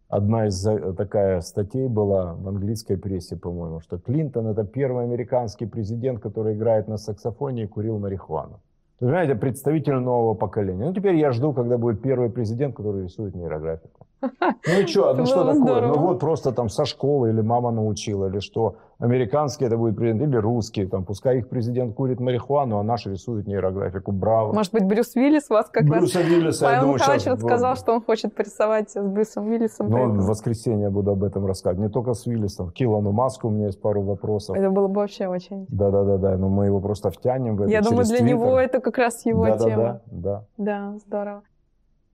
Одна 0.09 0.47
из 0.49 0.55
за- 0.55 0.95
такая 0.95 1.41
статей 1.43 1.87
была 1.87 2.35
в 2.35 2.49
английской 2.49 2.97
прессе, 2.97 3.37
по-моему, 3.37 3.79
что 3.79 3.99
Клинтон 3.99 4.49
это 4.49 4.65
первый 4.65 5.05
американский 5.05 5.67
президент, 5.67 6.19
который 6.19 6.55
играет 6.55 6.89
на 6.89 6.97
саксофоне 6.97 7.63
и 7.63 7.67
курил 7.69 8.01
марихуану. 8.01 8.59
Знаете, 8.99 9.37
представитель 9.37 9.95
нового 10.01 10.35
поколения. 10.35 10.87
Ну, 10.87 10.93
теперь 10.93 11.15
я 11.15 11.31
жду, 11.31 11.53
когда 11.53 11.79
будет 11.79 12.03
первый 12.03 12.31
президент, 12.31 12.75
который 12.75 13.05
рисует 13.05 13.37
нейрографику. 13.37 14.06
Ну 14.23 14.81
и 14.81 14.87
что, 14.87 15.15
ну 15.15 15.27
что 15.27 15.45
такое? 15.45 15.81
Ну 15.83 15.99
вот 15.99 16.21
просто 16.21 16.53
там 16.53 16.69
со 16.69 16.85
школы 16.85 17.31
или 17.31 17.41
мама 17.41 17.71
научила, 17.71 18.27
или 18.29 18.41
что. 18.41 18.77
Американский 18.99 19.67
это 19.67 19.77
будет 19.77 19.97
президент, 19.97 20.23
или 20.23 20.37
русский. 20.37 20.87
Там, 20.87 21.05
пускай 21.05 21.39
их 21.39 21.51
президент 21.51 21.95
курит 21.95 22.19
марихуану, 22.19 22.79
а 22.79 22.83
наш 22.83 23.05
рисует 23.05 23.47
нейрографику. 23.47 24.11
Браво. 24.11 24.55
Может 24.55 24.73
быть, 24.73 24.85
Брюс 24.85 25.15
Уиллис 25.15 25.51
вас 25.51 25.69
как 25.69 25.83
раз... 25.85 26.01
Брюса 26.01 26.23
Виллиса, 26.23 26.65
я 26.65 26.71
Павел 26.71 26.81
думаю, 26.83 26.95
Михайлович 26.95 27.23
сейчас... 27.23 27.43
рассказал, 27.43 27.77
что 27.77 27.93
он 27.93 28.03
хочет 28.03 28.35
порисовать 28.35 28.91
с 28.91 29.03
Брюсом 29.03 29.49
Уиллисом. 29.49 29.91
Ну, 29.91 30.13
в 30.13 30.27
воскресенье 30.27 30.85
я 30.85 30.91
буду 30.91 31.11
об 31.11 31.25
этом 31.25 31.45
рассказывать. 31.45 31.87
Не 31.87 31.93
только 31.93 32.15
с 32.15 32.25
Виллисом. 32.25 32.71
К 32.71 32.81
Илону 32.81 33.13
Маску 33.13 33.49
у 33.49 33.51
меня 33.51 33.67
есть 33.67 33.83
пару 33.83 34.01
вопросов. 34.01 34.57
Это 34.57 34.71
было 34.71 34.89
бы 34.89 35.01
вообще 35.01 35.29
очень. 35.29 35.67
Да-да-да, 35.69 36.39
но 36.39 36.49
мы 36.49 36.67
его 36.67 36.81
просто 36.81 37.11
втянем 37.11 37.57
в 37.57 37.63
это 37.63 37.71
Я 37.71 37.83
думаю, 37.83 38.07
для 38.07 38.21
него 38.21 38.59
Twitter. 38.59 38.65
это 38.65 38.81
как 38.81 38.97
раз 38.97 39.27
его 39.27 39.45
да, 39.45 39.59
тема. 39.59 39.77
Да, 39.77 40.01
да, 40.07 40.45
Да, 40.57 40.99
здорово. 41.07 41.43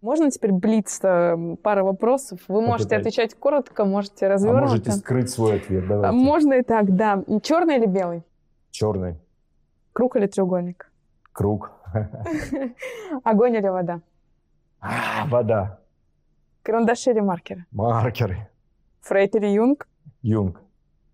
Можно 0.03 0.31
теперь 0.33 0.51
блиц 0.53 0.99
э, 1.05 1.57
пара 1.63 1.85
вопросов? 1.85 2.41
Вы 2.49 2.61
можете 2.61 2.89
Попытайтесь. 2.97 3.07
отвечать 3.19 3.35
коротко, 3.39 3.85
можете. 3.85 4.27
А 4.27 4.31
развернуто. 4.31 4.67
можете 4.67 4.91
скрыть 4.93 5.31
свой 5.31 5.57
ответ, 5.59 5.85
А 5.85 5.89
давайте. 5.89 6.17
Можно 6.17 6.53
и 6.55 6.63
так, 6.63 6.95
да. 6.97 7.23
Черный 7.43 7.77
или 7.77 7.87
белый? 7.87 8.25
Черный. 8.73 9.17
Круг 9.93 10.17
или 10.17 10.27
треугольник? 10.27 10.91
Круг. 11.33 11.71
Огонь 13.25 13.55
или 13.55 13.69
вода? 13.69 14.01
А, 14.81 15.27
Вода. 15.29 15.79
Карандаши 16.65 17.11
или 17.13 17.21
маркеры? 17.21 17.67
Маркеры. 17.71 18.49
Фрейд 19.03 19.37
или 19.37 19.47
Юнг? 19.47 19.87
Юнг. 20.23 20.61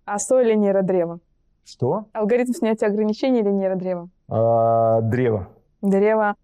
АСО 0.07 0.41
или 0.41 0.55
нейродрево? 0.55 1.21
Что? 1.65 2.07
Алгоритм 2.15 2.53
снятия 2.53 2.89
ограничений 2.89 3.41
или 3.41 3.51
нейродрево? 3.51 4.09
А, 4.29 5.03
древо. 5.03 5.49
Древо. 5.83 6.35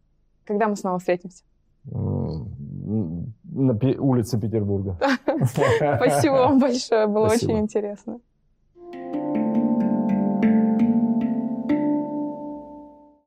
Когда 0.45 0.69
мы 0.69 0.77
снова 0.77 0.99
встретимся? 0.99 1.43
На 1.87 3.75
улице 3.99 4.41
Петербурга. 4.41 4.99
Спасибо 5.45 6.35
вам 6.35 6.59
большое, 6.59 7.07
было 7.07 7.29
Спасибо. 7.29 7.53
очень 7.53 7.61
интересно. 7.65 8.21